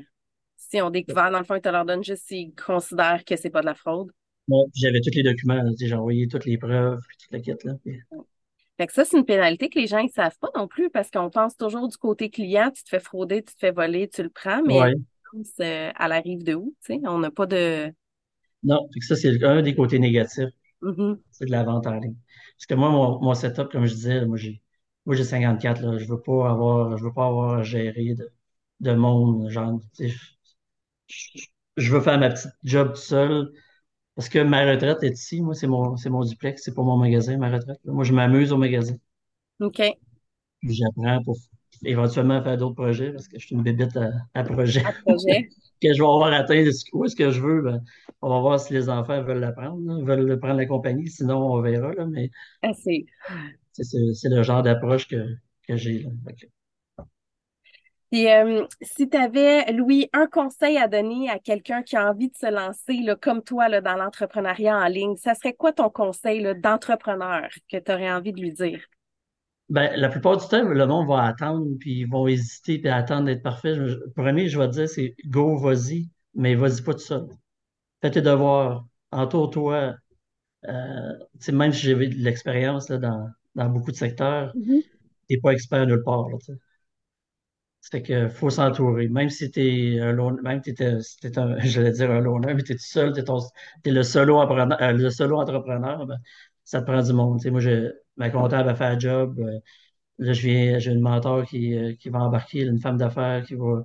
si 0.57 0.81
on 0.83 0.91
découvert, 0.91 1.31
dans 1.31 1.39
le 1.39 1.45
fond, 1.45 1.55
ils 1.55 1.61
te 1.61 1.69
leur 1.69 1.85
donnent 1.85 2.05
juste 2.05 2.27
s'ils 2.27 2.55
considèrent 2.55 3.25
que 3.25 3.37
c'est 3.37 3.51
pas 3.51 3.61
de 3.61 3.67
la 3.67 3.75
fraude. 3.75 4.11
Moi, 4.49 4.65
j'avais 4.75 5.01
tous 5.01 5.15
les 5.15 5.23
documents, 5.23 5.63
j'ai 5.79 5.95
envoyé 5.95 6.27
toutes 6.27 6.45
les 6.45 6.59
preuves, 6.59 6.99
puis 7.09 7.17
toute 7.19 7.33
la 7.33 7.41
kit, 7.41 7.55
là. 7.65 7.75
puis- 7.85 8.01
Fait 8.77 8.87
que 8.87 8.93
ça, 8.93 9.05
c'est 9.05 9.17
une 9.19 9.25
pénalité 9.25 9.69
que 9.69 9.79
les 9.79 9.87
gens 9.87 10.03
ne 10.03 10.09
savent 10.09 10.39
pas 10.41 10.49
non 10.57 10.67
plus 10.67 10.91
parce 10.91 11.11
qu'on 11.11 11.31
pense 11.31 11.57
toujours 11.57 11.87
du 11.89 11.97
côté 11.97 12.31
client, 12.31 12.71
tu 12.75 12.83
te 12.83 12.89
fais 12.89 12.99
frauder, 13.01 13.43
tu 13.43 13.55
te 13.55 13.59
fais 13.59 13.71
voler, 13.73 14.09
tu 14.09 14.23
le 14.23 14.31
prends, 14.31 14.63
mais 14.63 14.81
Ouais. 14.81 14.95
Euh, 15.61 15.91
à 15.95 16.09
la 16.09 16.21
rive 16.21 16.45
de 16.45 16.55
où, 16.55 16.75
tu 16.85 16.95
sais, 16.95 17.01
on 17.09 17.19
n'a 17.19 17.31
pas 17.31 17.47
de. 17.47 17.93
Non, 18.63 18.89
ça, 19.01 19.17
c'est 19.17 19.43
un 19.45 19.63
des 19.63 19.75
côtés 19.75 19.99
négatifs. 19.99 20.49
Mhm. 20.83 21.21
c'est 21.33 21.47
de 21.47 21.51
la 21.53 21.65
vente 21.65 21.87
en 21.87 21.95
ligne. 22.01 22.17
Parce 22.59 22.67
que 22.67 22.75
moi, 22.75 22.91
mon, 22.91 23.21
mon 23.23 23.35
setup, 23.35 23.71
comme 23.73 23.87
je 23.87 23.95
disais, 23.95 24.27
moi 24.27 24.37
j'ai 24.39 24.63
moi 25.07 25.17
j'ai 25.17 25.25
54, 25.25 25.83
là. 25.83 25.99
Je 25.99 26.07
veux 26.07 26.21
pas 26.23 26.51
avoir, 26.51 26.99
je 26.99 27.05
veux 27.05 27.13
pas 27.15 27.27
avoir 27.29 27.61
à 27.61 27.63
gérer 27.65 28.15
de, 28.15 28.31
de 28.81 28.93
monde, 28.95 29.51
genre, 29.51 29.81
tu 29.97 30.11
sais, 30.11 30.17
je, 31.07 31.41
je 31.77 31.93
veux 31.93 32.01
faire 32.01 32.19
ma 32.19 32.31
petite 32.31 32.51
job 32.65 32.91
tout 32.95 33.01
seul. 33.01 33.53
Parce 34.17 34.29
que 34.31 34.41
ma 34.41 34.65
retraite 34.71 35.03
est 35.05 35.15
ici, 35.19 35.43
moi, 35.43 35.55
c'est 35.55 35.67
mon, 35.69 35.97
c'est 35.97 36.11
mon 36.11 36.25
duplex, 36.25 36.63
c'est 36.65 36.75
pas 36.75 36.83
mon 36.85 36.99
magasin, 36.99 37.39
ma 37.39 37.51
retraite. 37.51 37.81
Moi, 37.85 38.05
je 38.05 38.13
m'amuse 38.15 38.53
au 38.53 38.59
magasin. 38.59 38.97
OK. 39.61 39.99
J'apprends 40.63 41.23
pour 41.23 41.37
éventuellement 41.85 42.43
faire 42.43 42.57
d'autres 42.57 42.75
projets 42.75 43.13
parce 43.13 43.29
que 43.29 43.39
je 43.39 43.47
suis 43.47 43.55
une 43.55 43.63
bébête 43.63 43.97
à, 43.97 44.11
à 44.35 44.45
projet. 44.45 44.85
À 44.85 44.93
projet. 45.05 45.49
que 45.81 45.95
je 45.95 46.03
vais 46.03 46.09
avoir 46.09 46.33
atteint 46.33 46.65
où 46.93 47.05
est-ce 47.05 47.17
que 47.17 47.31
je 47.31 47.41
veux, 47.41 47.63
ben, 47.63 47.83
on 48.23 48.29
va 48.29 48.41
voir 48.41 48.61
si 48.61 48.73
les 48.73 48.89
enfants 48.89 49.23
veulent 49.23 49.41
l'apprendre, 49.41 49.81
là, 49.87 50.05
veulent 50.05 50.39
prendre 50.39 50.57
la 50.57 50.67
compagnie, 50.67 51.09
sinon 51.09 51.39
on 51.39 51.61
verra, 51.61 51.93
là, 51.95 52.07
mais 52.07 52.31
Assez. 52.63 53.07
C'est 53.73 54.29
le 54.29 54.43
genre 54.43 54.63
d'approche 54.63 55.09
que, 55.09 55.37
que 55.67 55.77
j'ai. 55.77 56.07
Puis, 58.11 58.29
euh, 58.29 58.67
si 58.83 59.09
tu 59.09 59.17
avais, 59.17 59.73
Louis, 59.73 60.11
un 60.13 60.27
conseil 60.27 60.77
à 60.79 60.89
donner 60.89 61.31
à 61.31 61.39
quelqu'un 61.39 61.83
qui 61.83 61.97
a 61.97 62.11
envie 62.11 62.29
de 62.29 62.37
se 62.37 62.51
lancer, 62.51 62.99
là, 63.05 63.15
comme 63.15 63.43
toi, 63.43 63.69
là, 63.69 63.81
dans 63.81 63.95
l'entrepreneuriat 63.95 64.77
en 64.77 64.87
ligne, 64.87 65.17
ça 65.17 65.35
serait 65.35 65.55
quoi 65.55 65.73
ton 65.73 65.91
conseil, 65.91 66.45
d'entrepreneur 66.57 67.49
que 67.71 67.77
tu 67.77 67.93
aurais 67.93 68.11
envie 68.11 68.33
de 68.33 68.41
lui 68.41 68.53
dire? 68.53 68.85
Ben, 69.71 69.93
la 69.97 70.09
plupart 70.09 70.37
du 70.39 70.47
temps, 70.49 70.63
le 70.69 70.87
monde 70.87 71.09
va 71.09 71.25
attendre, 71.25 71.67
puis 71.81 72.01
ils 72.01 72.07
vont 72.11 72.27
hésiter, 72.29 72.79
puis 72.79 72.89
attendre 72.91 73.27
d'être 73.27 73.43
parfait. 73.43 73.75
Je- 73.77 73.87
je- 73.89 73.99
premier, 74.17 74.49
je 74.49 74.59
vais 74.59 74.69
te 74.69 74.73
dire, 74.75 74.89
c'est 74.89 75.15
go, 75.27 75.57
vas-y, 75.59 76.11
mais 76.35 76.55
vas-y 76.57 76.83
pas 76.83 76.95
tout 76.95 77.01
seul. 77.01 77.27
Fais 78.03 78.11
tes 78.13 78.23
devoirs, 78.23 78.87
entoure-toi. 79.13 79.97
Euh, 80.69 81.13
même 81.53 81.73
si 81.73 81.83
j'ai 81.83 81.95
de 81.97 82.15
l'expérience 82.17 82.89
là, 82.91 82.99
dans, 82.99 83.29
dans 83.57 83.69
beaucoup 83.71 83.93
de 83.93 83.97
secteurs, 83.97 84.55
Mhm. 84.55 84.81
t'es 85.29 85.39
pas 85.43 85.53
expert 85.53 85.87
nulle 85.87 86.03
part. 86.05 86.29
Là. 86.31 86.39
C'est 87.83 88.03
que 88.03 88.29
faut 88.29 88.51
s'entourer. 88.51 89.09
Même 89.09 89.31
si 89.31 89.51
t'es 89.51 89.99
un 90.01 90.13
loner, 90.13 90.43
même 90.43 90.63
si 90.63 90.75
t'es 90.75 91.39
un, 91.39 91.59
j'allais 91.65 91.93
dire 91.93 92.11
un 92.11 92.21
loner, 92.21 92.55
mais 92.55 92.63
t'es 92.63 92.75
tout 92.75 92.81
seul, 92.85 93.13
t'es, 93.13 93.25
ton- 93.25 93.41
t'es 93.83 93.91
le 93.91 94.03
solo 94.03 94.37
entrepreneur, 94.39 94.81
euh, 94.83 94.93
le 94.93 95.11
solo 95.11 95.41
entrepreneur, 95.41 96.07
ben, 96.07 96.19
ça 96.71 96.81
te 96.81 96.87
prend 96.87 97.03
du 97.03 97.13
monde. 97.13 97.41
Tu 97.41 97.51
moi, 97.51 97.61
je, 97.61 97.93
ma 98.17 98.31
comptable 98.31 98.69
a 98.69 98.75
fait 98.75 98.85
un 98.85 98.99
job. 98.99 99.39
euh, 99.41 99.59
là, 100.19 100.33
je 100.35 100.43
viens, 100.49 100.79
j'ai 100.81 100.93
une 100.93 101.01
mentor 101.01 101.45
qui, 101.47 101.75
euh, 101.77 101.95
qui 101.97 102.11
va 102.11 102.21
embarquer, 102.21 102.65
là, 102.65 102.73
une 102.73 102.81
femme 102.81 102.99
d'affaires 102.99 103.45
qui 103.47 103.55
va, 103.57 103.67
euh, 103.67 103.83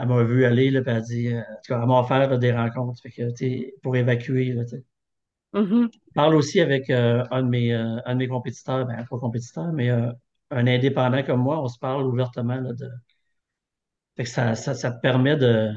elle 0.00 0.08
m'a 0.08 0.22
vu 0.24 0.44
aller, 0.44 0.70
là, 0.70 0.82
puis 0.82 0.90
elle 0.92 0.96
a 0.98 1.00
dit, 1.00 1.34
en 1.36 1.42
tout 1.42 1.74
cas, 1.74 1.80
elle 1.82 1.88
m'a 1.88 2.00
offert 2.00 2.28
là, 2.30 2.38
des 2.38 2.52
rencontres. 2.52 3.00
Fait 3.02 3.10
que, 3.10 3.30
tu 3.30 3.36
sais, 3.36 3.74
pour 3.82 3.96
évacuer, 3.96 4.52
là, 4.52 4.64
tu. 4.64 4.76
Mhm. 5.54 5.90
Je 5.92 6.12
parle 6.14 6.34
aussi 6.34 6.60
avec 6.60 6.90
un 6.90 7.42
de 7.42 7.48
mes, 7.48 7.72
un 7.74 8.14
de 8.14 8.18
mes 8.18 8.28
compétiteurs, 8.28 8.86
ben, 8.86 9.04
pas 9.08 9.18
compétiteur, 9.18 9.72
mais 9.72 9.90
un 9.90 10.66
indépendant 10.66 11.22
comme 11.22 11.40
moi, 11.40 11.62
on 11.62 11.68
se 11.68 11.78
parle 11.78 12.04
ouvertement 12.06 12.56
là, 12.60 12.72
de, 12.72 12.88
Fait 14.16 14.24
que 14.24 14.28
ça, 14.30 14.54
ça, 14.54 14.74
ça 14.74 14.90
te 14.92 15.00
permet 15.00 15.36
de, 15.36 15.70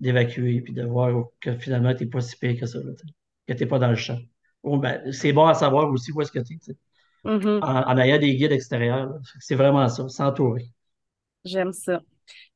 d'évacuer 0.00 0.60
puis 0.60 0.72
de 0.72 0.84
voir 0.84 1.28
que 1.40 1.56
finalement, 1.58 1.94
t'es 1.94 2.06
pas 2.06 2.20
si 2.20 2.36
pire 2.38 2.58
que 2.60 2.66
ça, 2.66 2.78
là, 2.80 2.92
que 3.46 3.52
t'es 3.54 3.66
pas 3.66 3.78
dans 3.80 3.88
le 3.90 3.96
champ. 3.96 4.18
Oh, 4.66 4.78
ben, 4.78 5.12
c'est 5.12 5.32
bon 5.32 5.46
à 5.46 5.54
savoir 5.54 5.88
aussi 5.90 6.12
où 6.12 6.20
est-ce 6.20 6.32
que 6.32 6.40
tu 6.40 6.54
es. 6.54 6.76
Mhm. 7.24 7.60
en, 7.62 7.82
en 7.82 7.98
ayant 7.98 8.18
des 8.18 8.36
guides 8.36 8.52
extérieurs. 8.52 9.12
C'est 9.40 9.56
vraiment 9.56 9.88
ça, 9.88 10.08
s'entourer. 10.08 10.66
J'aime 11.44 11.72
ça. 11.72 12.00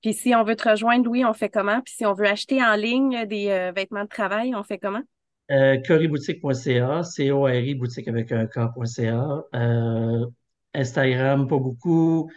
Puis 0.02 0.14
si 0.14 0.34
on 0.34 0.44
veut 0.44 0.56
te 0.56 0.68
rejoindre, 0.68 1.04
Louis, 1.04 1.24
on 1.24 1.32
fait 1.32 1.48
comment? 1.48 1.80
Puis 1.80 1.94
si 1.96 2.06
on 2.06 2.14
veut 2.14 2.26
acheter 2.26 2.62
en 2.62 2.74
ligne 2.74 3.26
des 3.26 3.48
euh, 3.48 3.72
vêtements 3.72 4.04
de 4.04 4.08
travail, 4.08 4.54
on 4.54 4.62
fait 4.62 4.78
comment? 4.78 5.02
Euh, 5.50 5.78
coriboutique.ca, 5.78 7.02
C-O-R-I, 7.02 7.74
boutique 7.74 8.08
avec 8.08 8.30
un 8.32 8.46
K.ca. 8.46 9.42
Euh, 9.54 10.26
Instagram, 10.74 11.48
pas 11.48 11.58
beaucoup. 11.58 12.30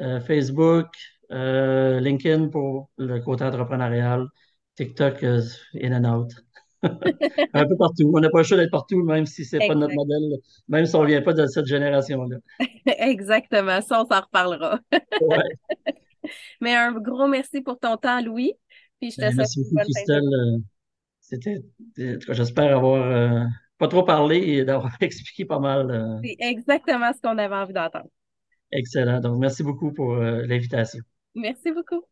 Euh, 0.00 0.20
Facebook, 0.20 0.86
euh, 1.32 2.00
LinkedIn 2.00 2.48
pour 2.48 2.90
le 2.96 3.20
côté 3.20 3.44
entrepreneurial. 3.44 4.26
TikTok, 4.76 5.22
in 5.22 5.92
and 5.92 6.04
out. 6.04 6.32
Un 7.52 7.66
peu 7.66 7.76
partout. 7.76 8.10
On 8.14 8.20
n'a 8.20 8.30
pas 8.30 8.38
le 8.38 8.44
choix 8.44 8.56
d'être 8.56 8.70
partout, 8.70 9.02
même 9.02 9.26
si 9.26 9.44
c'est 9.44 9.62
pas 9.62 9.74
notre 9.74 9.94
modèle, 9.94 10.38
même 10.68 10.86
si 10.86 10.94
on 10.96 11.04
vient 11.04 11.22
pas 11.22 11.32
de 11.34 11.46
cette 11.46 11.66
génération-là. 11.66 12.36
Exactement. 12.98 13.80
Ça, 13.82 14.02
on 14.02 14.06
s'en 14.06 14.20
reparlera. 14.20 14.80
Ouais. 15.20 15.38
Mais 16.60 16.74
un 16.76 16.92
gros 16.92 17.28
merci 17.28 17.60
pour 17.62 17.78
ton 17.78 17.96
temps, 17.96 18.20
Louis. 18.22 18.54
Puis 19.00 19.12
je 19.12 19.18
te 19.18 19.26
Ben, 19.26 19.34
merci 19.36 19.60
beaucoup, 19.60 19.78
Christelle. 19.78 20.22
Euh, 20.24 20.58
C'était, 21.20 21.60
cas, 21.96 22.32
j'espère 22.34 22.76
avoir 22.76 23.02
euh, 23.06 23.44
pas 23.78 23.88
trop 23.88 24.04
parlé 24.04 24.38
et 24.38 24.64
d'avoir 24.64 24.96
expliqué 25.00 25.44
pas 25.44 25.58
mal. 25.60 25.90
euh, 25.90 26.18
C'est 26.22 26.36
exactement 26.40 27.12
ce 27.14 27.20
qu'on 27.20 27.38
avait 27.38 27.54
envie 27.54 27.72
d'entendre. 27.72 28.10
excellent. 28.72 29.20
Donc, 29.20 29.38
merci 29.38 29.62
beaucoup 29.62 29.92
pour 29.92 30.14
euh, 30.14 30.42
l'invitation. 30.46 31.00
Merci 31.34 31.72
beaucoup. 31.72 32.04